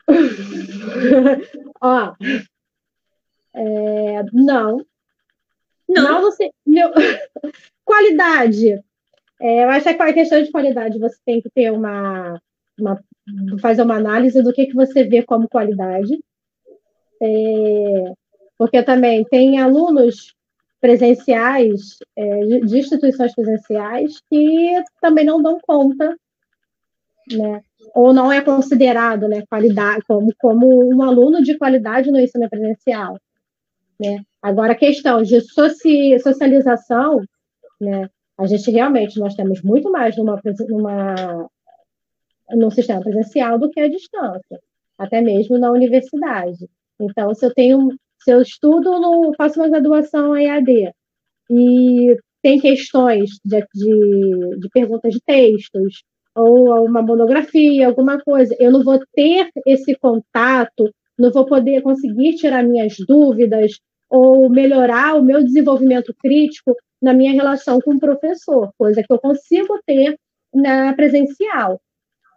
[1.81, 2.13] Ó,
[3.53, 4.85] É, não.
[5.89, 6.03] Não.
[6.03, 6.91] não você, meu,
[7.83, 8.73] qualidade.
[9.41, 12.39] É, eu acho que a questão de qualidade você tem que ter uma,
[12.79, 13.01] uma
[13.61, 16.19] fazer uma análise do que, que você vê como qualidade.
[17.21, 18.13] É,
[18.57, 20.35] porque também tem alunos
[20.79, 26.15] presenciais, é, de instituições presenciais, que também não dão conta,
[27.31, 27.61] né?
[27.93, 33.19] ou não é considerado né, qualidade, como, como um aluno de qualidade no ensino presencial.
[33.99, 34.23] Né?
[34.41, 37.21] Agora, a questão de soci, socialização,
[37.79, 40.39] né, a gente realmente, nós temos muito mais numa,
[40.69, 41.49] numa,
[42.51, 44.59] no sistema presencial do que a distância,
[44.97, 46.69] até mesmo na universidade.
[46.99, 47.89] Então, se eu tenho,
[48.21, 50.91] se eu estudo, no, faço uma graduação EAD
[51.49, 56.03] e tem questões de, de, de perguntas de textos,
[56.33, 62.35] ou uma monografia, alguma coisa, eu não vou ter esse contato, não vou poder conseguir
[62.35, 63.73] tirar minhas dúvidas
[64.09, 69.19] ou melhorar o meu desenvolvimento crítico na minha relação com o professor, coisa que eu
[69.19, 70.17] consigo ter
[70.53, 71.79] na presencial.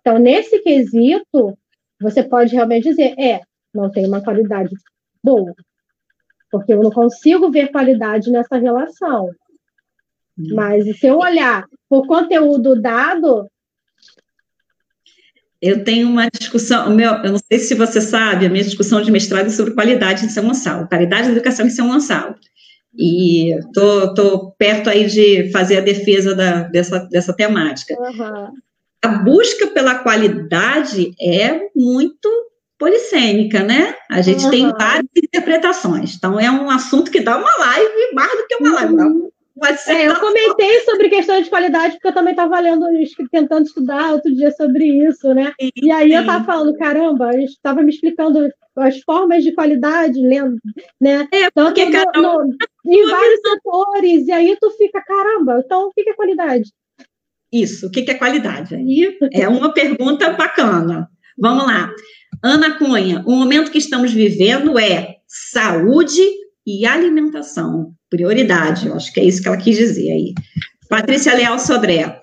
[0.01, 1.57] Então, nesse quesito,
[2.01, 3.41] você pode realmente dizer, é,
[3.73, 4.75] não tem uma qualidade
[5.23, 5.55] boa,
[6.51, 9.31] porque eu não consigo ver qualidade nessa relação.
[10.39, 10.55] Hum.
[10.55, 13.49] Mas se eu olhar por conteúdo dado,
[15.63, 19.13] eu tenho uma discussão, meu, eu não sei se você sabe, a minha discussão de
[19.13, 22.35] mestrado é sobre qualidade em São Gonçalo, qualidade da educação em São Gonçalo.
[22.99, 27.95] E tô, tô perto aí de fazer a defesa da, dessa, dessa temática.
[27.95, 28.51] Uhum.
[29.05, 32.29] A busca pela qualidade é muito
[32.77, 33.95] polissêmica, né?
[34.11, 34.51] A gente uhum.
[34.51, 36.17] tem várias interpretações.
[36.17, 38.95] Então, é um assunto que dá uma live, mais do que uma live.
[38.95, 39.31] Uhum.
[39.87, 42.87] É, eu comentei sobre questão de qualidade, porque eu também estava lendo,
[43.31, 45.53] tentando estudar outro dia sobre isso, né?
[45.61, 46.15] Sim, e aí sim.
[46.15, 50.59] eu estava falando, caramba, estava me explicando as formas de qualidade, lendo,
[51.01, 51.29] né?
[51.31, 52.57] É, Tanto porque no, no,
[52.87, 56.71] em vários setores, e aí tu fica, caramba, então o que é qualidade?
[57.53, 58.75] Isso, o que é qualidade?
[58.75, 61.11] Aí é uma pergunta bacana.
[61.39, 61.93] Vamos lá.
[62.43, 66.23] Ana Cunha, o momento que estamos vivendo é saúde
[66.67, 70.35] e alimentação prioridade, eu acho que é isso que ela quis dizer aí.
[70.89, 72.23] Patrícia Leal Sodré,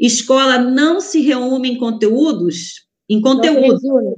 [0.00, 4.16] escola não se reúne em conteúdos, em conteúdo.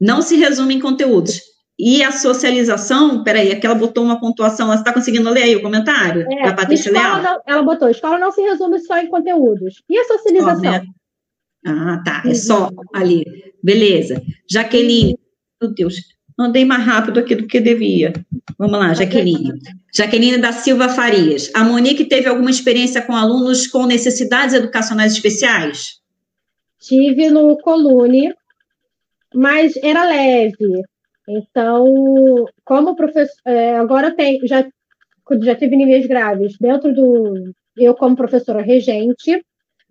[0.00, 1.40] Não se resume em conteúdos.
[1.78, 6.26] E a socialização, peraí, aquela botou uma pontuação, você está conseguindo ler aí o comentário
[6.30, 7.22] é, da Patrícia Leal?
[7.22, 9.82] Não, ela botou, escola não se resume só em conteúdos.
[9.88, 10.60] E a socialização?
[10.60, 10.84] Né?
[11.66, 13.24] Ah, tá, é só ali.
[13.62, 14.22] Beleza.
[14.50, 15.16] Jaqueline,
[15.60, 15.96] meu Deus,
[16.38, 18.12] andei mais rápido aqui do que devia.
[18.58, 19.52] Vamos lá, Jaqueline.
[19.94, 21.50] Jaqueline da Silva Farias.
[21.54, 26.00] A Monique teve alguma experiência com alunos com necessidades educacionais especiais?
[26.80, 28.34] Tive no Colune,
[29.34, 30.82] mas era leve.
[31.28, 34.66] Então, como professor, é, agora tem, já,
[35.42, 39.42] já tive níveis graves dentro do, eu como professora regente, uhum.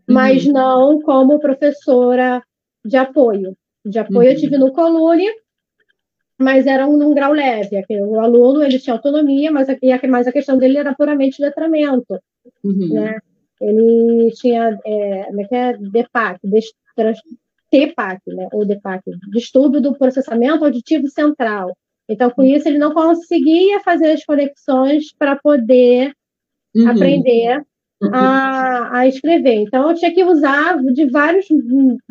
[0.07, 2.43] mas não como professora
[2.83, 3.55] de apoio.
[3.85, 4.33] De apoio uhum.
[4.33, 5.27] eu tive no Colune,
[6.41, 7.83] mas era um, num grau leve.
[8.01, 9.75] O aluno ele tinha autonomia, mas a,
[10.09, 12.19] mas a questão dele era puramente letramento.
[12.63, 12.93] Uhum.
[12.93, 13.17] Né?
[13.61, 15.77] Ele tinha, é, como é que é?
[15.77, 16.39] DEPAC,
[17.69, 18.47] TPAC, né?
[18.51, 21.75] ou DEPAC, distúrbio do processamento auditivo central.
[22.09, 26.11] Então, com isso, ele não conseguia fazer as conexões para poder
[26.75, 26.89] uhum.
[26.89, 27.61] aprender
[28.01, 28.09] uhum.
[28.13, 29.61] a, a, escrever.
[29.61, 31.45] Então, eu tinha que usar de vários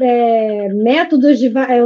[0.00, 1.80] é, métodos, de, é,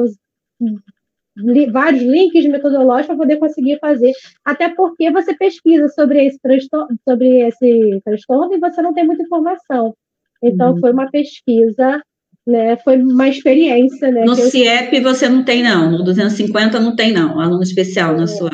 [1.36, 4.12] li, vários links metodológicos para poder conseguir fazer.
[4.44, 9.22] Até porque você pesquisa sobre esse transtorno, sobre esse transtorno e você não tem muita
[9.22, 9.94] informação.
[10.42, 10.80] Então, uhum.
[10.80, 12.02] foi uma pesquisa,
[12.46, 12.76] né?
[12.78, 14.24] Foi uma experiência, né?
[14.24, 15.90] No CIEP você não tem, não.
[15.90, 17.40] No 250 não tem, não.
[17.40, 18.50] Aluno especial na sua.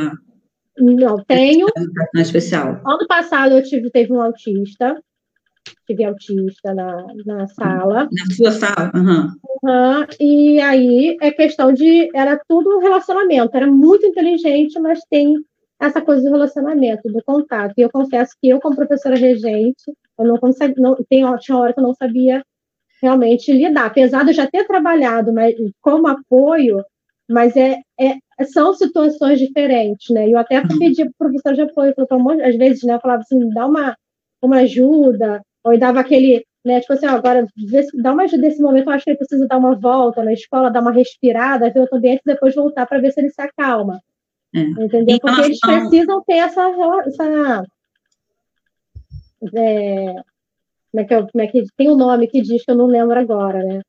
[0.78, 1.66] Não, tenho.
[2.14, 2.80] Na especial.
[2.86, 4.96] Ano passado eu tive, teve um autista,
[5.86, 8.08] tive autista na, na sala.
[8.12, 8.92] Na sua sala?
[8.94, 9.28] Uhum.
[9.62, 10.06] Uhum.
[10.20, 12.08] E aí é questão de.
[12.14, 15.34] Era tudo relacionamento, era muito inteligente, mas tem
[15.80, 17.74] essa coisa do relacionamento, do contato.
[17.76, 21.72] E eu confesso que eu, como professora regente, eu não consegui, não, tem, tinha hora
[21.72, 22.44] que eu não sabia
[23.02, 23.86] realmente lidar.
[23.86, 26.84] Apesar de eu já ter trabalhado mas, como apoio,
[27.28, 30.28] mas é, é, são situações diferentes, né?
[30.28, 33.48] Eu até pedi para o professor de apoio, falou, às vezes, né, eu falava assim,
[33.50, 33.96] dá uma,
[34.42, 37.46] uma ajuda, ou dava aquele, né, tipo assim, ó, agora
[38.02, 40.70] dá uma ajuda nesse momento, eu acho que ele precisa dar uma volta na escola,
[40.70, 44.00] dar uma respirada, ver outro ambiente e depois voltar para ver se ele se acalma.
[44.54, 44.60] É.
[44.60, 45.18] Entendeu?
[45.20, 46.62] Porque eles precisam ter essa.
[47.06, 47.64] essa
[49.54, 50.14] é,
[50.90, 53.18] como, é que, como é que tem um nome que diz que eu não lembro
[53.18, 53.80] agora, né?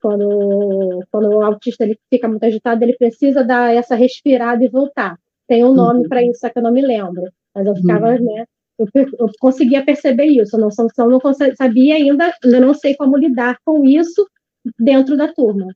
[0.00, 5.18] Quando, quando o autista ele fica muito agitado, ele precisa dar essa respirada e voltar.
[5.46, 6.08] tem um nome uhum.
[6.08, 7.30] para isso, só que eu não me lembro.
[7.54, 8.24] Mas eu ficava, uhum.
[8.24, 8.44] né?
[8.80, 11.20] Eu, eu, conseguia perceber isso, eu não, só não
[11.54, 14.26] sabia ainda, eu não sei como lidar com isso
[14.78, 15.66] dentro da turma.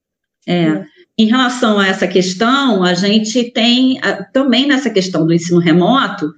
[0.47, 0.71] É.
[0.71, 0.87] Né?
[1.19, 4.01] Em relação a essa questão, a gente tem
[4.33, 6.33] também nessa questão do ensino remoto,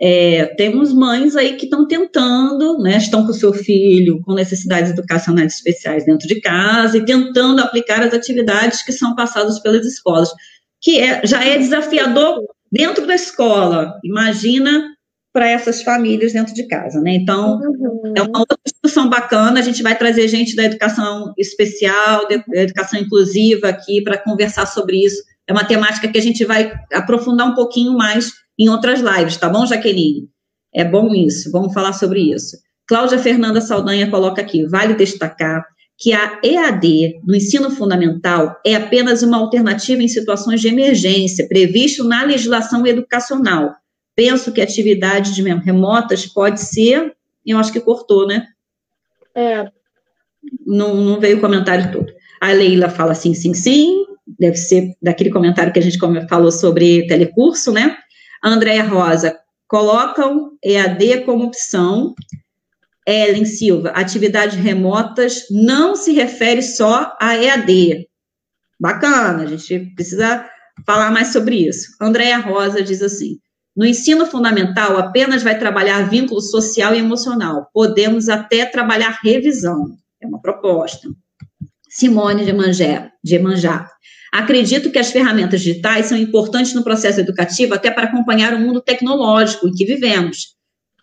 [0.00, 4.92] é, temos mães aí que estão tentando, né, estão com o seu filho com necessidades
[4.92, 10.30] educacionais especiais dentro de casa e tentando aplicar as atividades que são passadas pelas escolas,
[10.80, 13.98] que é, já é desafiador dentro da escola.
[14.04, 14.84] Imagina
[15.38, 17.14] para essas famílias dentro de casa, né?
[17.14, 18.12] Então, uhum.
[18.16, 19.60] é uma outra discussão bacana.
[19.60, 24.96] A gente vai trazer gente da educação especial, da educação inclusiva aqui para conversar sobre
[24.96, 25.22] isso.
[25.46, 29.48] É uma temática que a gente vai aprofundar um pouquinho mais em outras lives, tá
[29.48, 30.28] bom, Jaqueline?
[30.74, 32.56] É bom isso, vamos falar sobre isso.
[32.88, 35.64] Cláudia Fernanda Saldanha coloca aqui: vale destacar
[35.96, 42.02] que a EAD no ensino fundamental é apenas uma alternativa em situações de emergência, previsto
[42.02, 43.72] na legislação educacional.
[44.18, 47.14] Penso que atividades remotas pode ser,
[47.46, 48.48] eu acho que cortou, né?
[49.32, 49.70] É.
[50.66, 52.12] Não, não veio o comentário todo.
[52.40, 55.96] A Leila fala sim, sim, sim, deve ser daquele comentário que a gente
[56.28, 57.96] falou sobre telecurso, né?
[58.42, 59.38] A Andréia Rosa,
[59.68, 62.16] colocam EAD como opção.
[63.06, 68.08] Ellen Silva, atividades remotas não se refere só a EAD.
[68.80, 70.44] Bacana, a gente precisa
[70.84, 71.86] falar mais sobre isso.
[72.00, 73.38] Andréia Rosa diz assim:
[73.78, 77.70] no ensino fundamental, apenas vai trabalhar vínculo social e emocional.
[77.72, 79.96] Podemos até trabalhar revisão.
[80.20, 81.08] É uma proposta.
[81.88, 83.88] Simone de Mangé, de Manjá.
[84.32, 88.80] Acredito que as ferramentas digitais são importantes no processo educativo até para acompanhar o mundo
[88.80, 90.56] tecnológico em que vivemos.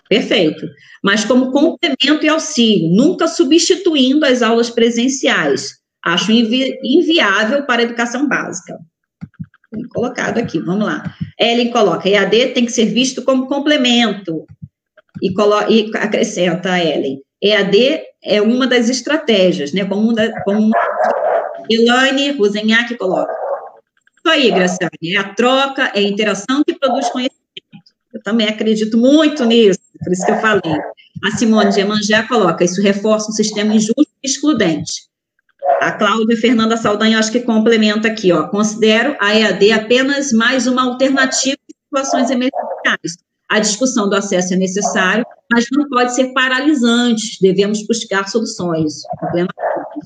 [0.09, 0.67] Perfeito.
[1.01, 5.75] Mas como complemento e auxílio, nunca substituindo as aulas presenciais.
[6.03, 8.77] Acho invi inviável para a educação básica.
[9.89, 11.15] Colocado aqui, vamos lá.
[11.39, 14.45] Ellen coloca: EAD tem que ser visto como complemento.
[15.21, 15.33] E,
[15.69, 19.85] e acrescenta a Ellen: EAD é uma das estratégias, né?
[19.85, 20.71] Como, uma, como
[21.69, 23.33] Elaine Rosenhack coloca.
[24.17, 27.45] Isso aí, Graciane, é a troca, é a interação que produz conhecimento.
[28.13, 30.79] Eu também acredito muito nisso, por isso que eu falei.
[31.23, 35.07] A Simone de Emanjá coloca, isso reforça um sistema injusto e excludente.
[35.81, 38.47] A Cláudia Fernanda Saldanha, acho que complementa aqui, ó.
[38.47, 43.17] Considero a EAD apenas mais uma alternativa em situações emergenciais.
[43.49, 47.37] A discussão do acesso é necessário, mas não pode ser paralisante.
[47.41, 49.03] Devemos buscar soluções.
[49.19, 49.49] Problema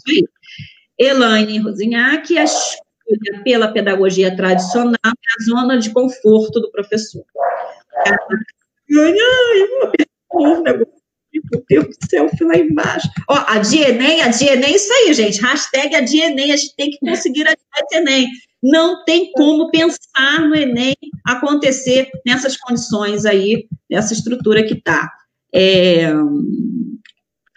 [0.07, 0.27] aí.
[0.97, 7.23] Elaine Rosinhac, a escolha pela pedagogia tradicional é a zona de conforto do professor.
[8.05, 8.17] Ai,
[11.51, 13.07] meu Deus do céu, fui lá embaixo.
[13.29, 15.41] Ó, a DNA, a DNA é isso aí, gente.
[15.41, 17.55] Hashtag a DNA, a gente tem que conseguir a
[17.91, 18.27] Enem.
[18.61, 20.95] Não tem como pensar no Enem
[21.25, 25.09] acontecer nessas condições aí, nessa estrutura que está.
[25.53, 26.11] É,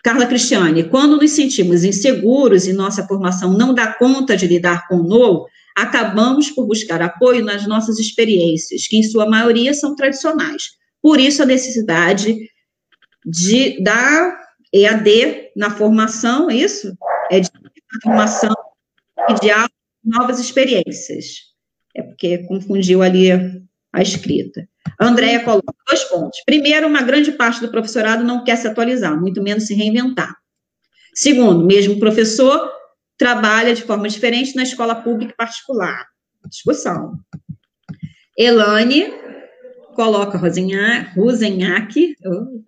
[0.02, 4.96] Carla Cristiane, quando nos sentimos inseguros e nossa formação não dá conta de lidar com
[4.96, 5.46] o novo,
[5.76, 10.70] acabamos por buscar apoio nas nossas experiências, que em sua maioria são tradicionais.
[11.00, 12.36] Por isso a necessidade
[13.24, 14.38] de da
[14.72, 16.96] EAD na formação, é isso?
[17.30, 17.50] É de
[18.02, 18.54] formação
[19.28, 19.48] e de
[20.04, 21.52] novas experiências.
[21.94, 23.30] É porque confundiu ali
[23.92, 24.66] a escrita.
[25.00, 26.40] Andréia coloca dois pontos.
[26.46, 30.34] Primeiro, uma grande parte do professorado não quer se atualizar, muito menos se reinventar.
[31.14, 32.70] Segundo, mesmo professor
[33.18, 36.06] trabalha de forma diferente na escola pública e particular.
[36.48, 37.18] Discussão.
[38.36, 39.12] Elane
[39.94, 42.16] coloca Rosenhac, Rosenhac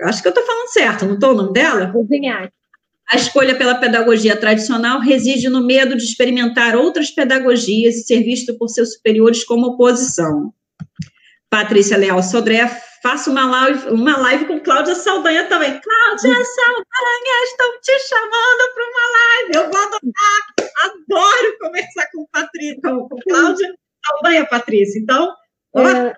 [0.03, 1.87] acho que eu estou falando certo, não estou o nome dela?
[1.87, 2.53] Rosenhac.
[3.11, 8.57] A escolha pela pedagogia tradicional reside no medo de experimentar outras pedagogias e ser visto
[8.57, 10.53] por seus superiores como oposição.
[11.51, 12.67] Patrícia Leal Sodré,
[13.03, 15.79] faço uma live, uma live com Cláudia Saldanha também.
[15.79, 19.51] Cláudia Saldanha, estão te chamando para uma live.
[19.55, 20.43] Eu vou adorar,
[20.85, 23.75] adoro conversar com, Patrícia, com, com Cláudia
[24.05, 24.99] Saldanha, Patrícia.
[24.99, 25.33] Então,
[25.75, 26.17] ó, é.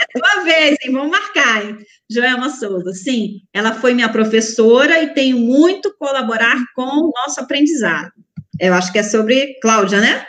[0.00, 0.92] É tua vez, hein?
[0.92, 1.78] Vamos marcar, hein?
[2.10, 8.12] Joelma Souza, sim, ela foi minha professora e tenho muito colaborar com o nosso aprendizado.
[8.60, 10.26] Eu acho que é sobre Cláudia, né?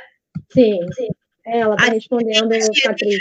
[0.52, 1.08] Sim, sim.
[1.46, 2.50] Ela está respondendo,
[2.84, 3.20] Patrícia.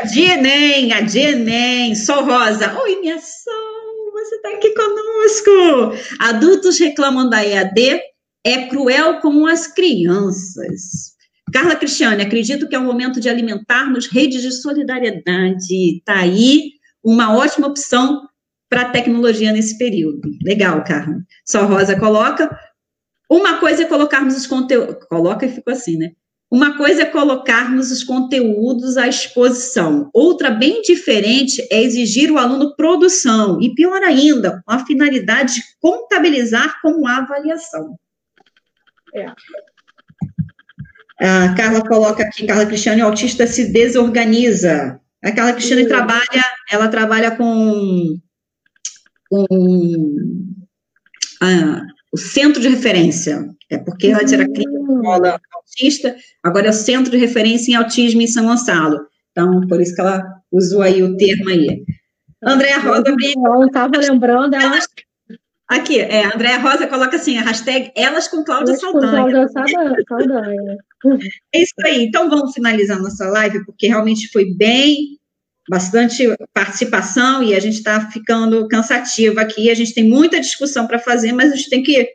[0.00, 2.78] A Dienem, a Dienem, Sol Rosa.
[2.82, 5.96] Oi, minha Sol, você está aqui conosco.
[6.20, 8.02] Adultos reclamam da EAD,
[8.44, 11.13] é cruel com as crianças.
[11.52, 15.98] Carla Cristiane, acredito que é o momento de alimentarmos redes de solidariedade.
[15.98, 16.72] Está aí
[17.02, 18.28] uma ótima opção
[18.68, 20.28] para a tecnologia nesse período.
[20.42, 21.16] Legal, Carla.
[21.46, 22.50] Sol Rosa coloca.
[23.30, 25.04] Uma coisa é colocarmos os conteúdos.
[25.08, 26.12] Coloca e ficou assim, né?
[26.50, 32.76] Uma coisa é colocarmos os conteúdos à exposição, outra bem diferente é exigir o aluno
[32.76, 37.98] produção, e pior ainda, com a finalidade de contabilizar como avaliação.
[39.12, 39.26] É.
[41.20, 45.00] A Carla coloca aqui, Carla Cristiane, o autista se desorganiza.
[45.22, 48.18] A Carla Cristiane trabalha, ela trabalha com,
[49.30, 49.46] com
[51.42, 51.82] ah,
[52.12, 53.46] o centro de referência.
[53.70, 58.22] É porque ela era clínica escola autista, agora é o centro de referência em autismo
[58.22, 58.98] em São Gonçalo.
[59.30, 61.84] Então, por isso que ela usou aí o termo aí.
[62.42, 63.04] Andréa Rosa...
[63.36, 64.78] Não estava lembrando, ela...
[65.68, 69.12] Aqui, é, Andréa Rosa coloca assim, a hashtag Elas com Cláudia Saldanha.
[69.12, 70.76] Cláudia Saldanha.
[71.54, 72.04] É isso aí.
[72.04, 75.18] Então, vamos finalizar nossa live, porque realmente foi bem,
[75.68, 80.98] bastante participação, e a gente está ficando cansativo aqui, a gente tem muita discussão para
[80.98, 82.10] fazer, mas a gente tem que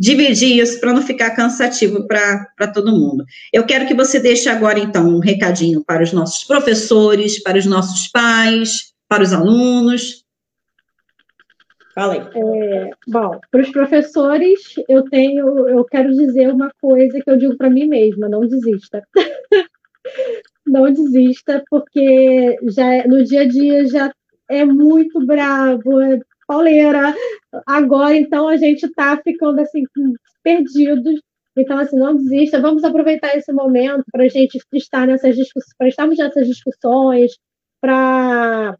[0.00, 3.24] dividir isso para não ficar cansativo para todo mundo.
[3.52, 7.66] Eu quero que você deixe agora, então, um recadinho para os nossos professores, para os
[7.66, 10.21] nossos pais, para os alunos.
[11.94, 12.20] Fala aí.
[12.20, 17.56] É, bom, para os professores, eu tenho, eu quero dizer uma coisa que eu digo
[17.56, 19.02] para mim mesma: não desista.
[20.66, 24.12] não desista, porque já é, no dia a dia já
[24.48, 27.14] é muito bravo, é pauleira.
[27.66, 29.84] Agora, então, a gente está ficando assim,
[30.42, 31.20] perdidos.
[31.56, 32.60] Então, assim, não desista.
[32.60, 37.32] Vamos aproveitar esse momento para a gente estar nessas discussões, para estarmos nessas discussões,
[37.80, 38.76] para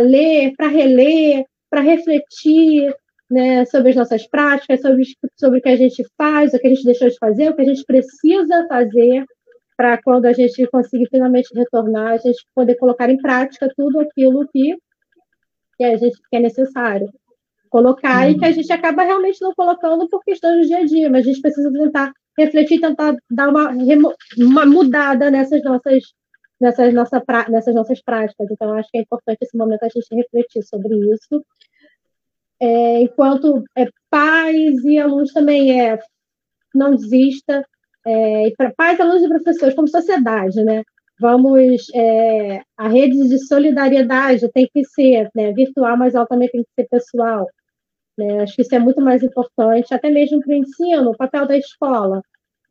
[0.00, 2.94] ler, para reler, para refletir
[3.30, 5.04] né, sobre as nossas práticas, sobre,
[5.40, 7.62] sobre o que a gente faz, o que a gente deixou de fazer, o que
[7.62, 9.24] a gente precisa fazer
[9.74, 14.46] para quando a gente conseguir finalmente retornar, a gente poder colocar em prática tudo aquilo
[14.52, 14.76] que,
[15.78, 17.10] que a gente que é necessário
[17.70, 18.54] colocar e que a uhum.
[18.54, 21.72] gente acaba realmente não colocando por questões do dia a dia, mas a gente precisa
[21.72, 23.70] tentar refletir, tentar dar uma,
[24.36, 26.02] uma mudada nessas nossas
[26.62, 28.46] nessas, nossa, nessas nossas práticas.
[28.50, 31.44] Então, acho que é importante esse momento a gente refletir sobre isso.
[32.60, 35.98] É, enquanto é, pais e alunos também é
[36.74, 37.66] não desista,
[38.06, 40.82] é, e para pais, alunos e professores, como sociedade, né?
[41.20, 46.62] Vamos, é, a rede de solidariedade tem que ser né, virtual, mas ela também tem
[46.64, 47.46] que ser pessoal.
[48.18, 48.42] Né?
[48.42, 51.56] Acho que isso é muito mais importante, até mesmo para o ensino, o papel da
[51.56, 52.22] escola.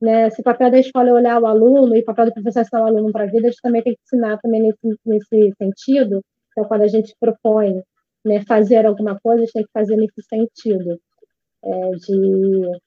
[0.02, 0.30] Né?
[0.32, 2.64] Se o papel da escola é olhar o aluno e o papel do professor é
[2.64, 5.54] ensinar o aluno para a vida, a gente também tem que ensinar também nesse, nesse
[5.58, 6.22] sentido.
[6.52, 7.82] Então, quando a gente propõe
[8.26, 11.00] né, fazer alguma coisa, a gente tem que fazer nesse sentido.
[11.64, 12.82] É, de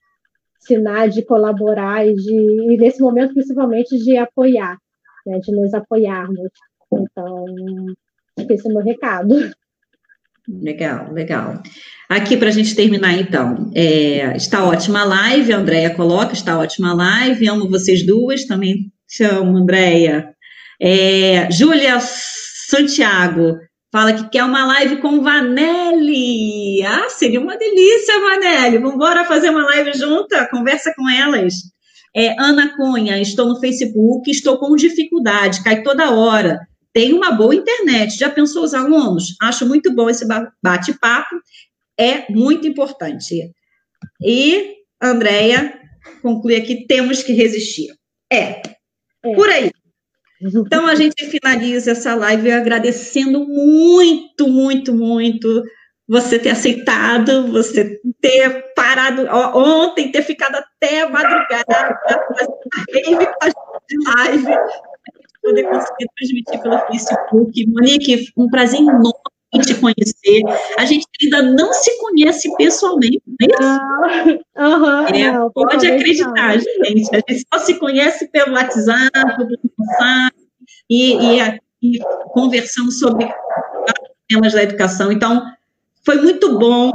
[0.60, 4.76] ensinar, de colaborar e, de, e nesse momento, principalmente, de apoiar,
[5.26, 6.50] né, de nos apoiarmos.
[6.92, 7.44] Então,
[8.36, 9.34] que esse é o meu recado.
[10.46, 11.62] Legal, legal.
[12.08, 16.58] Aqui para a gente terminar, então, é, está ótima a live, a Andrea coloca, está
[16.58, 20.28] ótima a live, amo vocês duas, também te amo, Andrea.
[20.80, 23.56] É, Júlia Santiago
[23.90, 26.82] fala que quer uma live com Vanelli.
[26.84, 28.76] Ah, seria uma delícia, Vanelli.
[28.78, 31.54] Vamos embora fazer uma live junta, conversa com elas.
[32.14, 36.60] É, Ana Cunha, estou no Facebook, estou com dificuldade, cai toda hora
[36.94, 38.16] tem uma boa internet.
[38.16, 39.36] Já pensou os alunos?
[39.42, 40.24] Acho muito bom esse
[40.62, 41.34] bate-papo,
[41.98, 43.52] é muito importante.
[44.22, 45.78] E, Andréia,
[46.22, 47.92] conclui aqui, temos que resistir.
[48.32, 48.62] É,
[49.22, 49.34] é.
[49.34, 49.70] por aí.
[50.40, 55.64] Então, a gente finaliza essa live agradecendo muito, muito, muito
[56.06, 59.26] você ter aceitado, você ter parado
[59.56, 61.64] ontem, ter ficado até madrugada,
[63.40, 63.54] fazer
[64.02, 64.54] uma live
[65.44, 67.66] poder conseguir transmitir pelo Facebook.
[67.66, 69.12] Monique, um prazer enorme
[69.62, 70.42] te conhecer.
[70.76, 76.58] A gente ainda não se conhece pessoalmente, não é Uhum, é, não, pode acreditar, não.
[76.58, 77.14] gente.
[77.14, 80.36] A gente só se conhece pelo WhatsApp, pelo WhatsApp,
[80.90, 81.98] e, e, e
[82.32, 83.28] conversando sobre
[84.28, 85.12] temas da educação.
[85.12, 85.44] Então,
[86.04, 86.92] foi muito bom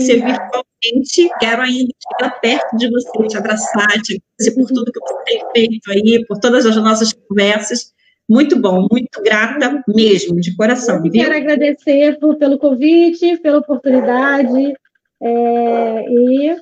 [0.00, 1.30] ser virtualmente.
[1.40, 5.40] Quero ainda chegar perto de você, te abraçar, te agradecer por tudo que você tem
[5.54, 7.92] feito aí, por todas as nossas conversas.
[8.28, 11.02] Muito bom, muito grata mesmo, de coração.
[11.02, 14.74] Quero agradecer por, pelo convite, pela oportunidade.
[15.20, 16.56] É, e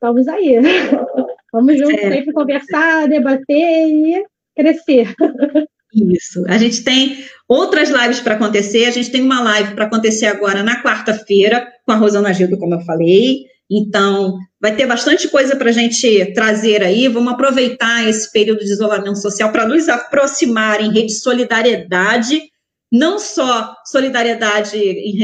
[0.00, 0.56] vamos aí.
[1.52, 2.12] Vamos juntos é.
[2.12, 5.12] sempre conversar, debater e crescer.
[5.92, 6.44] Isso.
[6.46, 8.84] A gente tem outras lives para acontecer.
[8.84, 12.74] A gente tem uma live para acontecer agora na quarta-feira com a Rosana Gildo, como
[12.74, 13.44] eu falei.
[13.70, 17.06] Então, vai ter bastante coisa para a gente trazer aí.
[17.08, 22.40] Vamos aproveitar esse período de isolamento social para nos aproximar em rede de solidariedade
[22.90, 25.16] não só solidariedade em,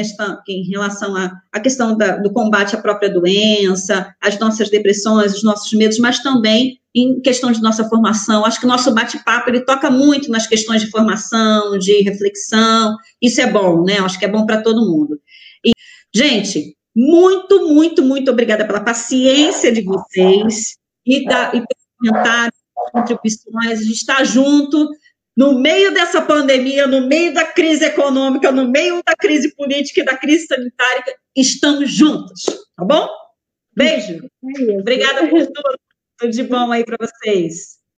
[0.49, 5.73] em relação à, questão da, do combate à própria doença, às nossas depressões, os nossos
[5.73, 8.45] medos, mas também em questão de nossa formação.
[8.45, 12.97] Acho que o nosso bate-papo ele toca muito nas questões de formação, de reflexão.
[13.21, 13.99] Isso é bom, né?
[13.99, 15.21] Acho que é bom para todo mundo.
[15.65, 15.73] E,
[16.15, 22.57] gente, muito, muito, muito obrigada pela paciência de vocês e, da, e pelos comentários,
[22.93, 23.81] contribuições.
[23.81, 24.89] A gente está junto
[25.37, 30.05] no meio dessa pandemia, no meio da crise econômica, no meio da crise política e
[30.05, 31.05] da crise sanitária,
[31.37, 32.45] estamos juntos,
[32.77, 33.07] tá bom?
[33.77, 34.25] Beijo.
[34.59, 35.79] É Obrigada por tudo.
[36.19, 37.76] Tudo de bom aí para vocês.